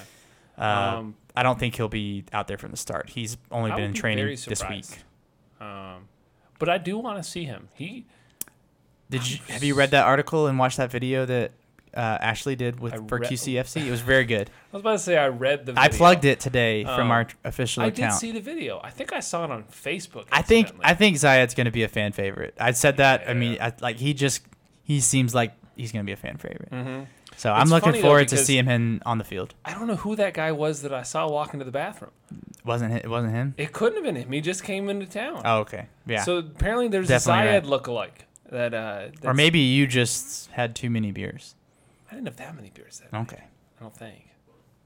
Uh, 0.58 0.98
um, 0.98 1.14
I 1.34 1.42
don't 1.42 1.58
think 1.58 1.74
he'll 1.76 1.88
be 1.88 2.24
out 2.32 2.46
there 2.46 2.58
from 2.58 2.70
the 2.70 2.76
start. 2.76 3.08
He's 3.10 3.38
only 3.50 3.70
I 3.70 3.76
been 3.76 3.84
in 3.86 3.94
training 3.94 4.26
this 4.46 4.62
week. 4.68 4.84
Um, 5.60 6.08
but 6.58 6.68
I 6.68 6.78
do 6.78 6.98
want 6.98 7.22
to 7.22 7.28
see 7.28 7.44
him. 7.44 7.68
He 7.74 8.06
Did 9.12 9.30
you 9.30 9.38
have 9.48 9.62
you 9.62 9.74
read 9.74 9.90
that 9.92 10.04
article 10.06 10.46
and 10.48 10.58
watched 10.58 10.78
that 10.78 10.90
video 10.90 11.24
that 11.26 11.52
uh, 11.94 12.00
Ashley 12.00 12.56
did 12.56 12.80
with 12.80 12.94
I 12.94 12.96
for 13.06 13.18
re- 13.18 13.26
QCFC. 13.28 13.82
It 13.86 13.90
was 13.90 14.00
very 14.00 14.24
good. 14.24 14.48
I 14.72 14.76
was 14.76 14.80
about 14.80 14.92
to 14.92 14.98
say 14.98 15.16
I 15.18 15.28
read 15.28 15.66
the. 15.66 15.74
I 15.76 15.88
plugged 15.88 16.24
it 16.24 16.40
today 16.40 16.84
from 16.84 17.10
Oh. 17.10 17.14
our 17.14 17.28
official 17.44 17.82
I 17.82 17.88
account. 17.88 18.12
did 18.14 18.18
see 18.18 18.32
the 18.32 18.40
video. 18.40 18.80
I 18.82 18.88
think 18.90 19.12
I 19.12 19.20
saw 19.20 19.44
it 19.44 19.50
on 19.50 19.64
Facebook. 19.64 20.24
I 20.32 20.40
think. 20.42 20.72
I 20.82 20.94
think 20.94 21.16
Zayed's 21.18 21.54
gonna 21.54 21.70
be 21.70 21.82
a 21.82 21.88
fan 21.88 22.12
favorite. 22.12 22.54
I 22.58 22.72
said 22.72 22.96
that. 22.96 23.28
I 23.28 23.34
mean, 23.34 23.58
I, 23.60 23.74
like 23.80 23.98
he 23.98 24.14
just 24.14 24.40
he 24.84 25.00
seems 25.00 25.34
like 25.34 25.52
he's 25.76 25.92
gonna 25.92 26.04
be 26.04 26.12
a 26.12 26.16
fan 26.16 26.38
favorite. 26.38 26.70
Mhm. 26.70 27.06
So 27.36 27.52
I'm 27.52 27.68
looking 27.68 27.92
though, 27.92 28.00
forward 28.00 28.28
to 28.28 28.34
because- 28.36 28.46
see 28.46 28.56
him 28.58 28.68
in, 28.68 29.02
on 29.04 29.18
the 29.18 29.24
field. 29.24 29.54
I 29.64 29.72
don't 29.74 29.86
know 29.86 29.96
who 29.96 30.16
that 30.16 30.32
guy 30.34 30.52
was 30.52 30.82
that 30.82 30.92
I 30.94 31.02
saw 31.02 31.28
walk 31.28 31.52
into 31.54 31.64
the 31.64 31.70
bathroom. 31.72 32.10
Wasn't 32.64 32.92
it? 32.94 33.08
Wasn't 33.08 33.32
him? 33.34 33.54
It 33.58 33.72
couldn't 33.72 33.96
have 33.96 34.04
been 34.04 34.16
him. 34.22 34.30
He 34.32 34.40
just 34.40 34.62
came 34.64 34.88
into 34.88 35.06
town. 35.06 35.42
Oh, 35.44 35.58
okay. 35.60 35.86
Yeah. 36.06 36.22
So 36.22 36.38
apparently 36.38 36.88
there's 36.88 37.08
Definitely 37.08 37.48
a 37.48 37.50
Zayed 37.50 37.52
right. 37.62 37.66
look-alike 37.66 38.26
that. 38.52 38.72
Uh, 38.74 39.08
or 39.24 39.34
maybe 39.34 39.58
you 39.58 39.86
just 39.86 40.50
had 40.52 40.74
too 40.76 40.88
many 40.90 41.10
beers. 41.12 41.54
I 42.10 42.14
didn't 42.14 42.26
have 42.28 42.36
that 42.36 42.54
many 42.54 42.70
beers 42.72 43.00
that 43.00 43.12
night. 43.12 43.22
Okay. 43.32 43.42
I 43.78 43.82
don't 43.82 43.96
think. 43.96 44.28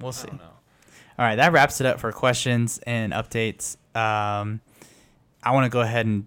We'll 0.00 0.08
I 0.08 0.12
see. 0.12 0.26
don't 0.28 0.38
know. 0.38 0.44
All 1.18 1.24
right, 1.24 1.36
that 1.36 1.52
wraps 1.52 1.80
it 1.80 1.86
up 1.86 1.98
for 2.00 2.12
questions 2.12 2.78
and 2.86 3.12
updates. 3.12 3.76
Um, 3.96 4.60
I 5.42 5.52
want 5.52 5.64
to 5.64 5.70
go 5.70 5.80
ahead 5.80 6.04
and 6.06 6.26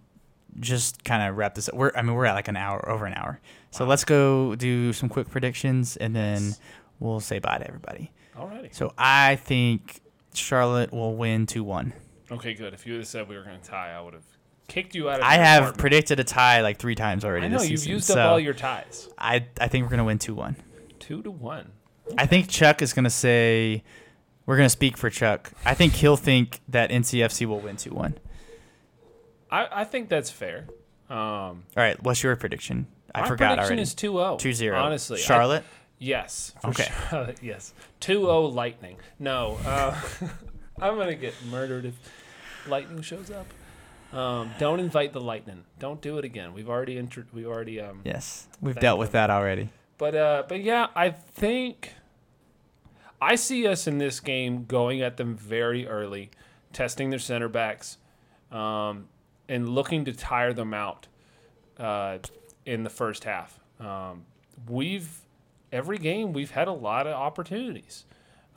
just 0.59 1.03
kind 1.03 1.29
of 1.29 1.37
wrap 1.37 1.53
this 1.55 1.69
up. 1.69 1.75
We're, 1.75 1.91
I 1.95 2.01
mean, 2.01 2.15
we're 2.15 2.25
at 2.25 2.33
like 2.33 2.47
an 2.47 2.55
hour, 2.57 2.87
over 2.89 3.05
an 3.05 3.13
hour. 3.13 3.39
So 3.71 3.85
let's 3.85 4.03
go 4.03 4.55
do 4.55 4.91
some 4.93 5.07
quick 5.07 5.29
predictions, 5.29 5.95
and 5.97 6.15
then 6.15 6.41
Yes. 6.41 6.59
we'll 6.99 7.19
say 7.19 7.37
bye 7.39 7.59
to 7.59 7.67
everybody. 7.67 8.11
Alrighty. 8.35 8.73
So 8.73 8.91
I 8.97 9.35
think 9.35 10.01
Charlotte 10.33 10.91
will 10.91 11.15
win 11.15 11.45
two 11.45 11.63
one. 11.63 11.93
Okay, 12.31 12.53
good. 12.55 12.73
If 12.73 12.87
you 12.87 12.93
would 12.93 13.01
have 13.01 13.07
said 13.07 13.27
we 13.29 13.35
were 13.37 13.43
going 13.43 13.59
to 13.61 13.67
tie, 13.69 13.91
I 13.93 14.01
would 14.01 14.13
have 14.15 14.23
kicked 14.69 14.95
you 14.95 15.09
out 15.09 15.19
of. 15.19 15.25
I 15.25 15.33
have 15.35 15.63
apartment. 15.63 15.77
predicted 15.79 16.19
a 16.19 16.23
tie 16.23 16.61
like 16.61 16.77
three 16.77 16.95
times 16.95 17.25
already. 17.25 17.47
I 17.47 17.49
know 17.49 17.61
you've 17.61 17.79
season, 17.79 17.91
used 17.91 18.05
so 18.05 18.19
up 18.19 18.31
all 18.31 18.39
your 18.39 18.53
ties. 18.53 19.09
I 19.17 19.45
I 19.59 19.67
think 19.67 19.83
we're 19.83 19.89
gonna 19.91 20.05
win 20.05 20.19
two 20.19 20.35
one. 20.35 20.55
Two 20.99 21.21
to 21.23 21.31
one. 21.31 21.71
I 22.17 22.25
think 22.25 22.47
Chuck 22.49 22.81
is 22.81 22.93
gonna 22.93 23.09
say. 23.09 23.83
We're 24.45 24.55
gonna 24.57 24.69
speak 24.69 24.97
for 24.97 25.09
Chuck. 25.09 25.51
I 25.65 25.73
think 25.75 25.93
he'll 25.93 26.15
think 26.17 26.59
that 26.69 26.89
NCFC 26.89 27.45
will 27.45 27.59
win 27.59 27.75
two 27.77 27.91
one. 27.91 28.17
I, 29.51 29.67
I 29.81 29.83
think 29.83 30.09
that's 30.09 30.29
fair. 30.31 30.67
Um, 31.09 31.17
All 31.17 31.63
right, 31.75 32.01
what's 32.03 32.21
your 32.23 32.35
prediction? 32.35 32.87
I 33.15 33.27
forgot 33.27 33.57
prediction 33.57 33.65
already. 33.65 33.81
is 33.81 33.95
2-0. 33.95 34.39
2-0. 34.71 34.79
Honestly, 34.79 35.17
I- 35.17 35.21
Charlotte. 35.23 35.63
yes. 35.97 36.53
for 36.61 36.67
Okay. 36.69 36.87
Charlotte, 37.09 37.39
yes. 37.41 37.73
2-0 38.01 38.53
Lightning. 38.53 38.97
No. 39.17 39.57
Uh, 39.65 39.99
I'm 40.79 40.95
gonna 40.97 41.15
get 41.15 41.33
murdered 41.49 41.85
if 41.85 41.95
Lightning 42.67 43.01
shows 43.01 43.31
up. 43.31 43.47
Um, 44.11 44.51
don't 44.57 44.79
invite 44.79 45.13
the 45.13 45.21
Lightning. 45.21 45.65
Don't 45.77 46.01
do 46.01 46.17
it 46.17 46.25
again. 46.25 46.53
We've 46.53 46.69
already 46.69 46.97
intro- 46.97 47.25
we 47.31 47.45
already 47.45 47.79
um. 47.79 48.01
yes, 48.03 48.47
we've 48.61 48.75
dealt 48.75 48.97
with 48.99 49.11
that 49.11 49.29
already. 49.29 49.69
But 49.97 50.15
uh, 50.15 50.43
but 50.47 50.61
yeah, 50.61 50.87
I 50.95 51.09
think 51.11 51.93
I 53.21 53.35
see 53.35 53.67
us 53.67 53.85
in 53.85 53.97
this 53.97 54.19
game 54.19 54.65
going 54.65 55.01
at 55.01 55.17
them 55.17 55.35
very 55.35 55.87
early, 55.87 56.31
testing 56.73 57.09
their 57.09 57.19
center 57.19 57.49
backs, 57.49 57.97
um, 58.51 59.07
and 59.47 59.69
looking 59.69 60.05
to 60.05 60.13
tire 60.13 60.53
them 60.53 60.73
out 60.73 61.07
uh, 61.77 62.17
in 62.65 62.83
the 62.83 62.89
first 62.89 63.25
half. 63.25 63.59
Um, 63.79 64.25
we've 64.67 65.21
every 65.71 65.97
game 65.97 66.33
we've 66.33 66.51
had 66.51 66.67
a 66.67 66.73
lot 66.73 67.05
of 67.07 67.13
opportunities. 67.13 68.05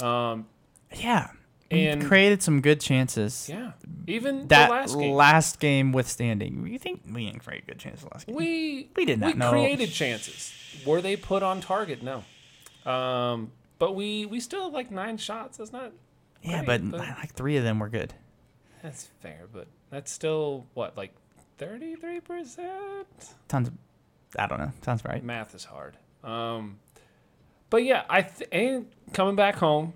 Um, 0.02 0.46
Yeah, 0.94 1.30
And- 1.72 2.04
created 2.04 2.42
some 2.42 2.60
good 2.60 2.80
chances. 2.80 3.48
yeah, 3.48 3.72
even 4.06 4.48
That 4.48 4.66
the 4.68 4.72
last 4.74 4.98
game. 4.98 5.14
last 5.14 5.60
game 5.60 5.92
withstanding, 5.92 6.66
you 6.66 6.78
think 6.78 7.02
we 7.10 7.26
didn't 7.26 7.44
create 7.44 7.66
good 7.66 7.78
chances 7.78 8.04
last 8.12 8.26
game? 8.26 8.36
We 8.36 8.90
We 8.96 9.04
did 9.04 9.20
not 9.20 9.32
we 9.34 9.38
know. 9.38 9.50
created 9.50 9.90
chances. 9.90 10.52
Were 10.86 11.00
they 11.00 11.16
put 11.16 11.42
on 11.42 11.60
target? 11.60 12.02
No. 12.02 12.24
Um, 12.90 13.52
but 13.78 13.94
we 13.94 14.26
we 14.26 14.40
still 14.40 14.64
have 14.64 14.72
like 14.72 14.90
nine 14.90 15.16
shots. 15.16 15.56
That's 15.58 15.72
not. 15.72 15.92
yeah, 16.42 16.64
great, 16.64 16.90
but 16.90 16.98
like 17.00 17.34
three 17.34 17.56
of 17.56 17.64
them 17.64 17.78
were 17.78 17.88
good. 17.88 18.14
that's 18.82 19.08
fair. 19.20 19.42
But 19.52 19.68
that's 19.90 20.10
still 20.10 20.66
what 20.74 20.96
like 20.96 21.12
thirty 21.58 21.94
three 21.94 22.20
percent. 22.20 23.06
Tons. 23.48 23.68
Of, 23.68 23.74
I 24.38 24.46
don't 24.46 24.58
know. 24.58 24.72
Sounds 24.82 25.04
right. 25.04 25.22
Math 25.22 25.54
is 25.54 25.64
hard. 25.64 25.96
Um, 26.24 26.78
but 27.70 27.84
yeah, 27.84 28.04
I 28.08 28.22
th- 28.22 28.48
and 28.50 28.86
coming 29.12 29.36
back 29.36 29.56
home, 29.56 29.92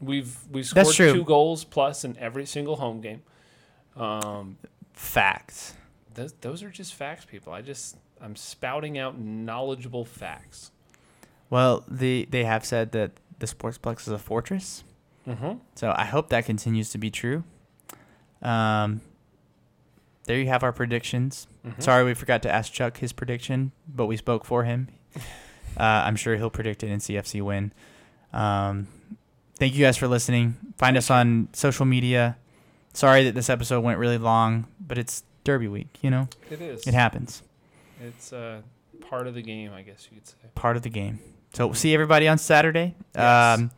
we've 0.00 0.36
we 0.50 0.62
scored 0.62 0.86
That's 0.86 0.96
true. 0.96 1.12
two 1.12 1.24
goals 1.24 1.64
plus 1.64 2.04
in 2.04 2.16
every 2.18 2.46
single 2.46 2.76
home 2.76 3.00
game. 3.00 3.22
Um, 3.96 4.58
Facts. 4.92 5.74
those 6.14 6.32
those 6.40 6.62
are 6.62 6.70
just 6.70 6.94
facts, 6.94 7.24
people. 7.24 7.52
I 7.52 7.62
just 7.62 7.96
I'm 8.20 8.36
spouting 8.36 8.98
out 8.98 9.18
knowledgeable 9.18 10.04
facts. 10.04 10.70
Well, 11.50 11.84
the 11.88 12.26
they 12.30 12.44
have 12.44 12.64
said 12.64 12.92
that 12.92 13.12
the 13.38 13.46
Sportsplex 13.46 14.02
is 14.02 14.08
a 14.08 14.18
fortress. 14.18 14.84
Mm-hmm. 15.28 15.58
So 15.74 15.94
I 15.96 16.04
hope 16.04 16.28
that 16.28 16.44
continues 16.44 16.90
to 16.90 16.98
be 16.98 17.10
true. 17.10 17.44
Um, 18.42 19.00
there 20.24 20.38
you 20.38 20.46
have 20.48 20.62
our 20.62 20.72
predictions. 20.72 21.46
Mm-hmm. 21.66 21.80
Sorry 21.80 22.04
we 22.04 22.14
forgot 22.14 22.42
to 22.42 22.50
ask 22.52 22.72
Chuck 22.72 22.98
his 22.98 23.12
prediction, 23.12 23.72
but 23.88 24.06
we 24.06 24.16
spoke 24.16 24.44
for 24.44 24.64
him. 24.64 24.88
Uh, 25.76 26.06
I'm 26.06 26.14
sure 26.14 26.36
he'll 26.36 26.50
predict 26.50 26.84
an 26.84 26.90
NCFC 26.90 27.42
win. 27.42 27.72
Um, 28.32 28.86
thank 29.56 29.74
you 29.74 29.84
guys 29.84 29.96
for 29.96 30.08
listening. 30.08 30.56
Find 30.78 30.96
us 30.96 31.10
on 31.10 31.48
social 31.52 31.84
media. 31.86 32.36
Sorry 32.92 33.24
that 33.24 33.34
this 33.34 33.50
episode 33.50 33.80
went 33.80 33.98
really 33.98 34.18
long, 34.18 34.66
but 34.80 34.98
it's 34.98 35.24
Derby 35.44 35.68
week. 35.68 35.98
You 36.02 36.10
know, 36.10 36.28
It 36.50 36.60
is. 36.60 36.86
it 36.86 36.94
happens. 36.94 37.42
It's 38.00 38.32
uh, 38.32 38.62
part 39.08 39.26
of 39.26 39.34
the 39.34 39.42
game, 39.42 39.72
I 39.72 39.82
guess 39.82 40.06
you 40.10 40.16
could 40.18 40.26
say. 40.26 40.36
Part 40.54 40.76
of 40.76 40.82
the 40.82 40.90
game. 40.90 41.18
So 41.54 41.66
we'll 41.66 41.74
see 41.74 41.94
everybody 41.94 42.28
on 42.28 42.38
Saturday. 42.38 42.94
Yes. 43.14 43.58
Um, 43.58 43.70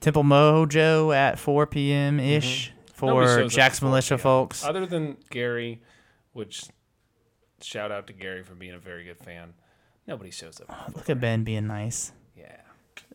Temple 0.00 0.24
Mojo 0.24 1.14
at 1.14 1.38
4 1.38 1.66
p.m. 1.66 2.18
ish 2.20 2.68
Mm-hmm. 2.70 2.76
For 2.92 3.48
Jack's 3.48 3.80
Militia 3.80 4.16
p.m. 4.16 4.18
folks. 4.18 4.62
Other 4.62 4.84
than 4.84 5.16
Gary, 5.30 5.80
which 6.34 6.64
shout 7.62 7.90
out 7.90 8.06
to 8.08 8.12
Gary 8.12 8.42
for 8.42 8.54
being 8.54 8.74
a 8.74 8.78
very 8.78 9.04
good 9.04 9.16
fan. 9.16 9.54
Nobody 10.06 10.30
shows 10.30 10.60
up. 10.60 10.92
Look 10.94 11.08
at 11.08 11.18
Ben 11.18 11.42
being 11.42 11.66
nice. 11.66 12.12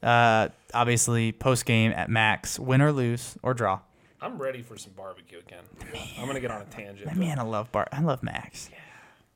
Uh, 0.02 0.50
obviously, 0.74 1.32
post 1.32 1.66
game 1.66 1.92
at 1.92 2.10
Max, 2.10 2.60
win 2.60 2.82
or 2.82 2.92
lose 2.92 3.38
or 3.42 3.54
draw. 3.54 3.80
I'm 4.22 4.42
ready 4.42 4.62
for 4.62 4.78
some 4.78 4.94
barbecue 4.94 5.40
again. 5.40 5.64
I'm 6.18 6.26
gonna 6.26 6.40
get 6.40 6.52
on 6.52 6.62
a 6.62 6.66
tangent. 6.66 7.06
Man, 7.08 7.20
man, 7.20 7.40
I 7.40 7.44
love 7.44 7.72
Bart. 7.72 7.90
I 7.92 8.02
love 8.02 8.24
Max. 8.24 8.70
Yeah. 8.72 8.80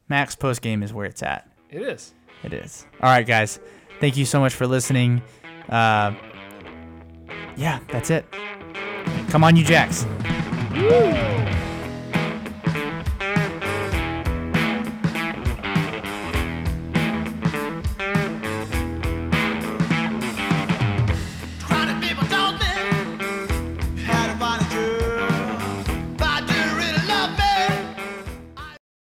Max 0.08 0.36
post 0.36 0.62
game 0.62 0.82
is 0.84 0.94
where 0.94 1.06
it's 1.06 1.22
at. 1.22 1.50
It 1.70 1.82
is. 1.82 2.14
It 2.44 2.54
is. 2.54 2.86
All 3.02 3.10
right, 3.10 3.26
guys. 3.26 3.60
Thank 4.00 4.18
you 4.18 4.26
so 4.26 4.40
much 4.40 4.54
for 4.54 4.66
listening. 4.66 5.22
Uh, 5.68 6.14
yeah, 7.56 7.80
that's 7.90 8.10
it. 8.10 8.26
Come 9.30 9.44
on, 9.44 9.56
you 9.56 9.64
Jacks. 9.64 10.06
Woo! 10.74 11.69